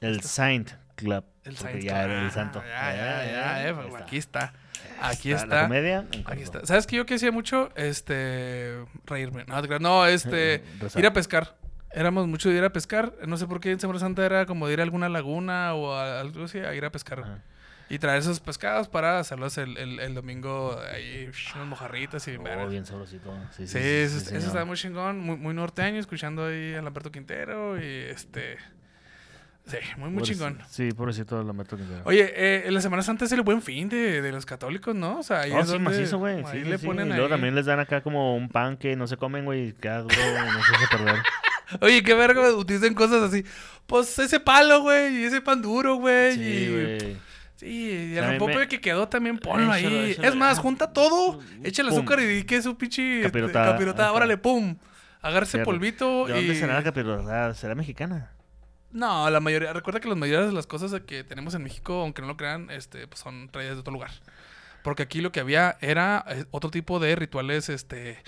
El 0.00 0.20
Saint 0.22 0.70
Club. 0.96 1.24
El 1.44 1.54
porque 1.54 1.72
Saints 1.72 1.84
ya 1.84 1.92
Club. 2.02 2.10
era 2.10 2.20
el 2.20 2.26
Ah, 2.26 2.30
santo. 2.30 2.62
Ya, 2.62 2.94
ya, 2.94 3.24
ya, 3.24 3.62
eh, 3.62 3.68
ahí 3.68 3.74
pues, 3.74 3.86
está. 3.86 4.04
Aquí 4.04 4.16
está. 4.16 4.52
Aquí 5.00 5.32
está. 5.32 5.62
comedia. 5.64 6.06
Aquí. 6.26 6.44
¿Sabes 6.64 6.86
qué 6.86 6.96
yo 6.96 7.06
que 7.06 7.14
hacía 7.14 7.32
mucho? 7.32 7.70
Este. 7.76 8.84
Reírme. 9.06 9.44
No, 9.80 10.06
este. 10.06 10.62
Ir 10.96 11.06
a 11.06 11.12
pescar. 11.12 11.56
Éramos 11.94 12.26
mucho 12.26 12.48
de 12.48 12.56
ir 12.56 12.64
a 12.64 12.72
pescar. 12.72 13.12
No 13.26 13.36
sé 13.36 13.46
por 13.46 13.60
qué 13.60 13.70
en 13.70 13.78
Semana 13.78 13.98
Santa 14.00 14.24
era 14.24 14.46
como 14.46 14.66
de 14.66 14.72
ir 14.72 14.80
a 14.80 14.82
alguna 14.82 15.10
laguna 15.10 15.74
o 15.74 15.92
a 15.92 16.20
algo 16.20 16.44
así, 16.44 16.58
a 16.58 16.74
ir 16.74 16.86
a 16.86 16.90
pescar. 16.90 17.20
Ajá. 17.20 17.42
Y 17.88 17.98
traer 17.98 18.20
esos 18.20 18.40
pescados 18.40 18.88
para 18.88 19.18
hacerlos 19.18 19.58
el, 19.58 19.76
el, 19.76 20.00
el 20.00 20.14
domingo 20.14 20.78
ahí, 20.94 21.30
unas 21.54 21.66
mojarritas 21.66 22.26
y... 22.28 22.36
Oh, 22.36 22.68
bien 22.68 22.86
sabrosito. 22.86 23.34
Sí, 23.50 23.66
Sí, 23.66 23.78
eso, 23.78 24.16
eso 24.16 24.26
señor. 24.30 24.44
está 24.44 24.64
muy 24.64 24.76
chingón, 24.78 25.18
muy, 25.20 25.36
muy 25.36 25.52
norteño, 25.52 25.98
escuchando 26.00 26.46
ahí 26.46 26.74
a 26.74 26.80
Lamberto 26.80 27.10
Quintero 27.12 27.78
y 27.78 27.84
este... 27.84 28.56
Sí, 29.66 29.76
muy, 29.96 30.10
muy 30.10 30.22
chingón. 30.24 30.58
Sí, 30.68 30.90
pobrecito 30.90 31.40
lo 31.44 31.52
meto 31.54 31.76
que 31.76 31.84
Oye, 32.04 32.32
eh, 32.34 32.62
en 32.66 32.74
la 32.74 32.80
Semana 32.80 33.02
Santa 33.04 33.26
es 33.26 33.32
el 33.32 33.42
buen 33.42 33.62
fin 33.62 33.88
de, 33.88 34.20
de 34.20 34.32
los 34.32 34.44
católicos, 34.44 34.92
¿no? 34.92 35.20
O 35.20 35.22
sea, 35.22 35.42
ahí 35.42 35.52
Oh, 35.52 35.60
es 35.60 35.66
sí, 35.66 35.72
donde 35.74 35.90
macizo, 35.90 36.18
güey. 36.18 36.44
Sí, 36.50 36.64
le 36.64 36.78
sí, 36.78 36.86
ponen 36.86 37.06
Y 37.06 37.10
luego 37.10 37.26
ahí. 37.26 37.30
también 37.30 37.54
les 37.54 37.66
dan 37.66 37.78
acá 37.78 38.02
como 38.02 38.34
un 38.34 38.48
pan 38.48 38.76
que 38.76 38.96
no 38.96 39.06
se 39.06 39.16
comen, 39.16 39.44
güey. 39.44 39.68
y 39.68 39.72
Queda 39.74 39.98
duro, 39.98 40.14
no 40.16 40.62
se 40.64 40.74
hace 40.74 40.88
perder. 40.90 41.22
Oye, 41.80 42.02
qué 42.02 42.14
verga, 42.14 42.52
utilizan 42.54 42.94
cosas 42.94 43.22
así. 43.22 43.44
Pues 43.86 44.18
ese 44.18 44.40
palo, 44.40 44.80
güey, 44.82 45.18
y 45.18 45.24
ese 45.24 45.40
pan 45.40 45.62
duro, 45.62 45.94
güey. 45.94 46.34
Sí, 46.34 46.40
y... 46.42 46.68
güey. 46.72 47.16
Sí, 47.62 47.68
y 47.68 48.16
el 48.16 48.26
rompope 48.26 48.66
que 48.66 48.80
quedó 48.80 49.08
también 49.08 49.38
ponlo 49.38 49.72
Échalo, 49.74 49.96
ahí. 49.96 50.10
échalo. 50.10 50.28
Es 50.28 50.34
más, 50.34 50.58
junta 50.58 50.92
todo, 50.92 51.40
echa 51.62 51.82
el 51.82 51.88
azúcar 51.88 52.18
y 52.20 52.24
di 52.26 52.44
que 52.44 52.56
es 52.56 52.64
su 52.64 52.76
pinche 52.76 53.18
este, 53.18 53.28
Capirotada. 53.28 53.72
capirotada. 53.72 54.08
Ajá. 54.08 54.16
Órale, 54.16 54.36
pum. 54.36 54.76
Agarra 55.20 55.46
ese 55.46 55.60
polvito 55.60 56.26
¿De 56.26 56.34
dónde 56.34 56.54
y... 56.54 56.56
será 56.56 56.74
la 56.74 56.82
capirotada? 56.82 57.54
¿Será 57.54 57.76
mexicana? 57.76 58.32
No, 58.90 59.30
la 59.30 59.38
mayoría, 59.40 59.72
recuerda 59.72 60.00
que 60.00 60.08
la 60.08 60.16
mayoría 60.16 60.44
de 60.46 60.52
las 60.52 60.66
cosas 60.66 61.00
que 61.02 61.22
tenemos 61.22 61.54
en 61.54 61.62
México, 61.62 62.02
aunque 62.02 62.20
no 62.20 62.28
lo 62.28 62.36
crean, 62.36 62.68
este, 62.70 63.06
pues 63.06 63.20
son 63.20 63.48
traídas 63.48 63.74
de 63.76 63.80
otro 63.80 63.92
lugar. 63.92 64.10
Porque 64.82 65.04
aquí 65.04 65.20
lo 65.20 65.30
que 65.30 65.40
había 65.40 65.78
era 65.80 66.24
eh, 66.28 66.44
otro 66.50 66.70
tipo 66.70 66.98
de 66.98 67.14
rituales, 67.14 67.68
este, 67.68 68.18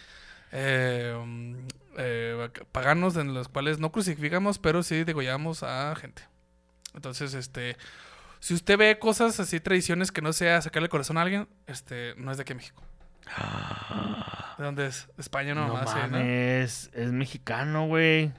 eh, 0.52 1.14
um, 1.20 1.56
eh, 1.98 2.48
paganos 2.70 3.16
en 3.16 3.34
los 3.34 3.48
cuales 3.48 3.80
no 3.80 3.90
crucificamos, 3.90 4.58
pero 4.58 4.84
sí 4.84 5.02
degollamos 5.02 5.64
a 5.64 5.94
gente. 5.96 6.22
Entonces, 6.94 7.34
este, 7.34 7.76
si 8.44 8.52
usted 8.52 8.76
ve 8.76 8.98
cosas 8.98 9.40
así, 9.40 9.58
tradiciones 9.58 10.12
que 10.12 10.20
no 10.20 10.34
sea 10.34 10.60
sacarle 10.60 10.84
el 10.84 10.90
corazón 10.90 11.16
a 11.16 11.22
alguien, 11.22 11.48
este, 11.66 12.12
no 12.18 12.30
es 12.30 12.36
de 12.36 12.42
aquí 12.42 12.52
en 12.52 12.58
México. 12.58 12.82
¿De 14.58 14.64
dónde 14.64 14.84
es? 14.84 15.08
España 15.16 15.54
no, 15.54 15.66
No 15.66 15.72
más, 15.72 15.88
sí, 15.88 15.96
¿no? 15.96 16.08
mames, 16.08 16.90
es 16.92 17.10
mexicano, 17.10 17.86
güey. 17.86 18.34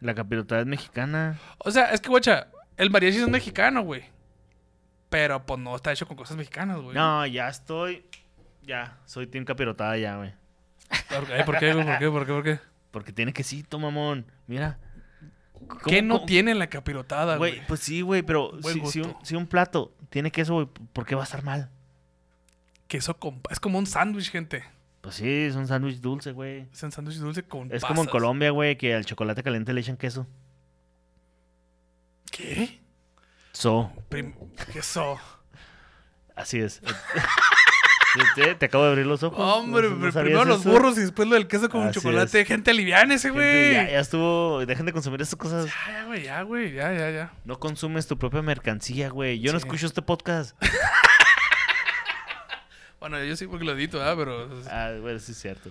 La 0.00 0.14
capirotada 0.14 0.60
es 0.60 0.66
mexicana. 0.66 1.38
O 1.56 1.70
sea, 1.70 1.92
es 1.92 2.02
que, 2.02 2.10
guacha, 2.10 2.48
el 2.76 2.90
mariachi 2.90 3.22
es 3.22 3.28
mexicano, 3.28 3.80
güey. 3.80 4.04
Pero, 5.08 5.46
pues, 5.46 5.58
no 5.58 5.74
está 5.76 5.92
hecho 5.92 6.06
con 6.06 6.18
cosas 6.18 6.36
mexicanas, 6.36 6.82
güey. 6.82 6.94
No, 6.94 7.24
ya 7.24 7.48
estoy. 7.48 8.04
Ya, 8.60 8.98
soy 9.06 9.28
team 9.28 9.46
capirotada 9.46 9.96
ya, 9.96 10.16
güey. 10.18 10.34
¿Por 11.08 11.26
qué? 11.26 11.44
¿Por 11.44 11.58
qué? 11.58 11.72
¿Por 11.72 11.84
qué? 11.84 12.10
¿Por 12.10 12.26
qué? 12.26 12.32
¿Por 12.32 12.44
qué? 12.44 12.58
Porque 12.90 13.12
tiene 13.14 13.32
quesito, 13.32 13.78
mamón. 13.78 14.26
Mira. 14.46 14.78
¿Qué 15.86 15.98
¿Cómo- 15.98 16.08
no 16.08 16.14
cómo- 16.16 16.26
tiene 16.26 16.54
la 16.54 16.68
capirotada, 16.68 17.36
güey? 17.36 17.64
Pues 17.66 17.80
sí, 17.80 18.00
güey, 18.02 18.22
pero 18.22 18.52
si, 18.62 18.72
si 18.90 19.00
un, 19.00 19.08
gusto. 19.08 19.18
si 19.24 19.36
un 19.36 19.46
plato 19.46 19.92
tiene 20.10 20.30
queso, 20.30 20.54
güey, 20.54 20.68
¿por 20.92 21.06
qué 21.06 21.14
va 21.14 21.22
a 21.22 21.24
estar 21.24 21.42
mal? 21.42 21.70
Queso 22.88 23.16
con... 23.18 23.40
Es 23.50 23.58
como 23.60 23.78
un 23.78 23.86
sándwich, 23.86 24.30
gente. 24.30 24.64
Pues 25.00 25.16
sí, 25.16 25.28
es 25.28 25.56
un 25.56 25.66
sándwich 25.66 26.00
dulce, 26.00 26.32
güey. 26.32 26.68
Es 26.72 26.82
un 26.82 26.92
sándwich 26.92 27.16
dulce 27.16 27.42
con 27.42 27.72
Es 27.72 27.84
como 27.84 28.02
en. 28.02 28.08
Colombia, 28.08 28.50
güey, 28.50 28.76
que 28.76 28.94
al 28.94 29.04
chocolate 29.04 29.42
caliente 29.42 29.72
le 29.72 29.80
echan 29.80 29.96
queso. 29.96 30.26
¿Qué? 32.30 32.80
So, 33.52 33.92
Prim- 34.08 34.34
Queso. 34.72 35.18
así 36.36 36.60
es. 36.60 36.80
te, 38.34 38.54
te 38.54 38.66
acabo 38.66 38.84
de 38.84 38.90
abrir 38.90 39.06
los 39.06 39.22
ojos. 39.22 39.38
Hombre, 39.40 39.88
¿No- 39.90 39.98
primero 40.10 40.44
los 40.44 40.60
eso? 40.60 40.70
burros 40.70 40.96
y 40.98 41.00
después 41.02 41.26
lo 41.28 41.34
del 41.34 41.46
queso 41.48 41.68
con 41.68 41.82
Así 41.84 41.94
chocolate. 42.00 42.40
es. 42.42 42.48
Gente 42.48 42.70
aliviana 42.70 43.14
ese, 43.14 43.30
güey. 43.30 43.72
Ya, 43.72 43.84
Ya, 43.84 43.90
ya 43.92 44.00
estuvo. 44.00 44.64
Dejen 44.66 44.86
de 44.86 44.92
consumir 44.92 45.22
estas 45.22 45.36
cosas. 45.38 45.66
ya, 45.86 46.04
güey, 46.04 46.22
ya, 46.24 46.42
güey. 46.42 46.72
Ya, 46.72 46.92
ya, 46.92 47.10
ya. 47.10 47.32
No 47.44 47.58
consumes 47.58 48.06
tu 48.06 48.18
propia 48.18 48.42
mercancía, 48.42 49.08
güey. 49.10 49.40
Yo 49.40 49.52
no 49.52 49.58
escucho 49.58 49.86
este 49.86 50.02
podcast. 50.02 50.56
Bueno, 53.00 53.22
yo 53.24 53.34
sí 53.34 53.48
porque 53.48 53.64
lo 53.64 53.72
edito, 53.72 54.00
¿ah? 54.00 54.14
Pero... 54.16 54.48
Ah, 54.70 54.92
bueno, 55.00 55.18
sí 55.18 55.32
es 55.32 55.38
cierto. 55.40 55.70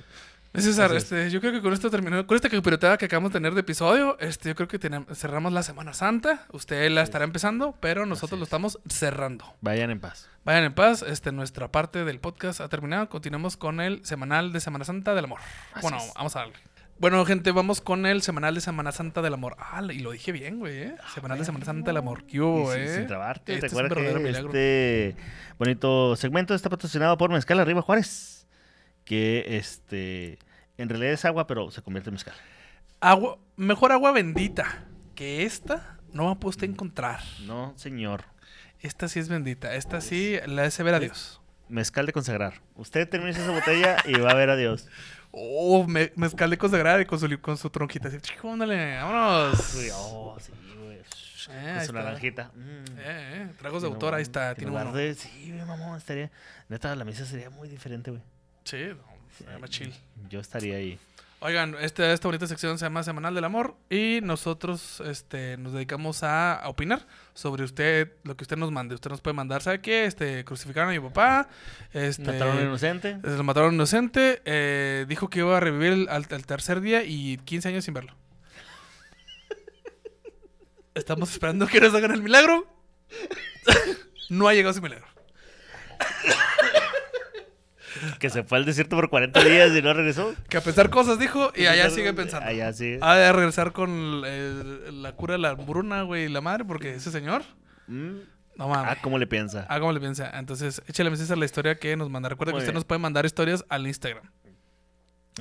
César, 0.53 0.87
Entonces- 0.91 1.03
este, 1.13 1.29
yo 1.31 1.39
creo 1.39 1.53
que 1.53 1.61
con 1.61 1.71
esto 1.71 1.89
terminó, 1.89 2.27
con 2.27 2.35
esta 2.35 2.49
capirotada 2.49 2.97
que 2.97 3.05
acabamos 3.05 3.31
de 3.31 3.39
tener 3.39 3.53
de 3.53 3.61
episodio, 3.61 4.17
este, 4.19 4.49
yo 4.49 4.55
creo 4.55 4.67
que 4.67 4.79
tenem- 4.79 5.05
cerramos 5.15 5.53
la 5.53 5.63
Semana 5.63 5.93
Santa. 5.93 6.45
Usted 6.51 6.89
la 6.91 7.03
estará 7.03 7.23
empezando, 7.23 7.73
pero 7.79 8.05
nosotros 8.05 8.37
lo 8.37 8.43
es. 8.43 8.47
estamos 8.47 8.79
cerrando. 8.89 9.45
Vayan 9.61 9.91
en 9.91 10.01
paz. 10.01 10.29
Vayan 10.43 10.65
en 10.65 10.73
paz, 10.73 11.03
este, 11.03 11.31
nuestra 11.31 11.71
parte 11.71 12.03
del 12.03 12.19
podcast 12.19 12.59
ha 12.59 12.67
terminado. 12.67 13.07
Continuamos 13.07 13.55
con 13.55 13.79
el 13.79 14.03
semanal 14.05 14.51
de 14.51 14.59
Semana 14.59 14.83
Santa 14.83 15.15
del 15.15 15.23
Amor. 15.25 15.39
Así 15.73 15.83
bueno, 15.83 15.97
es. 15.99 16.11
vamos 16.15 16.35
a 16.35 16.39
darle. 16.39 16.55
Bueno, 16.99 17.25
gente, 17.25 17.51
vamos 17.51 17.79
con 17.81 18.05
el 18.05 18.21
semanal 18.21 18.53
de 18.53 18.61
Semana 18.61 18.91
Santa 18.91 19.21
del 19.23 19.33
Amor. 19.33 19.55
Ah, 19.57 19.81
y 19.89 19.99
lo 19.99 20.11
dije 20.11 20.31
bien, 20.33 20.59
güey, 20.59 20.77
¿eh? 20.83 20.95
Semanal 21.15 21.39
de 21.39 21.45
Semana 21.45 21.65
Santa 21.65 21.87
del 21.89 21.97
Amor. 21.97 22.25
¿Qué 22.25 22.41
hubo, 22.41 22.71
Y 22.71 22.75
sin, 22.75 22.83
eh? 22.83 22.95
sin 22.97 23.07
trabarte. 23.07 23.53
Este 23.53 23.67
es 23.67 23.73
un 23.73 23.83
verdadero 23.83 24.17
que 24.19 24.23
milagro. 24.25 24.49
este 24.49 25.15
bonito 25.57 26.15
segmento 26.17 26.53
está 26.53 26.69
patrocinado 26.69 27.17
por 27.17 27.31
Mezcal 27.31 27.59
Arriba 27.59 27.81
Juárez. 27.81 28.40
Que 29.11 29.57
este. 29.57 30.39
En 30.77 30.87
realidad 30.87 31.11
es 31.11 31.25
agua, 31.25 31.45
pero 31.45 31.69
se 31.69 31.81
convierte 31.81 32.09
en 32.09 32.13
mezcal. 32.13 32.33
Agua, 33.01 33.39
mejor 33.57 33.91
agua 33.91 34.13
bendita 34.13 34.85
que 35.15 35.43
esta 35.43 35.99
no 36.13 36.23
va 36.27 36.31
a 36.31 36.47
usted 36.47 36.69
encontrar. 36.69 37.19
No, 37.45 37.73
señor. 37.75 38.23
Esta 38.79 39.09
sí 39.09 39.19
es 39.19 39.27
bendita. 39.27 39.75
Esta 39.75 39.99
sí 39.99 40.37
la 40.47 40.63
hace 40.63 40.81
ver 40.83 40.93
a 40.93 40.99
Dios. 41.01 41.41
Mezcal 41.67 42.05
de 42.05 42.13
consagrar. 42.13 42.61
Usted 42.77 43.05
termina 43.09 43.31
esa 43.31 43.51
botella 43.51 43.97
y 44.05 44.13
va 44.13 44.31
a 44.31 44.33
ver 44.33 44.49
a 44.49 44.55
Dios. 44.55 44.87
Oh, 45.31 45.85
me, 45.85 46.13
mezcal 46.15 46.49
de 46.49 46.57
consagrar 46.57 47.01
y 47.01 47.05
con 47.05 47.19
su, 47.19 47.41
con 47.41 47.57
su 47.57 47.69
tronquita. 47.69 48.07
Así, 48.07 48.21
chico, 48.21 48.49
ándale, 48.49 48.95
vámonos. 48.95 49.75
Uy, 49.75 49.89
oh, 49.93 50.37
sí, 50.39 50.53
güey. 50.81 50.99
Eh, 50.99 51.03
su 51.79 51.81
está. 51.81 51.91
naranjita. 51.91 52.51
Mm. 52.55 52.59
Eh, 52.61 52.85
eh, 52.99 53.47
tragos 53.59 53.81
de 53.81 53.89
autor, 53.89 54.13
ahí 54.13 54.21
está. 54.21 54.55
Tiene 54.55 54.71
no 54.71 54.77
uno. 54.77 54.91
guarde- 54.91 55.15
Sí, 55.15 55.51
mamón, 55.67 55.97
estaría. 55.97 56.31
Neta, 56.69 56.95
la 56.95 57.03
misa 57.03 57.25
sería 57.25 57.49
muy 57.49 57.67
diferente, 57.67 58.09
güey. 58.11 58.23
Sí, 58.63 58.77
no, 58.89 59.03
se 59.37 59.43
llama 59.51 59.67
chill. 59.67 59.93
Yo 60.29 60.39
estaría 60.39 60.75
ahí. 60.77 60.99
Oigan, 61.43 61.75
esta, 61.79 62.13
esta 62.13 62.27
bonita 62.27 62.45
sección 62.45 62.77
se 62.77 62.85
llama 62.85 63.01
Semanal 63.01 63.33
del 63.33 63.43
Amor 63.43 63.75
y 63.89 64.19
nosotros 64.21 65.01
este, 65.03 65.57
nos 65.57 65.73
dedicamos 65.73 66.21
a, 66.21 66.53
a 66.53 66.69
opinar 66.69 67.07
sobre 67.33 67.63
usted, 67.63 68.11
lo 68.23 68.37
que 68.37 68.43
usted 68.43 68.57
nos 68.57 68.71
mande. 68.71 68.93
Usted 68.93 69.09
nos 69.09 69.21
puede 69.21 69.33
mandar, 69.33 69.63
¿sabe 69.63 69.81
qué? 69.81 70.05
Este, 70.05 70.45
crucificaron 70.45 70.89
a 70.89 70.93
mi 70.93 70.99
papá. 70.99 71.49
Este, 71.93 72.21
Mataron 72.21 72.57
a 72.57 72.59
un 72.61 72.67
inocente. 72.67 73.09
eh, 73.09 73.19
Lo 73.23 73.43
mataron 73.43 73.73
inocente. 73.73 74.43
eh, 74.45 75.05
dijo 75.09 75.31
que 75.31 75.39
iba 75.39 75.57
a 75.57 75.59
revivir 75.59 75.93
el- 75.93 76.09
al, 76.09 76.27
al 76.29 76.45
tercer 76.45 76.79
día 76.79 77.03
y 77.03 77.37
15 77.39 77.69
años 77.69 77.85
sin 77.85 77.95
verlo. 77.95 78.13
Estamos 80.93 81.31
esperando 81.31 81.65
que 81.65 81.81
nos 81.81 81.93
hagan 81.95 82.11
el 82.11 82.21
milagro. 82.21 82.67
no 84.29 84.47
ha 84.47 84.53
llegado 84.53 84.71
ese 84.73 84.81
milagro. 84.81 85.07
Que 88.19 88.29
se 88.29 88.43
fue 88.43 88.57
al 88.57 88.65
desierto 88.65 88.95
por 88.95 89.09
40 89.09 89.43
días 89.43 89.71
y 89.75 89.81
no 89.81 89.93
regresó. 89.93 90.33
Que 90.49 90.57
a 90.57 90.61
pensar 90.61 90.89
cosas 90.89 91.19
dijo 91.19 91.51
y 91.55 91.65
allá 91.65 91.89
sigue 91.89 92.13
pensando. 92.13 92.47
Allá 92.47 92.71
sí. 92.73 92.97
Ha 93.01 93.15
de 93.15 93.31
regresar 93.33 93.71
con 93.73 94.23
eh, 94.25 94.89
la 94.91 95.11
cura 95.13 95.33
de 95.33 95.39
la 95.39 95.49
hambruna, 95.49 96.03
güey, 96.03 96.25
y 96.25 96.29
la 96.29 96.41
madre, 96.41 96.63
porque 96.65 96.93
ese 96.95 97.11
señor, 97.11 97.43
Mm. 97.87 98.19
no 98.57 98.67
mames. 98.69 98.91
Ah, 98.91 99.01
¿cómo 99.01 99.17
le 99.17 99.27
piensa? 99.27 99.65
Ah, 99.67 99.79
¿cómo 99.79 99.91
le 99.91 99.99
piensa? 99.99 100.29
Entonces, 100.39 100.81
échale 100.87 101.09
a 101.09 101.35
la 101.35 101.45
historia 101.45 101.75
que 101.75 101.95
nos 101.97 102.09
manda. 102.09 102.29
Recuerda 102.29 102.53
que 102.53 102.57
usted 102.57 102.67
bien. 102.69 102.75
nos 102.75 102.85
puede 102.85 102.99
mandar 102.99 103.25
historias 103.25 103.65
al 103.69 103.85
Instagram. 103.87 104.23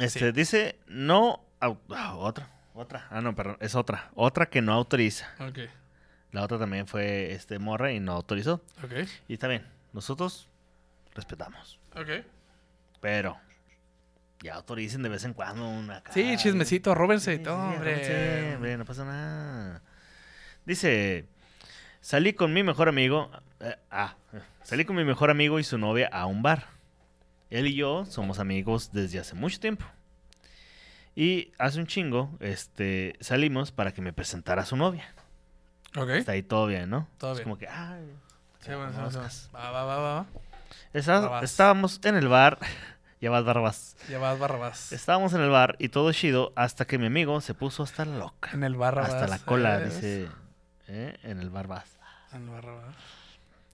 Este, 0.00 0.18
sí. 0.20 0.32
dice, 0.32 0.78
no... 0.86 1.44
ah, 1.60 2.14
otra, 2.16 2.48
otra. 2.74 3.06
Ah, 3.10 3.20
no, 3.20 3.34
perdón, 3.36 3.56
es 3.60 3.74
otra. 3.74 4.10
Otra 4.14 4.46
que 4.46 4.62
no 4.62 4.72
autoriza. 4.72 5.28
Ok, 5.40 5.58
La 6.32 6.42
otra 6.42 6.58
también 6.58 6.86
fue 6.86 7.32
este 7.32 7.58
morra 7.58 7.92
y 7.92 8.00
no 8.00 8.12
autorizó. 8.12 8.62
ok, 8.82 8.92
Y 9.28 9.34
está 9.34 9.46
bien, 9.48 9.66
nosotros 9.92 10.48
respetamos. 11.14 11.78
ok. 11.94 12.24
Pero 13.00 13.38
ya 14.42 14.54
autoricen 14.54 15.02
de 15.02 15.08
vez 15.08 15.24
en 15.24 15.34
cuando 15.34 15.68
una 15.68 15.96
acá. 15.98 16.12
Sí, 16.12 16.36
chismecito, 16.36 16.94
róbense 16.94 17.34
y 17.34 17.36
Sí, 17.38 17.42
todo, 17.42 17.70
sí, 17.72 17.76
hombre. 18.54 18.76
no 18.76 18.84
pasa 18.84 19.04
nada. 19.04 19.82
Dice, 20.66 21.26
salí 22.00 22.32
con 22.32 22.52
mi 22.52 22.62
mejor 22.62 22.88
amigo. 22.88 23.30
eh, 23.60 23.76
ah, 23.90 24.16
eh, 24.32 24.40
salí 24.62 24.84
con 24.84 24.96
mi 24.96 25.04
mejor 25.04 25.30
amigo 25.30 25.58
y 25.58 25.64
su 25.64 25.78
novia 25.78 26.08
a 26.12 26.26
un 26.26 26.42
bar. 26.42 26.66
Él 27.50 27.66
y 27.66 27.74
yo 27.74 28.04
somos 28.06 28.38
amigos 28.38 28.90
desde 28.92 29.18
hace 29.18 29.34
mucho 29.34 29.58
tiempo. 29.60 29.84
Y 31.16 31.52
hace 31.58 31.80
un 31.80 31.86
chingo, 31.86 32.30
este, 32.40 33.16
salimos 33.20 33.72
para 33.72 33.92
que 33.92 34.00
me 34.00 34.12
presentara 34.12 34.62
a 34.62 34.66
su 34.66 34.76
novia. 34.76 35.12
Ok. 35.96 36.10
Está 36.10 36.32
ahí 36.32 36.42
todo 36.44 36.66
bien, 36.68 36.88
¿no? 36.88 37.08
Todo 37.18 37.32
Es 37.32 37.38
bien. 37.38 37.44
como 37.44 37.58
que, 37.58 37.66
ay, 37.68 38.04
Sí, 38.60 38.68
bueno, 38.74 38.92
conozcas. 38.92 39.34
sí. 39.34 39.48
Va, 39.54 39.70
va, 39.70 39.84
va, 39.84 39.98
va, 39.98 40.26
Barrabás. 40.92 41.44
estábamos 41.44 42.00
en 42.04 42.16
el 42.16 42.28
bar. 42.28 42.58
ya 43.20 43.30
vas, 43.30 43.44
Barrabás. 43.44 43.96
Ya 44.08 44.18
vas, 44.18 44.38
Barrabás. 44.38 44.92
Estábamos 44.92 45.32
en 45.34 45.40
el 45.40 45.50
bar 45.50 45.76
y 45.78 45.88
todo 45.88 46.12
chido 46.12 46.52
hasta 46.56 46.86
que 46.86 46.98
mi 46.98 47.06
amigo 47.06 47.40
se 47.40 47.54
puso 47.54 47.82
hasta 47.82 48.04
la 48.04 48.18
loca. 48.18 48.50
En 48.52 48.64
el 48.64 48.76
Barrabás. 48.76 49.14
Hasta 49.14 49.26
la 49.26 49.38
cola, 49.38 49.80
dice. 49.80 50.28
¿eh? 50.88 51.18
En 51.22 51.38
el 51.38 51.50
bar 51.50 51.66
vas. 51.66 51.98
En 52.32 52.42
el 52.42 52.50
Barrabás. 52.50 52.96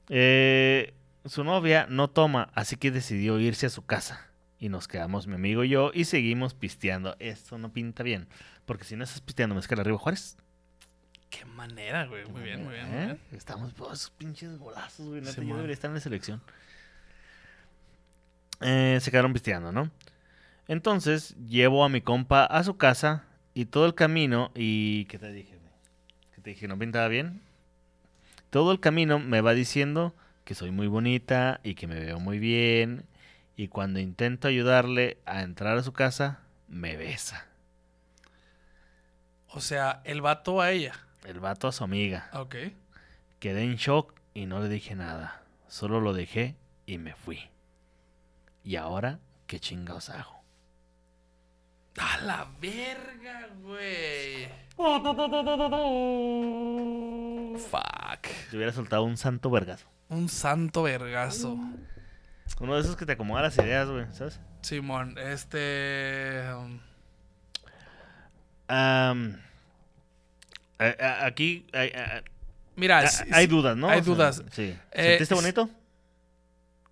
Eh, 0.08 0.94
su 1.24 1.42
novia 1.44 1.86
no 1.88 2.08
toma, 2.08 2.50
así 2.54 2.76
que 2.76 2.90
decidió 2.90 3.38
irse 3.40 3.66
a 3.66 3.70
su 3.70 3.84
casa. 3.84 4.30
Y 4.58 4.68
nos 4.70 4.88
quedamos 4.88 5.26
mi 5.26 5.34
amigo 5.34 5.64
y 5.64 5.68
yo 5.68 5.90
y 5.92 6.04
seguimos 6.04 6.54
pisteando. 6.54 7.16
Esto 7.18 7.58
no 7.58 7.72
pinta 7.72 8.02
bien. 8.02 8.28
Porque 8.64 8.84
si 8.84 8.96
no 8.96 9.04
estás 9.04 9.20
pisteando 9.20 9.54
mezcal 9.54 9.78
arriba 9.80 9.98
Juárez, 9.98 10.36
qué 11.30 11.44
manera, 11.44 12.06
güey. 12.06 12.24
Muy 12.26 12.42
bien, 12.42 12.64
muy 12.64 12.74
bien. 12.74 12.88
muy 12.88 12.98
¿Eh? 12.98 13.04
bien. 13.06 13.20
Estamos 13.32 13.74
todos 13.74 14.12
golazos, 14.18 14.58
golazos, 14.58 15.06
güey. 15.06 15.20
Neta, 15.20 15.32
Simón. 15.34 15.48
yo 15.48 15.54
debería 15.56 15.74
estar 15.74 15.90
en 15.90 15.94
la 15.94 16.00
selección. 16.00 16.42
Eh, 18.60 18.98
se 19.00 19.10
quedaron 19.10 19.32
pisteando, 19.32 19.72
¿no? 19.72 19.90
Entonces, 20.68 21.36
llevo 21.46 21.84
a 21.84 21.88
mi 21.88 22.00
compa 22.00 22.44
a 22.44 22.64
su 22.64 22.76
casa 22.76 23.24
y 23.54 23.66
todo 23.66 23.86
el 23.86 23.94
camino, 23.94 24.50
y 24.54 25.04
¿qué 25.06 25.18
te 25.18 25.32
dije? 25.32 25.58
¿Qué 26.34 26.40
te 26.40 26.50
dije? 26.50 26.68
¿No 26.68 26.78
pintaba 26.78 27.08
bien? 27.08 27.40
Todo 28.50 28.72
el 28.72 28.80
camino 28.80 29.18
me 29.18 29.40
va 29.40 29.52
diciendo 29.54 30.14
que 30.44 30.54
soy 30.54 30.70
muy 30.70 30.86
bonita 30.86 31.60
y 31.62 31.74
que 31.74 31.86
me 31.86 31.98
veo 31.98 32.20
muy 32.20 32.38
bien. 32.38 33.04
Y 33.56 33.68
cuando 33.68 34.00
intento 34.00 34.48
ayudarle 34.48 35.18
a 35.26 35.42
entrar 35.42 35.76
a 35.76 35.82
su 35.82 35.92
casa, 35.92 36.40
me 36.68 36.96
besa. 36.96 37.46
O 39.48 39.60
sea, 39.60 40.02
el 40.04 40.20
vato 40.20 40.60
a 40.60 40.70
ella. 40.70 40.92
El 41.24 41.40
vato 41.40 41.66
a 41.66 41.72
su 41.72 41.82
amiga. 41.82 42.28
Ok. 42.32 42.56
Quedé 43.40 43.62
en 43.62 43.76
shock 43.76 44.14
y 44.34 44.46
no 44.46 44.60
le 44.60 44.68
dije 44.68 44.94
nada. 44.94 45.42
Solo 45.68 46.00
lo 46.00 46.12
dejé 46.12 46.54
y 46.86 46.98
me 46.98 47.14
fui. 47.14 47.48
Y 48.66 48.74
ahora, 48.76 49.20
¿qué 49.46 49.60
chingados 49.60 50.10
hago? 50.10 50.42
A 51.98 52.18
la 52.22 52.48
verga, 52.60 53.48
güey. 53.62 54.48
Fuck. 57.58 58.26
Te 58.50 58.56
hubiera 58.56 58.72
soltado 58.72 59.04
un 59.04 59.16
santo 59.16 59.50
vergazo. 59.50 59.86
Un 60.08 60.28
santo 60.28 60.82
vergazo. 60.82 61.56
Uno 62.60 62.74
de 62.74 62.80
esos 62.80 62.96
que 62.96 63.06
te 63.06 63.12
acomoda 63.12 63.42
las 63.42 63.56
ideas, 63.58 63.88
güey, 63.88 64.06
¿sabes? 64.12 64.40
Simón, 64.62 65.16
este. 65.18 66.42
um, 68.68 69.36
aquí 70.78 71.66
hay, 71.72 71.92
mira, 72.74 72.98
hay 73.30 73.44
sí, 73.44 73.46
dudas, 73.46 73.76
¿no? 73.76 73.88
hay 73.88 74.00
O 74.00 74.04
sea, 74.04 74.12
dudas. 74.14 74.42
sí. 74.52 74.76
Eh, 74.92 75.02
¿Sentiste 75.18 75.34
s- 75.34 75.40
bonito? 75.42 75.70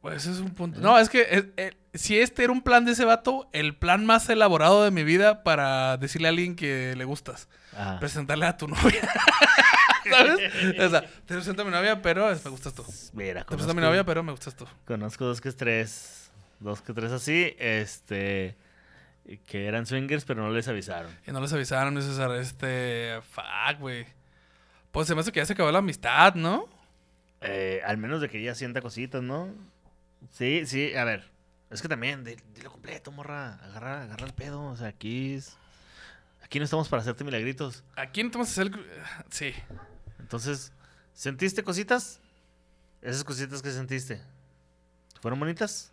Pues 0.04 0.26
es 0.26 0.38
un 0.40 0.50
punto. 0.50 0.80
No, 0.80 0.98
es 0.98 1.08
que 1.08 1.50
eh, 1.56 1.72
si 1.94 2.18
este 2.18 2.44
era 2.44 2.52
un 2.52 2.60
plan 2.60 2.84
de 2.84 2.92
ese 2.92 3.06
vato, 3.06 3.48
el 3.54 3.74
plan 3.74 4.04
más 4.04 4.28
elaborado 4.28 4.84
de 4.84 4.90
mi 4.90 5.02
vida 5.02 5.42
para 5.42 5.96
decirle 5.96 6.28
a 6.28 6.30
alguien 6.30 6.56
que 6.56 6.94
le 6.94 7.06
gustas. 7.06 7.48
Ajá. 7.72 8.00
Presentarle 8.00 8.44
a 8.44 8.54
tu 8.58 8.68
novia. 8.68 9.00
¿Sabes? 10.10 10.52
O 10.78 10.90
sea, 10.90 11.00
te 11.00 11.34
presento 11.34 11.62
a 11.62 11.64
mi 11.64 11.70
novia, 11.70 12.02
pero 12.02 12.26
me 12.26 12.50
gustas 12.50 12.74
tú. 12.74 12.82
Te 12.82 12.92
Mira, 13.14 13.46
presento 13.46 13.72
a 13.72 13.74
mi 13.74 13.80
novia, 13.80 14.04
pero 14.04 14.22
me 14.22 14.32
gustas 14.32 14.54
tú. 14.54 14.66
Conozco 14.84 15.24
dos 15.24 15.40
que 15.40 15.50
tres. 15.52 16.30
Dos 16.60 16.82
que 16.82 16.92
tres 16.92 17.10
así. 17.10 17.56
Este. 17.58 18.58
Que 19.46 19.64
eran 19.64 19.86
swingers, 19.86 20.26
pero 20.26 20.42
no 20.42 20.50
les 20.50 20.68
avisaron. 20.68 21.10
Y 21.26 21.32
no 21.32 21.40
les 21.40 21.54
avisaron, 21.54 21.94
dices, 21.94 22.18
este. 22.18 23.22
Fuck, 23.30 23.80
güey. 23.80 24.04
Pues 24.92 25.08
se 25.08 25.14
me 25.14 25.22
hace 25.22 25.32
que 25.32 25.40
ya 25.40 25.46
se 25.46 25.54
acabó 25.54 25.72
la 25.72 25.78
amistad, 25.78 26.34
¿no? 26.34 26.68
Eh, 27.40 27.80
al 27.86 27.96
menos 27.96 28.20
de 28.20 28.28
que 28.28 28.38
ella 28.38 28.54
sienta 28.54 28.82
cositas, 28.82 29.22
¿no? 29.22 29.48
Sí, 30.30 30.66
sí, 30.66 30.94
a 30.94 31.04
ver. 31.04 31.30
Es 31.70 31.82
que 31.82 31.88
también, 31.88 32.24
di- 32.24 32.36
dilo 32.54 32.70
completo, 32.70 33.10
morra. 33.12 33.54
Agarra, 33.64 34.02
agarra 34.02 34.26
el 34.26 34.32
pedo. 34.34 34.62
O 34.64 34.76
sea, 34.76 34.88
aquí 34.88 35.34
es. 35.34 35.56
Aquí 36.42 36.58
no 36.58 36.64
estamos 36.64 36.88
para 36.88 37.02
hacerte 37.02 37.24
milagritos. 37.24 37.82
Aquí 37.96 38.22
no 38.22 38.30
te 38.30 38.38
vamos 38.38 38.48
a 38.48 38.62
hacer. 38.62 38.72
Sí. 39.30 39.52
Entonces, 40.18 40.72
¿sentiste 41.12 41.62
cositas? 41.64 42.20
Esas 43.02 43.24
cositas 43.24 43.60
que 43.62 43.70
sentiste. 43.70 44.20
¿Fueron 45.20 45.40
bonitas? 45.40 45.92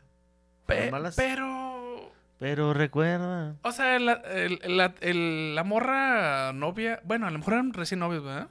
¿Fueron 0.66 0.86
Pe- 0.86 0.92
malas? 0.92 1.16
pero. 1.16 2.12
Pero 2.38 2.74
recuerda. 2.74 3.56
O 3.62 3.72
sea, 3.72 3.98
la, 4.00 4.14
el- 4.14 4.60
la- 4.66 4.96
el- 5.02 5.56
la 5.56 5.64
morra 5.64 6.54
novia. 6.54 7.00
Bueno, 7.06 7.28
a 7.28 7.32
lo 7.32 7.38
mejor 7.40 7.54
eran 7.54 7.74
recién 7.74 8.00
novios, 8.00 8.24
¿verdad? 8.24 8.50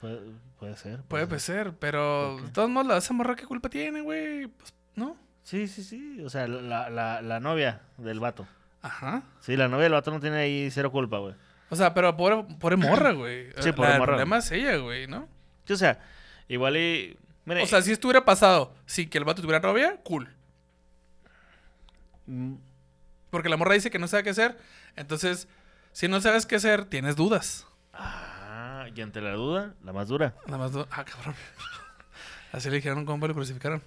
Puede, 0.00 0.20
puede 0.58 0.76
ser. 0.76 1.02
Puede 1.02 1.40
ser, 1.40 1.74
pero 1.74 2.38
de 2.38 2.50
todos 2.50 2.68
modos, 2.70 3.02
esa 3.02 3.12
morra, 3.14 3.36
¿qué 3.36 3.44
culpa 3.46 3.68
tiene, 3.70 4.00
güey? 4.02 4.46
Pues, 4.46 4.72
¿no? 4.96 5.16
Sí, 5.42 5.66
sí, 5.68 5.82
sí. 5.82 6.20
O 6.22 6.30
sea, 6.30 6.46
la, 6.46 6.90
la, 6.90 7.22
la 7.22 7.40
novia 7.40 7.80
del 7.98 8.20
vato. 8.20 8.46
Ajá. 8.82 9.22
Sí, 9.40 9.56
la 9.56 9.68
novia 9.68 9.84
del 9.84 9.92
vato 9.92 10.10
no 10.10 10.20
tiene 10.20 10.36
ahí 10.38 10.70
cero 10.70 10.90
culpa, 10.90 11.18
güey. 11.18 11.34
O 11.70 11.76
sea, 11.76 11.94
pero 11.94 12.16
pobre, 12.16 12.44
pobre 12.58 12.76
morra, 12.76 13.12
güey. 13.12 13.50
Sí, 13.60 13.68
La- 13.70 13.74
pobre 13.74 13.92
El 13.92 13.98
morra. 13.98 14.12
problema 14.12 14.38
es 14.38 14.50
ella, 14.52 14.76
güey, 14.76 15.06
¿no? 15.06 15.28
Sí, 15.64 15.72
o 15.72 15.76
sea, 15.76 15.98
igual 16.48 16.76
y. 16.76 17.16
Mire, 17.44 17.62
O 17.62 17.66
sea, 17.66 17.80
si 17.82 17.90
esto 17.92 18.06
hubiera 18.08 18.24
pasado 18.24 18.74
sin 18.86 19.08
que 19.08 19.18
el 19.18 19.24
vato 19.24 19.40
tuviera 19.42 19.60
novia, 19.60 19.98
cool. 20.04 20.28
mm, 22.26 22.54
Porque 23.30 23.48
la 23.48 23.56
morra 23.56 23.74
dice 23.74 23.90
que 23.90 23.98
no 23.98 24.08
sabe 24.08 24.22
qué 24.24 24.30
hacer. 24.30 24.58
Entonces, 24.96 25.48
si 25.92 26.08
no 26.08 26.20
sabes 26.20 26.46
qué 26.46 26.56
hacer, 26.56 26.84
tienes 26.84 27.16
dudas. 27.16 27.66
Ah, 27.92 28.86
y 28.94 29.00
ante 29.00 29.20
la 29.20 29.32
duda, 29.32 29.74
la 29.84 29.92
más 29.92 30.08
dura. 30.08 30.34
Nada 30.46 30.58
más 30.58 30.72
du- 30.72 30.86
Ah, 30.90 31.04
cabrón. 31.04 31.34
Así 32.52 32.68
le 32.70 32.76
dijeron 32.76 33.04
cómo 33.06 33.26
lo 33.26 33.34
crucificaron. 33.34 33.82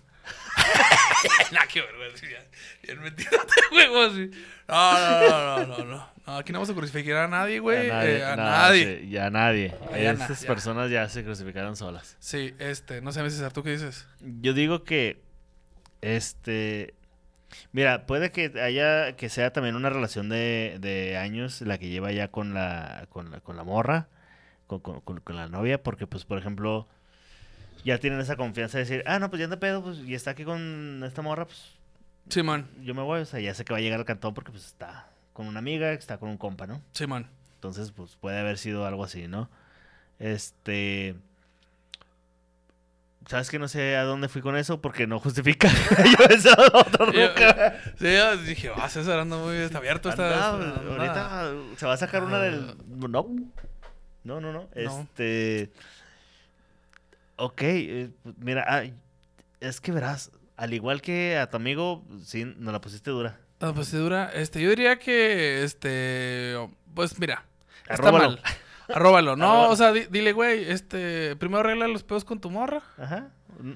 nah, 1.51 1.65
qué 1.71 1.81
vergüenza. 1.81 2.25
ya. 2.29 2.43
Bien 2.83 3.01
metido 3.01 3.31
de 3.31 3.75
huevos. 3.77 4.15
sí. 4.15 4.31
No, 4.67 4.93
no, 4.93 5.29
no, 5.29 5.65
no, 5.65 5.77
no, 5.77 5.85
no. 5.85 6.13
No, 6.25 6.37
aquí 6.37 6.53
no 6.53 6.59
vamos 6.59 6.69
a 6.69 6.73
crucificar 6.73 7.17
a 7.17 7.27
nadie, 7.27 7.59
güey. 7.59 7.89
a 7.89 7.93
nadie. 7.95 8.17
Eh, 8.19 8.23
a 8.25 8.35
no, 8.37 8.43
nadie. 8.43 8.99
sí, 9.01 9.09
ya 9.09 9.29
nadie. 9.29 9.75
Ya 9.91 10.13
na- 10.13 10.23
Esas 10.25 10.41
ya. 10.41 10.47
personas 10.47 10.89
ya 10.89 11.09
se 11.09 11.23
crucificaron 11.23 11.75
solas. 11.75 12.15
Sí, 12.19 12.53
este, 12.59 13.01
no 13.01 13.11
sé, 13.11 13.21
César, 13.29 13.51
¿tú 13.51 13.61
qué 13.63 13.71
dices? 13.71 14.07
Yo 14.21 14.53
digo 14.53 14.83
que. 14.83 15.21
Este. 16.01 16.93
Mira, 17.71 18.05
puede 18.05 18.31
que 18.31 18.51
haya. 18.61 19.15
Que 19.15 19.29
sea 19.29 19.51
también 19.53 19.75
una 19.75 19.89
relación 19.89 20.29
de, 20.29 20.77
de 20.79 21.17
años 21.17 21.61
la 21.61 21.77
que 21.77 21.89
lleva 21.89 22.11
ya 22.11 22.29
con 22.29 22.53
la. 22.53 23.05
Con 23.09 23.31
la, 23.31 23.39
con 23.41 23.57
la 23.57 23.63
morra. 23.63 24.07
Con, 24.67 24.79
con- 24.79 25.01
con- 25.01 25.19
con 25.19 25.35
la 25.35 25.47
novia. 25.47 25.81
Porque, 25.83 26.07
pues, 26.07 26.25
por 26.25 26.37
ejemplo. 26.37 26.87
Ya 27.83 27.97
tienen 27.97 28.19
esa 28.19 28.35
confianza 28.35 28.77
de 28.77 28.85
decir, 28.85 29.03
ah, 29.05 29.19
no, 29.19 29.29
pues 29.29 29.39
ya 29.39 29.45
anda 29.45 29.59
pedo, 29.59 29.83
pues, 29.83 29.99
y 29.99 30.15
está 30.15 30.31
aquí 30.31 30.43
con 30.45 31.01
esta 31.05 31.21
morra, 31.21 31.45
pues 31.45 31.73
Simón, 32.29 32.67
yo 32.81 32.93
me 32.95 33.01
voy, 33.01 33.21
o 33.21 33.25
sea, 33.25 33.39
ya 33.39 33.53
sé 33.53 33.65
que 33.65 33.73
va 33.73 33.79
a 33.79 33.81
llegar 33.81 33.99
al 33.99 34.05
cantón 34.05 34.33
porque 34.33 34.51
pues 34.51 34.65
está 34.65 35.09
con 35.33 35.47
una 35.47 35.59
amiga, 35.59 35.91
está 35.91 36.17
con 36.17 36.29
un 36.29 36.37
compa, 36.37 36.67
¿no? 36.67 36.81
Simón. 36.93 37.27
Entonces, 37.55 37.91
pues 37.91 38.15
puede 38.19 38.39
haber 38.39 38.57
sido 38.57 38.85
algo 38.85 39.03
así, 39.03 39.27
¿no? 39.27 39.49
Este. 40.19 41.15
¿Sabes 43.27 43.49
que 43.49 43.57
no 43.57 43.69
sé 43.69 43.95
a 43.95 44.03
dónde 44.03 44.27
fui 44.27 44.41
con 44.41 44.57
eso? 44.57 44.81
Porque 44.81 45.07
no 45.07 45.17
justifica. 45.19 45.69
yo 46.17 46.25
he 46.25 46.27
besado 46.27 46.63
a 46.75 46.79
otro 46.81 47.05
nunca. 47.05 47.79
Sí, 47.97 48.13
yo 48.13 48.37
dije, 48.37 48.69
ah, 48.75 48.89
César 48.89 49.19
anda 49.19 49.37
muy 49.37 49.55
está 49.55 49.77
abierto. 49.77 50.09
Está, 50.09 50.53
Anda, 50.53 50.75
está- 50.75 51.41
ahorita 51.49 51.77
se 51.77 51.85
va 51.85 51.93
a 51.93 51.97
sacar 51.97 52.23
una 52.23 52.39
del. 52.39 52.69
Ah. 52.69 53.07
No. 53.07 53.27
No, 54.25 54.41
no, 54.41 54.51
no. 54.53 54.67
Este. 54.75 55.71
Ok, 57.35 57.61
eh, 57.63 58.09
pues, 58.23 58.35
mira, 58.37 58.65
ah, 58.67 58.83
es 59.59 59.81
que 59.81 59.91
verás, 59.91 60.31
al 60.55 60.73
igual 60.73 61.01
que 61.01 61.37
a 61.37 61.49
tu 61.49 61.57
amigo, 61.57 62.05
sí, 62.23 62.45
nos 62.57 62.71
la 62.73 62.81
pusiste 62.81 63.09
dura. 63.11 63.39
La 63.59 63.73
procedura, 63.73 64.29
este, 64.33 64.61
yo 64.61 64.69
diría 64.69 64.99
que, 64.99 65.63
este, 65.63 66.55
pues 66.93 67.17
mira, 67.19 67.45
está 67.83 67.93
Arróbalo. 67.95 68.17
mal. 68.31 68.41
Arróbalo, 68.89 69.35
no, 69.37 69.45
Arróbalo. 69.51 69.69
o 69.71 69.75
sea, 69.75 69.91
di- 69.93 70.07
dile, 70.11 70.33
güey, 70.33 70.69
este, 70.69 71.35
primero 71.37 71.61
arregla 71.61 71.87
los 71.87 72.03
pedos 72.03 72.25
con 72.25 72.39
tu 72.39 72.49
morra, 72.49 72.83
Ajá. 72.97 73.29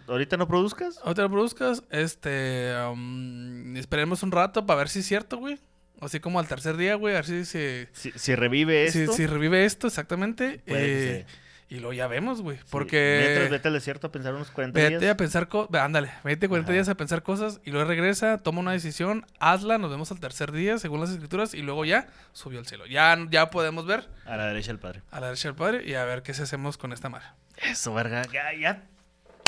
¿Ahorita 0.07 0.35
no 0.37 0.47
produzcas? 0.47 0.97
ahorita 1.03 1.21
lo 1.21 1.29
produzcas, 1.31 1.83
este, 1.91 2.73
um, 2.91 3.77
esperemos 3.77 4.23
un 4.23 4.31
rato 4.31 4.65
para 4.65 4.79
ver 4.79 4.89
si 4.89 4.99
es 4.99 5.05
cierto, 5.05 5.37
güey. 5.37 5.59
Así 6.01 6.19
como 6.19 6.39
al 6.39 6.47
tercer 6.47 6.77
día, 6.77 6.95
güey, 6.95 7.13
a 7.15 7.19
ver 7.19 7.25
si 7.25 7.45
se... 7.45 7.87
Si, 7.93 8.11
si 8.11 8.35
revive 8.35 8.85
esto. 8.85 9.13
si 9.13 9.25
revive 9.25 9.65
esto, 9.65 9.87
exactamente. 9.87 10.61
puede 10.67 11.19
eh, 11.21 11.25
Y 11.69 11.75
luego 11.79 11.91
ya 11.91 12.07
vemos, 12.07 12.41
güey. 12.41 12.57
sí. 12.57 12.63
Porque... 12.69 13.23
Mientras 13.25 13.49
vete 13.49 13.67
al 13.67 13.73
desierto 13.73 14.07
a 14.07 14.11
pensar 14.11 14.33
unos 14.33 14.51
40 14.51 14.79
Vete 14.79 14.99
días. 14.99 15.11
a 15.11 15.17
pensar 15.17 15.49
cosas. 15.49 15.81
Ándale, 15.81 16.11
vete 16.23 16.47
40 16.47 16.69
Ajá. 16.69 16.73
días 16.73 16.87
a 16.87 16.95
pensar 16.95 17.23
cosas 17.23 17.59
y 17.65 17.71
luego 17.71 17.89
regresa, 17.89 18.37
toma 18.37 18.61
una 18.61 18.71
decisión, 18.71 19.25
hazla, 19.39 19.77
nos 19.77 19.89
vemos 19.91 20.09
al 20.11 20.19
tercer 20.21 20.53
día 20.53 20.77
según 20.77 21.01
las 21.01 21.09
escrituras 21.09 21.53
y 21.53 21.61
luego 21.61 21.83
ya 21.83 22.07
subió 22.31 22.59
al 22.59 22.65
cielo. 22.67 22.85
Ya, 22.85 23.17
ya 23.29 23.49
podemos 23.49 23.85
ver 23.85 24.07
A 24.25 24.37
la 24.37 24.45
derecha 24.45 24.67
del 24.67 24.79
padre. 24.79 25.01
a 25.11 25.19
la 25.19 25.25
derecha 25.27 25.49
del 25.49 25.55
Padre 25.55 25.83
y 25.85 25.93
a 25.95 26.05
ver 26.05 26.23
qué 26.23 26.33
se 26.33 26.43
hacemos 26.43 26.77
con 26.77 26.93
esta 26.93 27.09
madre. 27.09 27.27
Eso, 27.57 27.93
verga. 27.93 28.21
Ya, 28.31 28.53
ya. 28.53 28.83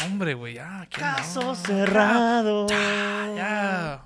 Hombre, 0.05 0.33
güey, 0.33 0.55
ya. 0.55 0.87
¿qué 0.89 0.99
Caso 0.99 1.41
no? 1.41 1.55
cerrado. 1.55 2.67
Ya, 2.67 3.33
ya. 3.35 4.01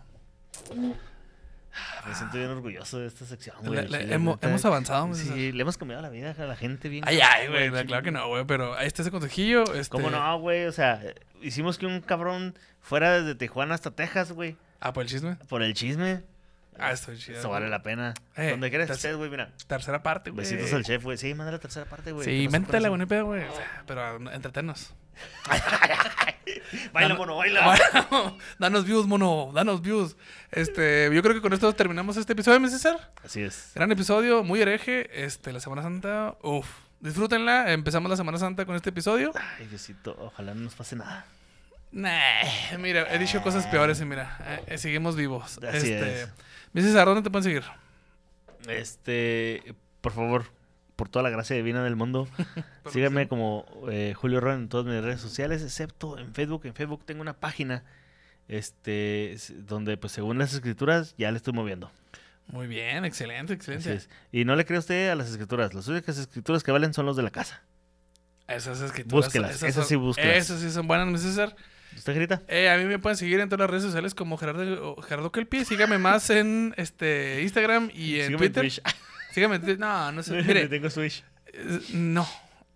Siento 2.33 2.47
bien 2.47 2.49
orgulloso 2.57 2.99
de 2.99 3.07
esta 3.07 3.25
sección, 3.25 3.55
güey. 3.63 3.87
le- 3.87 4.13
hemos, 4.13 4.37
hemos 4.41 4.65
avanzado. 4.65 5.13
Sí, 5.13 5.51
le 5.51 5.61
hemos 5.61 5.77
cambiado 5.77 6.01
la 6.01 6.09
vida 6.09 6.35
a 6.37 6.43
la 6.45 6.55
gente 6.55 6.89
bien. 6.89 7.03
Ay, 7.07 7.19
ay, 7.21 7.47
güey, 7.47 7.85
claro 7.85 8.03
que 8.03 8.11
no, 8.11 8.27
güey, 8.27 8.45
pero 8.45 8.75
ahí 8.77 8.87
está 8.87 9.01
ese 9.01 9.11
consejillo. 9.11 9.63
Este... 9.73 9.89
¿Cómo 9.89 10.09
no, 10.09 10.39
güey? 10.39 10.65
O 10.65 10.71
sea, 10.71 11.01
hicimos 11.41 11.77
que 11.77 11.85
un 11.85 12.01
cabrón 12.01 12.57
fuera 12.81 13.21
desde 13.21 13.35
Tijuana 13.35 13.75
hasta 13.75 13.91
Texas, 13.91 14.31
güey. 14.31 14.57
Ah, 14.79 14.93
por 14.93 15.03
el 15.03 15.09
chisme. 15.09 15.35
Por 15.47 15.63
el 15.63 15.73
chisme. 15.73 16.23
Ah, 16.79 16.91
estoy 16.91 17.17
chido. 17.17 17.39
Eso 17.39 17.49
vale 17.49 17.69
la 17.69 17.83
pena. 17.83 18.13
Eh, 18.35 18.49
Donde 18.49 18.69
quieras 18.69 18.89
estés, 18.89 19.15
güey, 19.15 19.29
mira. 19.29 19.51
Tercera 19.67 20.01
parte, 20.01 20.31
güey. 20.31 20.43
Besitos 20.43 20.73
al 20.73 20.83
chef, 20.83 21.03
güey. 21.03 21.17
Sí, 21.17 21.33
manda 21.35 21.51
la 21.51 21.59
tercera 21.59 21.85
parte, 21.85 22.11
güey. 22.11 22.25
Sí, 22.25 22.31
¿Qué 22.31 22.45
pasó, 22.45 22.51
méntela, 22.59 22.89
güey, 22.89 23.05
pedo, 23.05 23.25
güey. 23.25 23.43
Pero 23.85 24.17
uh, 24.17 24.29
entretenos. 24.29 24.93
Baila, 26.91 27.15
mono, 27.15 27.37
baila. 27.37 27.77
Danos 28.59 28.85
views, 28.85 29.05
mono, 29.07 29.51
danos 29.53 29.81
views. 29.81 30.15
Este, 30.51 31.09
yo 31.13 31.21
creo 31.21 31.33
que 31.33 31.41
con 31.41 31.53
esto 31.53 31.73
terminamos 31.73 32.17
este 32.17 32.33
episodio, 32.33 32.59
mi 32.59 32.69
César. 32.69 33.11
Así 33.23 33.41
es. 33.41 33.71
Gran 33.75 33.91
episodio, 33.91 34.43
muy 34.43 34.61
hereje. 34.61 35.25
Este, 35.25 35.51
la 35.51 35.59
Semana 35.59 35.81
Santa, 35.81 36.35
uff, 36.41 36.67
Disfrútenla. 37.03 37.73
Empezamos 37.73 38.09
la 38.09 38.15
Semana 38.15 38.37
Santa 38.37 38.65
con 38.65 38.77
este 38.77 38.91
episodio. 38.91 39.33
Ay, 39.59 39.67
Diosito, 39.67 40.15
ojalá 40.17 40.53
no 40.53 40.61
nos 40.61 40.73
pase 40.73 40.95
nada. 40.95 41.25
Nah, 41.91 42.77
mira, 42.79 43.13
he 43.13 43.19
dicho 43.19 43.41
cosas 43.41 43.67
peores 43.67 43.99
y 43.99 44.05
mira, 44.05 44.37
eh, 44.45 44.63
eh, 44.67 44.77
seguimos 44.77 45.17
vivos. 45.17 45.59
Así 45.67 45.91
este, 45.91 46.23
es. 46.23 46.29
mi 46.71 46.81
César, 46.81 47.05
¿dónde 47.05 47.21
te 47.21 47.29
pueden 47.29 47.43
seguir? 47.43 47.63
Este, 48.69 49.75
por 49.99 50.13
favor, 50.13 50.45
por 50.95 51.09
toda 51.09 51.23
la 51.23 51.29
gracia 51.29 51.55
divina 51.55 51.83
del 51.83 51.95
mundo, 51.95 52.27
síganme 52.91 53.27
como 53.27 53.65
eh, 53.89 54.13
Julio 54.15 54.39
Ron 54.39 54.61
en 54.61 54.69
todas 54.69 54.85
mis 54.85 55.01
redes 55.03 55.21
sociales, 55.21 55.61
excepto 55.61 56.17
en 56.17 56.33
Facebook. 56.33 56.65
En 56.65 56.73
Facebook 56.73 57.03
tengo 57.05 57.21
una 57.21 57.33
página 57.33 57.83
este 58.47 59.37
donde 59.59 59.97
pues 59.97 60.13
según 60.13 60.37
las 60.37 60.53
escrituras 60.53 61.15
ya 61.17 61.31
le 61.31 61.37
estoy 61.37 61.53
moviendo. 61.53 61.91
Muy 62.47 62.67
bien, 62.67 63.05
excelente, 63.05 63.53
excelente. 63.53 64.01
Y 64.31 64.43
no 64.43 64.55
le 64.55 64.65
cree 64.65 64.77
usted 64.77 65.09
a 65.09 65.15
las 65.15 65.29
escrituras. 65.29 65.73
Las 65.73 65.87
únicas 65.87 66.17
escrituras 66.17 66.61
que 66.61 66.71
valen 66.71 66.93
son 66.93 67.05
los 67.05 67.15
de 67.15 67.23
la 67.23 67.29
casa. 67.29 67.63
Esas 68.47 68.81
escrituras. 68.81 69.25
Búsquelas, 69.27 69.55
esas 69.55 69.73
son- 69.75 69.85
sí, 69.85 69.95
búsquelas. 69.95 70.35
Esas 70.37 70.59
sí 70.59 70.69
son 70.69 70.85
buenas, 70.87 71.07
mi 71.07 71.17
César. 71.17 71.55
¿Usted 71.95 72.15
grita? 72.15 72.41
Eh, 72.47 72.69
a 72.69 72.77
mí 72.77 72.85
me 72.85 72.99
pueden 72.99 73.17
seguir 73.17 73.39
en 73.39 73.47
todas 73.49 73.61
las 73.61 73.69
redes 73.69 73.83
sociales 73.83 74.13
como 74.15 74.37
Gerardo, 74.37 75.01
Gerardo 75.01 75.31
Kelpi. 75.31 75.63
Sígame 75.63 75.97
más 75.99 76.29
en 76.29 76.73
este 76.75 77.41
Instagram 77.43 77.91
y 77.93 78.19
en 78.19 78.27
Sígame 78.27 78.37
Twitter. 78.49 78.65
En 78.65 78.71
Twitter. 79.33 79.79
No, 79.79 80.11
no 80.11 80.23
sé. 80.23 80.41
Mire, 80.43 80.67
tengo 80.69 80.89
Switch. 80.89 81.23
eh, 81.47 81.79
no. 81.93 82.27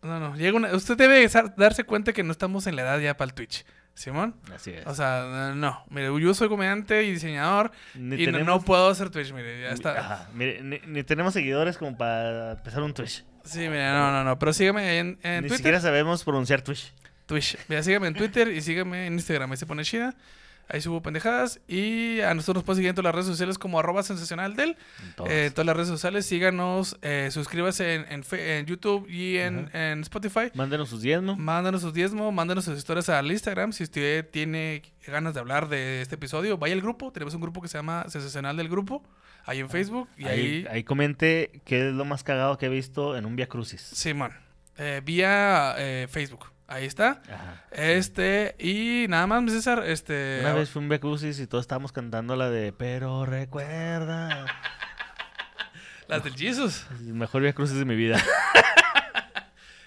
No, 0.01 0.19
no. 0.19 0.35
Llega 0.35 0.55
una- 0.57 0.73
usted 0.75 0.95
debe 0.97 1.27
darse 1.57 1.83
cuenta 1.83 2.13
que 2.13 2.23
no 2.23 2.31
estamos 2.31 2.67
en 2.67 2.75
la 2.75 2.83
edad 2.83 2.99
ya 2.99 3.17
para 3.17 3.29
el 3.29 3.33
Twitch. 3.33 3.65
¿Simón? 3.93 4.35
Así 4.55 4.69
es. 4.71 4.85
O 4.85 4.93
sea, 4.93 5.53
no. 5.55 5.83
Mire, 5.89 6.07
yo 6.21 6.33
soy 6.35 6.49
comediante 6.49 7.03
y 7.03 7.13
diseñador 7.13 7.71
ni 7.95 8.15
y 8.23 8.27
no- 8.27 8.43
no, 8.43 8.61
puedo 8.61 8.89
hacer 8.89 9.09
Twitch, 9.09 9.31
mire. 9.33 9.61
Ya 9.61 9.69
ni- 9.69 9.73
está. 9.73 9.99
Ajá, 9.99 10.29
mire, 10.35 10.61
ni, 10.61 10.79
ni 10.85 11.03
tenemos 11.03 11.33
seguidores 11.33 11.77
como 11.79 11.97
para 11.97 12.51
empezar 12.51 12.83
un 12.83 12.93
Twitch. 12.93 13.25
Sí, 13.43 13.59
mire, 13.59 13.89
no, 13.89 14.11
no, 14.11 14.23
no. 14.23 14.37
Pero 14.37 14.53
sígame 14.53 14.99
en, 14.99 15.19
en 15.23 15.35
Ni 15.35 15.39
Twitter. 15.41 15.57
siquiera 15.57 15.81
sabemos 15.81 16.23
pronunciar 16.23 16.61
Twitch. 16.61 16.93
Twitch. 17.25 17.57
Mira, 17.67 17.81
sígame 17.81 18.07
en 18.07 18.13
Twitter 18.13 18.49
y 18.49 18.61
sígame 18.61 19.07
en 19.07 19.13
Instagram. 19.13 19.49
Ahí 19.51 19.57
se 19.57 19.65
pone 19.65 19.83
chida. 19.83 20.13
Ahí 20.69 20.81
subo 20.81 21.01
pendejadas. 21.01 21.59
Y 21.67 22.19
a 22.21 22.33
nosotros 22.33 22.55
nos 22.55 22.63
pueden 22.65 22.77
seguir 22.77 22.89
en 22.89 22.95
todas 22.95 23.05
las 23.05 23.15
redes 23.15 23.27
sociales 23.27 23.57
como 23.57 23.79
arroba 23.79 24.03
sensacional 24.03 24.55
del. 24.55 24.71
En 25.01 25.13
todas. 25.15 25.31
Eh, 25.31 25.51
todas 25.51 25.65
las 25.65 25.75
redes 25.75 25.87
sociales. 25.89 26.25
Síganos. 26.25 26.97
Eh, 27.01 27.29
suscríbase 27.31 27.95
en, 27.95 28.05
en, 28.11 28.23
Fe- 28.23 28.57
en 28.59 28.65
YouTube 28.65 29.07
y 29.09 29.37
en, 29.37 29.69
en 29.73 30.01
Spotify. 30.01 30.51
Mándenos 30.53 30.89
sus 30.89 31.01
diezmos. 31.01 31.37
Mándanos 31.37 31.81
sus 31.81 31.93
diezmos, 31.93 32.33
mándanos 32.33 32.65
sus 32.65 32.77
historias 32.77 33.07
al 33.09 33.31
Instagram. 33.31 33.71
Si 33.71 33.83
usted 33.83 34.29
tiene 34.29 34.81
ganas 35.05 35.33
de 35.33 35.39
hablar 35.39 35.69
de 35.69 36.01
este 36.01 36.15
episodio, 36.15 36.57
vaya 36.57 36.73
al 36.73 36.81
grupo. 36.81 37.11
Tenemos 37.13 37.33
un 37.33 37.41
grupo 37.41 37.61
que 37.61 37.67
se 37.69 37.77
llama 37.77 38.05
Sensacional 38.09 38.57
del 38.57 38.67
Grupo. 38.67 39.03
Ahí 39.45 39.59
en 39.59 39.69
Facebook. 39.69 40.09
Y 40.17 40.25
ahí, 40.25 40.39
Ahí, 40.39 40.67
ahí 40.69 40.83
comente 40.83 41.61
qué 41.63 41.87
es 41.87 41.93
lo 41.93 42.03
más 42.03 42.23
cagado 42.25 42.57
que 42.57 42.65
he 42.65 42.69
visto 42.69 43.15
en 43.15 43.25
un 43.25 43.37
Via 43.37 43.47
Crucis. 43.47 43.79
Simón. 43.81 44.33
Eh, 44.77 45.01
vía 45.05 45.75
eh, 45.77 46.07
Facebook. 46.09 46.51
Ahí 46.67 46.85
está. 46.85 47.21
Ajá. 47.31 47.63
Este, 47.71 48.55
y 48.59 49.05
nada 49.07 49.25
más, 49.25 49.41
mi 49.41 49.51
César, 49.51 49.83
este... 49.85 50.39
Una 50.41 50.53
vez 50.53 50.69
fue 50.69 50.81
un 50.81 50.89
Crucis 50.99 51.39
y 51.39 51.47
todos 51.47 51.63
estábamos 51.63 51.93
cantando 51.93 52.35
la 52.35 52.49
de 52.49 52.73
Pero 52.73 53.25
recuerda. 53.25 54.45
Las 56.09 56.23
del 56.23 56.35
Jesus. 56.35 56.85
El 56.99 57.13
mejor 57.13 57.41
Via 57.41 57.53
Crucis 57.53 57.77
de 57.77 57.85
mi 57.85 57.95
vida. 57.95 58.21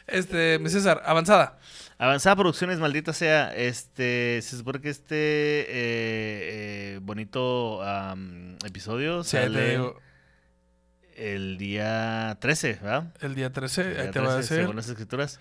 Este, 0.06 0.58
mi 0.58 0.68
César, 0.68 1.02
avanzada. 1.06 1.60
Avanzada 1.96 2.34
Producciones, 2.34 2.80
maldita 2.80 3.12
sea. 3.12 3.54
Este, 3.54 4.40
se 4.42 4.56
supone 4.56 4.80
que 4.80 4.90
este 4.90 5.14
eh, 5.14 5.66
eh, 5.68 6.98
bonito 7.00 7.80
episodio 8.66 9.22
Sí, 9.22 9.36
te 9.36 9.44
sale 9.44 9.70
digo, 9.70 10.00
el 11.14 11.58
día 11.58 12.38
13, 12.40 12.80
¿verdad? 12.82 13.14
el 13.20 13.36
día 13.36 13.52
13, 13.52 13.82
El 13.82 13.88
ahí 13.88 14.02
día 14.02 14.10
te 14.10 14.18
va 14.18 14.32
a 14.32 14.34
13, 14.34 14.42
decir. 14.42 14.56
Según 14.64 14.76
las 14.76 14.88
escrituras. 14.88 15.38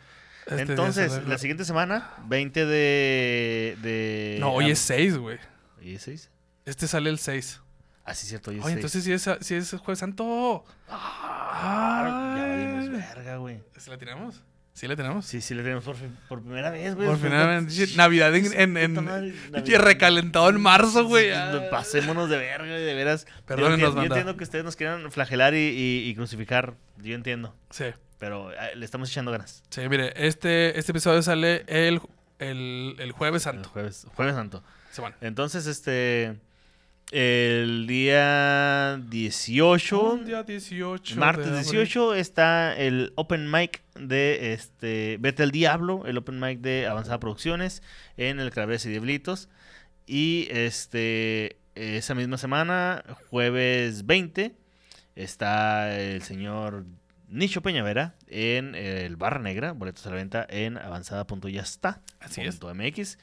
Este 0.49 0.61
Entonces, 0.63 1.21
la 1.27 1.37
siguiente 1.37 1.63
semana, 1.65 2.11
20 2.27 2.65
de... 2.65 3.77
de 3.81 4.37
No, 4.39 4.51
hoy 4.53 4.71
es 4.71 4.79
6, 4.79 5.17
güey. 5.17 5.37
¿Hoy 5.79 5.95
es 5.95 6.01
6? 6.03 6.29
Este 6.65 6.87
sale 6.87 7.09
el 7.09 7.19
6. 7.19 7.61
Ah, 8.05 8.15
sí, 8.15 8.25
cierto, 8.27 8.49
hoy 8.51 8.57
es 8.57 8.63
Oye, 8.65 8.73
6. 8.73 8.77
entonces 8.77 9.03
sí 9.03 9.11
es, 9.13 9.29
sí 9.45 9.55
es 9.55 9.71
Jueves 9.79 9.99
Santo. 9.99 10.65
Ah, 10.87 12.35
ya 12.37 12.47
valimos 12.47 12.89
verga, 12.91 13.37
güey. 13.37 13.61
¿Sí 13.77 13.89
la 13.89 13.97
tenemos? 13.97 14.43
Sí 14.73 14.87
la 14.87 14.95
tenemos. 14.95 15.25
Sí, 15.25 15.41
sí, 15.41 15.53
le 15.55 15.61
tenemos 15.63 15.83
por, 15.83 15.95
fin- 15.97 16.15
por 16.29 16.41
primera 16.41 16.69
vez, 16.71 16.95
güey. 16.95 17.07
Por 17.07 17.17
finalmente. 17.19 17.73
shit, 17.73 17.97
Navidad 17.97 18.33
en... 18.33 18.45
en, 18.59 18.77
en- 18.77 19.03
madre, 19.03 19.33
Navidad. 19.51 19.81
recalentado 19.81 20.49
en 20.49 20.61
marzo, 20.61 21.03
güey. 21.05 21.31
Ah. 21.31 21.67
Pasémonos 21.69 22.29
de 22.29 22.37
verga, 22.37 22.65
de 22.73 22.93
veras. 22.93 23.25
Yo 23.25 23.45
Perdónenos, 23.45 23.73
entiendo- 23.73 23.89
yo 23.89 23.95
banda. 24.01 24.15
entiendo 24.15 24.37
que 24.37 24.43
ustedes 24.45 24.63
nos 24.63 24.75
quieran 24.77 25.11
flagelar 25.11 25.53
y, 25.53 25.57
y- 25.57 26.09
y 26.09 26.15
crucificar. 26.15 26.75
Yo 26.97 27.13
entiendo. 27.13 27.53
Sí, 27.71 27.85
Pero 28.19 28.51
eh, 28.51 28.75
le 28.75 28.85
estamos 28.85 29.09
echando 29.09 29.31
ganas. 29.31 29.63
sí, 29.69 29.81
mire, 29.89 30.13
este, 30.15 30.77
este 30.77 30.91
episodio 30.91 31.21
sale 31.23 31.63
el, 31.67 31.99
el, 32.37 32.95
el 32.99 33.11
Jueves 33.13 33.45
El 33.47 33.53
Santo. 33.53 33.69
jueves, 33.69 34.05
jueves 34.13 34.35
Santo. 34.35 34.63
Sí, 34.91 35.01
bueno. 35.01 35.15
Entonces, 35.21 35.65
este. 35.65 36.37
El 37.11 37.87
día 37.87 39.01
18. 39.07 39.99
Un 39.99 40.25
día 40.25 40.43
18. 40.43 41.15
de 41.15 41.19
Martes 41.19 41.47
abril. 41.47 41.63
18 41.63 42.13
está 42.13 42.77
el 42.77 43.13
open 43.15 43.49
mic 43.49 43.81
de 43.95 44.53
este 44.53 45.17
Vete 45.19 45.41
al 45.41 45.49
Diablo, 45.49 46.03
el 46.05 46.17
open 46.19 46.39
mic 46.39 46.59
de 46.59 46.85
Avanzada 46.85 47.19
Producciones 47.19 47.81
en 48.17 48.39
el 48.39 48.51
Calabres 48.51 48.85
y 48.85 48.89
Diablitos. 48.89 49.49
Y 50.05 50.49
este 50.51 51.57
esa 51.73 52.13
misma 52.13 52.37
semana, 52.37 53.03
jueves 53.31 54.05
20, 54.05 54.55
está 55.15 55.99
el 55.99 56.21
señor 56.21 56.85
Nicho 57.29 57.61
Peñavera 57.61 58.15
en 58.27 58.75
el 58.75 59.15
Barra 59.15 59.39
Negra, 59.39 59.71
boletos 59.73 60.05
a 60.07 60.09
la 60.09 60.15
venta 60.15 60.45
en 60.49 60.77
avanzada.yasta. 60.77 62.01
Así 62.19 62.41
es. 62.41 62.59
MX. 62.61 63.17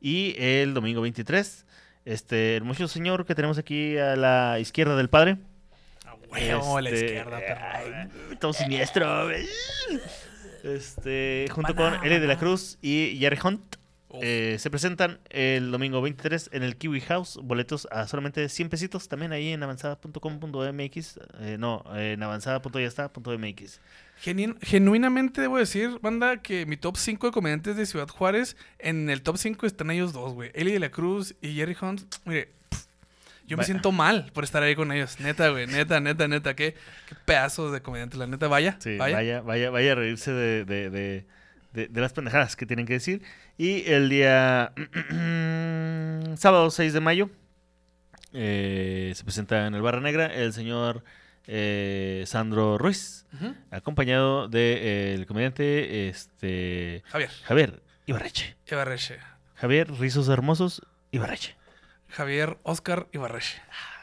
Y 0.00 0.34
el 0.38 0.74
domingo 0.74 1.00
23, 1.00 1.64
este 2.04 2.56
hermoso 2.56 2.88
señor 2.88 3.24
que 3.24 3.34
tenemos 3.36 3.58
aquí 3.58 3.96
a 3.98 4.16
la 4.16 4.58
izquierda 4.58 4.96
del 4.96 5.08
padre. 5.08 5.36
A 6.04 6.14
huevo, 6.14 6.76
a 6.78 6.82
la 6.82 6.90
Este, 6.90 7.04
izquierda, 7.06 7.38
perro. 7.38 8.38
todo 8.40 8.52
siniestro. 8.52 9.30
Este, 10.64 11.46
junto 11.50 11.74
Maná, 11.74 11.98
con 11.98 12.06
Eli 12.06 12.18
de 12.18 12.26
la. 12.26 12.38
Cruz 12.38 12.78
y 12.82 13.16
Jerry 13.18 13.38
Hunt. 13.42 13.76
Eh, 14.20 14.56
se 14.58 14.68
presentan 14.70 15.20
el 15.30 15.70
domingo 15.70 16.02
23 16.02 16.50
en 16.52 16.62
el 16.62 16.76
Kiwi 16.76 17.00
House. 17.02 17.38
Boletos 17.42 17.88
a 17.90 18.06
solamente 18.08 18.48
100 18.48 18.68
pesitos. 18.68 19.08
También 19.08 19.32
ahí 19.32 19.48
en 19.52 19.62
avanzada.com.mx. 19.62 21.20
Eh, 21.40 21.56
no, 21.58 21.84
en 21.96 22.22
avanzada.yasta.mx. 22.22 23.80
Genuinamente 24.60 25.40
debo 25.40 25.58
decir, 25.58 25.98
banda, 26.00 26.36
que 26.42 26.66
mi 26.66 26.76
top 26.76 26.96
5 26.96 27.26
de 27.28 27.32
comediantes 27.32 27.76
de 27.76 27.86
Ciudad 27.86 28.08
Juárez, 28.08 28.56
en 28.78 29.10
el 29.10 29.22
top 29.22 29.36
5 29.36 29.66
están 29.66 29.90
ellos 29.90 30.12
dos, 30.12 30.34
güey. 30.34 30.50
Eli 30.54 30.72
de 30.72 30.78
la 30.78 30.90
Cruz 30.90 31.34
y 31.40 31.54
Jerry 31.56 31.76
Hunt. 31.80 32.02
Mire, 32.24 32.50
pff, 32.68 32.84
yo 33.48 33.56
me 33.56 33.64
siento 33.64 33.90
mal 33.90 34.30
por 34.32 34.44
estar 34.44 34.62
ahí 34.62 34.76
con 34.76 34.92
ellos. 34.92 35.18
Neta, 35.18 35.48
güey, 35.48 35.66
neta, 35.66 35.98
neta, 36.00 36.28
neta. 36.28 36.54
Qué, 36.54 36.74
qué 37.08 37.14
pedazos 37.24 37.72
de 37.72 37.82
comediantes, 37.82 38.18
la 38.18 38.26
neta. 38.28 38.46
Vaya, 38.46 38.76
Sí, 38.78 38.96
vaya. 38.96 39.16
vaya, 39.16 39.40
vaya, 39.40 39.70
vaya 39.70 39.92
a 39.92 39.94
reírse 39.96 40.30
de, 40.32 40.64
de, 40.64 40.90
de- 40.90 41.24
de- 41.72 41.88
de 41.88 42.00
las 42.00 42.12
pendejadas 42.12 42.56
que 42.56 42.66
tienen 42.66 42.86
que 42.86 42.94
decir. 42.94 43.22
Y 43.58 43.90
el 43.90 44.08
día 44.08 44.72
sábado 46.36 46.70
6 46.70 46.92
de 46.92 47.00
mayo 47.00 47.30
eh, 48.32 49.12
se 49.14 49.24
presenta 49.24 49.66
en 49.66 49.74
el 49.74 49.82
Barra 49.82 50.00
Negra 50.00 50.26
el 50.26 50.52
señor 50.52 51.04
eh, 51.46 52.24
Sandro 52.26 52.78
Ruiz, 52.78 53.26
Ujú. 53.34 53.54
acompañado 53.70 54.48
del 54.48 55.26
comediante 55.26 56.08
este, 56.08 57.02
Javier, 57.06 57.30
Javier 57.44 57.82
Ibarreche. 58.06 58.56
Ibarreche. 58.70 59.18
Javier 59.54 59.90
Rizos 59.92 60.28
Hermosos 60.28 60.82
Ibarreche. 61.10 61.56
Javier 62.08 62.58
Oscar 62.62 63.06
Ibarreche. 63.12 63.60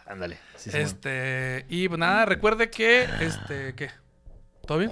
Ándale. 0.07 0.37
sí, 0.55 0.71
este, 0.73 1.65
y 1.69 1.87
pues 1.87 1.99
nada, 1.99 2.25
recuerde 2.25 2.69
que, 2.71 3.03
este, 3.21 3.75
¿qué? 3.75 3.91
¿Todo 4.65 4.79
bien? 4.79 4.91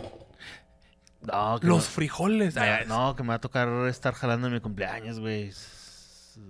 No, 1.22 1.60
que 1.60 1.68
Los 1.68 1.86
me- 1.86 1.92
frijoles. 1.92 2.58
Ah, 2.58 2.82
no, 2.88 3.16
que 3.16 3.24
me 3.24 3.30
va 3.30 3.36
a 3.36 3.42
tocar 3.42 3.68
estar 3.88 4.14
jalando 4.14 4.48
en 4.48 4.54
mi 4.54 4.60
cumpleaños, 4.60 5.20
güey. 5.20 5.52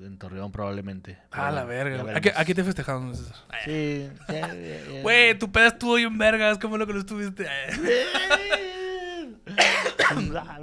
En 0.04 0.18
Torreón 0.18 0.52
probablemente. 0.52 1.18
Ah, 1.32 1.50
la 1.50 1.64
verga. 1.64 2.18
Aquí, 2.18 2.30
aquí 2.36 2.54
te 2.54 2.64
festejaron. 2.64 3.16
Sí. 3.64 4.10
Güey, 5.02 5.38
tu 5.40 5.50
peda 5.52 5.68
estuvo 5.68 5.96
bien 5.96 6.18
vergas. 6.18 6.58
¿Cómo 6.60 6.78
lo 6.78 6.86
que 6.86 6.94
lo 6.94 7.00
estuviste? 7.00 7.48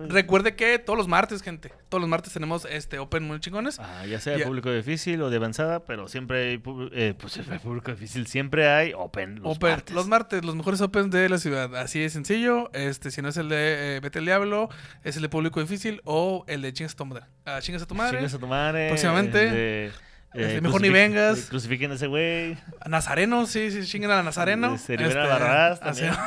Recuerde 0.08 0.54
que 0.56 0.78
todos 0.78 0.96
los 0.96 1.08
martes, 1.08 1.42
gente. 1.42 1.72
Todos 1.88 2.00
los 2.00 2.08
martes 2.08 2.32
tenemos 2.32 2.66
este 2.70 2.98
Open 2.98 3.22
muy 3.24 3.40
chingones. 3.40 3.78
Ah, 3.78 4.04
ya 4.06 4.20
sea 4.20 4.32
de 4.34 4.40
Ya. 4.40 4.46
público 4.46 4.70
difícil 4.70 5.20
o 5.22 5.30
de 5.30 5.36
avanzada, 5.36 5.84
pero 5.84 6.08
siempre 6.08 6.50
hay 6.50 6.62
eh, 6.92 7.14
pues 7.18 7.36
el 7.50 7.60
público 7.60 7.90
difícil, 7.90 8.26
siempre 8.26 8.68
hay 8.68 8.92
open 8.96 9.40
los 9.42 9.56
Open, 9.56 9.70
martes. 9.70 9.94
Los 9.94 10.08
martes, 10.08 10.44
los 10.44 10.54
mejores 10.56 10.80
Opens 10.80 11.10
de 11.10 11.28
la 11.28 11.38
ciudad. 11.38 11.74
Así 11.76 11.98
de 12.00 12.10
sencillo. 12.10 12.70
Este, 12.74 13.10
si 13.10 13.22
no 13.22 13.28
es 13.28 13.36
el 13.36 13.48
de 13.48 13.96
eh, 13.96 14.00
Vete 14.00 14.18
el 14.18 14.24
Diablo, 14.24 14.68
es 15.04 15.16
el 15.16 15.22
de 15.22 15.28
Público 15.28 15.60
Difícil 15.60 16.00
o 16.04 16.44
el 16.48 16.62
de 16.62 16.72
Chingas 16.72 16.94
a 16.94 16.96
tu 16.96 17.04
madre. 17.06 17.24
Ah, 17.44 17.58
Chingas 17.60 17.82
a 17.82 17.86
tu 17.86 17.94
madre. 17.94 18.18
Chingas 18.18 18.34
a 18.34 18.38
tu 18.38 18.46
madre. 18.46 18.88
Próximamente. 18.88 19.42
el 19.48 19.52
de, 19.54 19.92
Este, 20.34 20.60
mejor 20.62 20.80
ni 20.80 20.88
vengas. 20.88 21.38
eh, 21.38 21.46
Crucifiquen 21.48 21.92
a 21.92 21.94
ese 21.94 22.08
güey. 22.08 22.58
Nazareno, 22.86 23.46
sí, 23.46 23.70
sí, 23.70 23.84
chinguen 23.86 24.10
a 24.10 24.22
Nazareno. 24.22 24.76
Se 24.78 24.94
así- 24.94 25.80
también. 25.80 26.12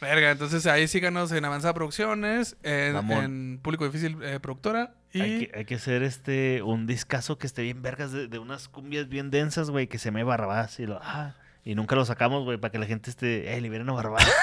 Verga, 0.00 0.30
entonces 0.30 0.66
ahí 0.66 0.88
síganos 0.88 1.30
en 1.32 1.44
Avanzada 1.44 1.74
Producciones, 1.74 2.56
en, 2.62 3.60
Público 3.62 3.84
Difícil 3.84 4.16
eh, 4.22 4.40
Productora. 4.40 4.94
Y 5.12 5.20
Hay 5.20 5.38
que, 5.46 5.58
hay 5.58 5.64
que 5.64 5.74
hacer 5.74 6.02
este 6.02 6.62
un 6.62 6.86
discazo 6.86 7.36
que 7.36 7.46
esté 7.46 7.62
bien 7.62 7.82
vergas 7.82 8.12
de, 8.12 8.28
de 8.28 8.38
unas 8.38 8.68
cumbias 8.68 9.08
bien 9.08 9.30
densas, 9.30 9.70
güey, 9.70 9.88
que 9.88 9.98
se 9.98 10.10
me 10.10 10.22
Barrabás 10.22 10.78
y 10.78 10.86
lo 10.86 11.00
ah, 11.02 11.34
y 11.64 11.74
nunca 11.74 11.96
lo 11.96 12.04
sacamos, 12.04 12.44
güey, 12.44 12.58
para 12.58 12.72
que 12.72 12.78
la 12.78 12.86
gente 12.86 13.10
esté, 13.10 13.54
eh, 13.54 13.60
liberen 13.60 13.88
a 13.88 13.92
Barrabás. 13.92 14.26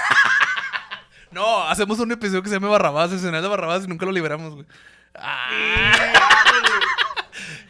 No, 1.29 1.63
hacemos 1.63 1.99
un 1.99 2.09
episodio 2.09 2.41
que 2.41 2.47
se 2.47 2.55
llama 2.55 2.69
Barrabás, 2.69 3.11
escenario 3.11 3.41
de 3.41 3.49
Barrabás 3.49 3.83
y 3.83 3.87
nunca 3.87 4.05
lo 4.05 4.13
liberamos, 4.13 4.55
güey. 4.55 4.65
Ah. 5.13 6.46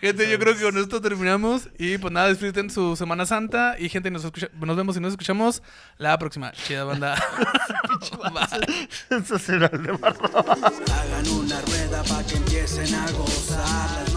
Gente, 0.02 0.30
yo 0.30 0.40
creo 0.40 0.56
que 0.56 0.62
con 0.64 0.78
esto 0.78 1.02
terminamos. 1.02 1.70
Y 1.78 1.98
pues 1.98 2.12
nada, 2.14 2.30
disfruten 2.30 2.70
su 2.70 2.96
Semana 2.96 3.26
Santa. 3.26 3.76
Y 3.80 3.90
gente, 3.90 4.10
nos, 4.12 4.24
escucha- 4.24 4.50
nos 4.60 4.76
vemos 4.78 4.98
y 4.98 5.00
nos 5.00 5.12
escuchamos 5.12 5.62
la 5.98 6.18
próxima. 6.18 6.52
Chida 6.52 6.84
banda. 6.84 7.16
Sensacional 9.10 9.72
de. 9.84 9.90
Hagan 9.92 11.28
una 11.30 11.62
rueda 11.62 12.04
para 12.04 12.24
que 12.26 12.36
empiecen 12.36 12.94
a 12.96 13.12
gozar. 13.12 14.08
Las 14.08 14.14